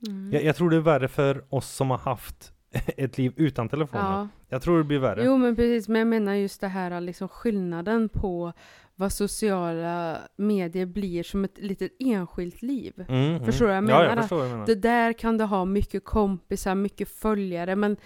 Mm. 0.07 0.33
Jag, 0.33 0.45
jag 0.45 0.57
tror 0.57 0.71
det 0.71 0.77
är 0.77 0.81
värre 0.81 1.09
för 1.09 1.45
oss 1.49 1.69
som 1.75 1.91
har 1.91 1.99
haft 1.99 2.53
ett 2.97 3.19
liv 3.19 3.33
utan 3.37 3.69
telefoner. 3.69 4.05
Ja. 4.05 4.29
Jag 4.49 4.63
tror 4.63 4.79
det 4.79 4.85
blir 4.85 4.99
värre. 4.99 5.25
Jo 5.25 5.37
men 5.37 5.57
precis, 5.57 5.89
men 5.89 5.99
jag 5.99 6.09
menar 6.09 6.35
just 6.35 6.61
det 6.61 6.69
här 6.69 7.01
liksom 7.01 7.29
skillnaden 7.29 8.09
på 8.09 8.53
vad 8.95 9.13
sociala 9.13 10.19
medier 10.37 10.87
blir 10.87 11.23
som 11.23 11.45
ett 11.45 11.59
litet 11.59 11.93
enskilt 11.99 12.63
liv. 12.63 13.05
Mm, 13.09 13.45
Förstår 13.45 13.67
du 13.67 13.73
vad 13.73 13.77
jag 13.77 13.83
Ja, 13.85 13.99
menar? 13.99 14.05
jag 14.05 14.19
förstår 14.19 14.37
vad 14.37 14.47
jag 14.47 14.53
menar. 14.53 14.67
Det 14.67 14.75
där 14.75 15.13
kan 15.13 15.39
du 15.39 15.45
ha 15.45 15.65
mycket 15.65 16.05
kompisar, 16.05 16.75
mycket 16.75 17.09
följare, 17.09 17.77
men 17.77 17.97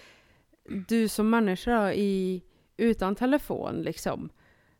du 0.88 1.08
som 1.08 1.30
människa 1.30 1.92
i, 1.92 2.42
utan 2.80 3.14
telefon 3.14 3.82
liksom, 3.82 4.30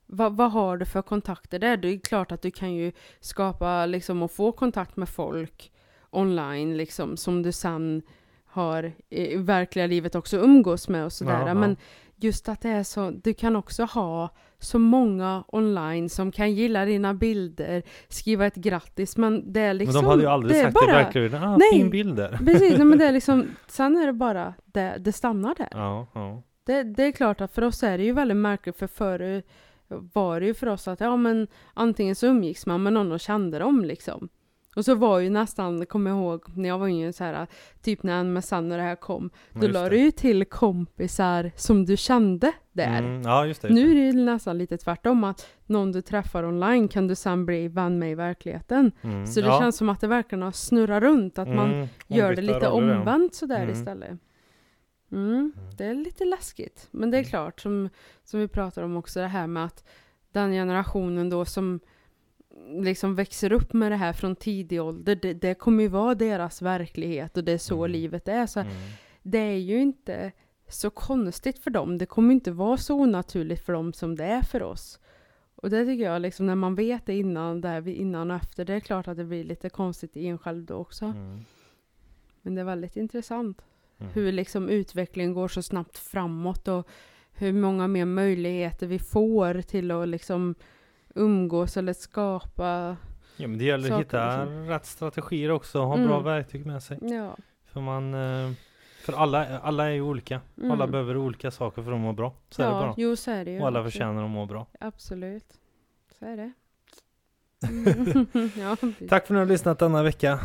vad, 0.07 0.37
vad 0.37 0.51
har 0.53 0.77
du 0.77 0.85
för 0.85 1.03
kontakter 1.03 1.59
där? 1.59 1.77
Det 1.77 1.89
är 1.89 1.99
klart 1.99 2.33
att 2.33 2.43
du 2.43 2.51
kan 2.51 2.75
ju 2.75 2.93
skapa 3.21 3.87
liksom 3.87 4.23
och 4.23 4.31
få 4.31 4.53
kontakt 4.53 4.97
med 4.97 5.09
folk 5.09 5.73
online 6.11 6.77
liksom 6.77 7.17
som 7.17 7.43
du 7.43 7.53
sen 7.53 8.03
har 8.45 8.93
i 9.09 9.37
verkliga 9.37 9.87
livet 9.87 10.15
också 10.15 10.37
umgås 10.37 10.89
med 10.89 11.05
och 11.05 11.13
sådär. 11.13 11.41
Ja, 11.41 11.49
ja. 11.49 11.55
Men 11.55 11.77
just 12.17 12.49
att 12.49 12.61
det 12.61 12.69
är 12.69 12.83
så, 12.83 13.11
du 13.11 13.35
kan 13.35 13.57
också 13.57 13.85
ha 13.85 14.29
så 14.59 14.79
många 14.79 15.45
online 15.49 16.09
som 16.09 16.33
kan 16.33 16.53
gilla 16.53 16.85
dina 16.85 17.15
bilder, 17.15 17.83
skriva 18.09 18.47
ett 18.47 18.55
grattis, 18.55 19.17
men 19.17 19.53
det 19.53 19.61
är 19.61 19.75
liksom... 19.75 19.95
men 19.95 20.05
de 20.05 20.11
hade 20.11 20.23
ju 20.23 20.29
aldrig 20.29 20.57
det 20.57 20.63
sagt 20.63 20.75
bara, 20.75 20.87
det 20.87 20.93
verkligen. 20.93 21.35
Ah, 21.35 21.57
Nej. 21.57 21.71
fin 21.73 21.91
bild 21.91 22.17
där. 22.17 22.39
Precis, 22.47 22.79
men 22.79 22.99
det 22.99 23.07
är 23.07 23.13
liksom, 23.19 23.47
sen 23.67 23.97
är 23.97 24.07
det 24.07 24.13
bara, 24.13 24.55
det, 24.65 24.97
det 24.99 25.13
stannar 25.13 25.55
där. 25.55 25.69
Ja, 25.71 26.07
ja. 26.15 26.43
Det, 26.65 26.83
det 26.83 27.05
är 27.05 27.13
klart 27.13 27.41
att 27.41 27.53
för 27.55 27.63
oss 27.65 27.83
är 27.83 27.99
det 27.99 28.05
ju 28.05 28.13
väldigt 28.13 28.37
märkligt, 28.37 28.77
för 28.77 28.87
förr 28.87 29.43
var 29.89 30.41
det 30.41 30.47
ju 30.47 30.55
för 30.55 30.67
oss 30.67 30.89
att 30.89 31.01
ja 31.01 31.17
men 31.17 31.47
antingen 31.75 32.15
så 32.15 32.27
umgicks 32.27 32.67
man 32.67 32.83
med 32.83 32.93
någon 32.93 33.13
och 33.13 33.21
kände 33.21 33.59
dem 33.59 33.85
liksom. 33.85 34.29
Och 34.77 34.85
så 34.85 34.95
var 34.95 35.19
ju 35.19 35.31
nästan, 35.31 35.87
kommer 35.87 36.11
jag 36.11 36.19
ihåg, 36.19 36.43
när 36.57 36.69
jag 36.69 36.79
var 36.79 36.89
yngre 36.89 37.13
så 37.13 37.25
här, 37.25 37.47
typ 37.83 38.03
när 38.03 38.25
MSN 38.25 38.55
och 38.73 38.79
det 38.79 38.83
här 38.83 38.97
kom, 38.97 39.31
då 39.53 39.69
la 39.69 39.89
du 39.89 39.99
ju 39.99 40.11
till 40.11 40.45
kompisar 40.45 41.51
som 41.57 41.85
du 41.85 41.97
kände 41.97 42.53
där. 42.73 42.99
Mm, 42.99 43.23
ja, 43.23 43.47
just 43.47 43.63
det. 43.63 43.69
just 43.69 43.77
Nu 43.83 44.09
är 44.09 44.13
det 44.13 44.19
nästan 44.25 44.59
lite 44.59 44.79
tvärtom, 44.79 45.25
att 45.25 45.47
någon 45.67 45.93
du 45.93 46.03
träffar 46.03 46.45
online 46.45 46.89
kan 46.89 47.09
du 47.09 47.15
sen 47.15 47.47
bli 47.47 47.69
vän 47.69 47.99
med 47.99 48.11
i 48.11 48.15
verkligheten. 48.15 48.93
Mm, 49.03 49.27
Så 49.27 49.41
det 49.41 49.47
ja. 49.47 49.59
känns 49.61 49.77
som 49.77 49.89
att 49.89 50.01
det 50.01 50.07
verkligen 50.07 50.43
har 50.43 50.53
snurrat 50.53 51.03
runt, 51.03 51.39
att 51.39 51.49
man 51.49 51.75
Mm, 51.75 51.89
gör 52.07 52.35
det 52.35 52.43
lite 52.43 52.69
roller, 52.69 52.97
omvänt 52.99 53.35
sådär 53.35 53.63
Mm. 53.63 53.71
istället. 53.71 54.19
Mm, 55.13 55.53
det 55.79 55.85
är 55.85 55.95
lite 55.95 56.25
läskigt. 56.25 56.89
Men 56.91 57.11
det 57.11 57.19
är 57.19 57.25
klart, 57.25 57.61
som, 57.61 57.89
som 58.25 58.41
vi 58.41 58.49
pratar 58.49 58.83
om 58.83 58.97
också, 58.97 59.21
det 59.21 59.27
här 59.27 59.47
med 59.47 59.65
att 59.65 59.85
den 60.33 60.53
generationen 60.53 61.31
då 61.31 61.45
som 61.45 61.81
liksom 62.85 63.15
växer 63.15 63.53
upp 63.53 63.73
med 63.73 63.93
det 63.93 63.97
här 63.97 64.13
från 64.13 64.37
tidig 64.37 64.83
ålder, 64.83 65.17
det, 65.17 65.33
det 65.35 65.55
kommer 65.55 65.83
ju 65.83 65.89
vara 65.89 66.15
deras 66.15 66.63
verklighet 66.63 67.37
och 67.37 67.45
det 67.45 67.53
är 67.53 67.59
så 67.59 67.79
Mm. 67.85 67.91
livet 67.91 68.29
är. 68.29 68.47
Så 68.47 68.61
Mm. 68.61 68.73
det 69.23 69.39
är 69.39 69.57
ju 69.59 69.81
inte 69.81 70.33
så 70.69 70.91
konstigt 70.91 71.59
för 71.59 71.71
dem. 71.71 71.99
Det 71.99 72.07
kommer 72.07 72.35
inte 72.35 72.51
vara 72.51 72.77
så 72.77 72.95
onaturligt 72.95 73.65
för 73.67 73.73
dem 73.73 73.93
som 73.93 74.17
det 74.17 74.25
är 74.25 74.43
för 74.43 74.63
oss. 74.63 75.01
Och 75.55 75.71
det 75.71 75.85
tycker 75.87 76.05
jag, 76.05 76.23
liksom, 76.23 76.47
när 76.47 76.55
man 76.55 76.75
vet 76.75 77.07
det 77.07 77.15
innan, 77.19 77.61
där 77.61 77.81
vi, 77.81 77.95
innan 77.95 78.31
och 78.31 78.37
efter, 78.37 78.65
det 78.65 78.75
är 78.75 78.81
klart 78.81 79.09
att 79.09 79.17
det 79.17 79.25
blir 79.25 79.45
lite 79.45 79.71
konstigt 79.71 80.17
i 80.17 80.27
en 80.27 80.39
själv 80.39 80.65
då 80.65 80.75
också. 80.75 81.05
Mm. 81.05 81.41
Men 82.43 82.55
det 82.55 82.61
är 82.61 82.65
väldigt 82.65 82.97
intressant 82.97 83.63
Mm. 84.01 84.13
hur 84.13 84.33
liksom 84.33 84.69
utvecklingen 84.69 85.35
går 85.35 85.49
så 85.49 85.63
snabbt 85.63 85.99
framåt 85.99 86.69
och 86.69 86.89
hur 87.33 87.53
många 87.53 87.89
mer 87.89 88.05
möjligheter 88.05 88.87
vi 88.87 88.99
får 88.99 89.63
till 89.63 89.91
att 89.91 90.09
liksom 90.09 90.55
umgås 91.15 91.77
eller 91.77 91.93
skapa. 91.93 92.97
Ja, 93.37 93.49
men 93.49 93.59
det 93.59 93.65
gäller 93.65 93.93
att 93.93 94.01
hitta 94.01 94.45
liksom. 94.45 94.67
rätt 94.69 94.87
strategier 94.87 95.51
också, 95.51 95.79
ha 95.79 95.97
bra 95.97 96.05
Mm. 96.15 96.25
verktyg 96.25 96.67
med 96.67 96.83
sig. 96.83 96.99
Ja. 97.03 97.37
För 97.65 97.81
man, 97.81 98.15
eh, 98.15 98.53
för 99.05 99.13
alla, 99.13 99.59
alla 99.59 99.85
är 99.85 99.91
ju 99.91 100.03
olika. 100.03 100.41
Mm. 100.59 100.71
Alla 100.71 100.87
behöver 100.87 101.17
olika 101.17 101.51
saker 101.51 101.83
för 101.83 101.93
att 101.93 102.01
må 102.01 102.13
bra. 102.13 102.35
Så 102.51 102.63
är 102.63 102.67
det 102.67 102.73
ja, 102.73 102.81
bara. 102.81 102.95
jo 102.97 103.17
så 103.17 103.31
är 103.31 103.45
det 103.45 103.51
ju. 103.51 103.61
Och 103.61 103.67
alla 103.67 103.85
förtjänar 103.85 104.25
att 104.25 104.31
må 104.31 104.47
bra. 104.47 104.67
Absolut. 104.81 105.59
Så 106.19 106.25
är 106.25 106.37
det. 106.37 106.53
Mm. 107.69 108.27
ja, 108.59 108.77
Tack 109.09 109.09
för 109.09 109.17
att 109.17 109.31
ni 109.31 109.39
har 109.39 109.47
lyssnat 109.47 109.79
denna 109.79 110.03
vecka. 110.03 110.41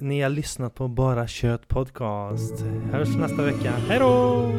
Ni 0.00 0.20
har 0.20 0.28
lyssnat 0.30 0.74
på 0.74 0.88
Bara 0.88 1.26
Kött 1.26 1.68
Podcast. 1.68 2.64
Hörs 2.92 3.16
nästa 3.16 3.42
vecka. 3.42 3.72
Hej 3.88 3.98
då! 3.98 4.52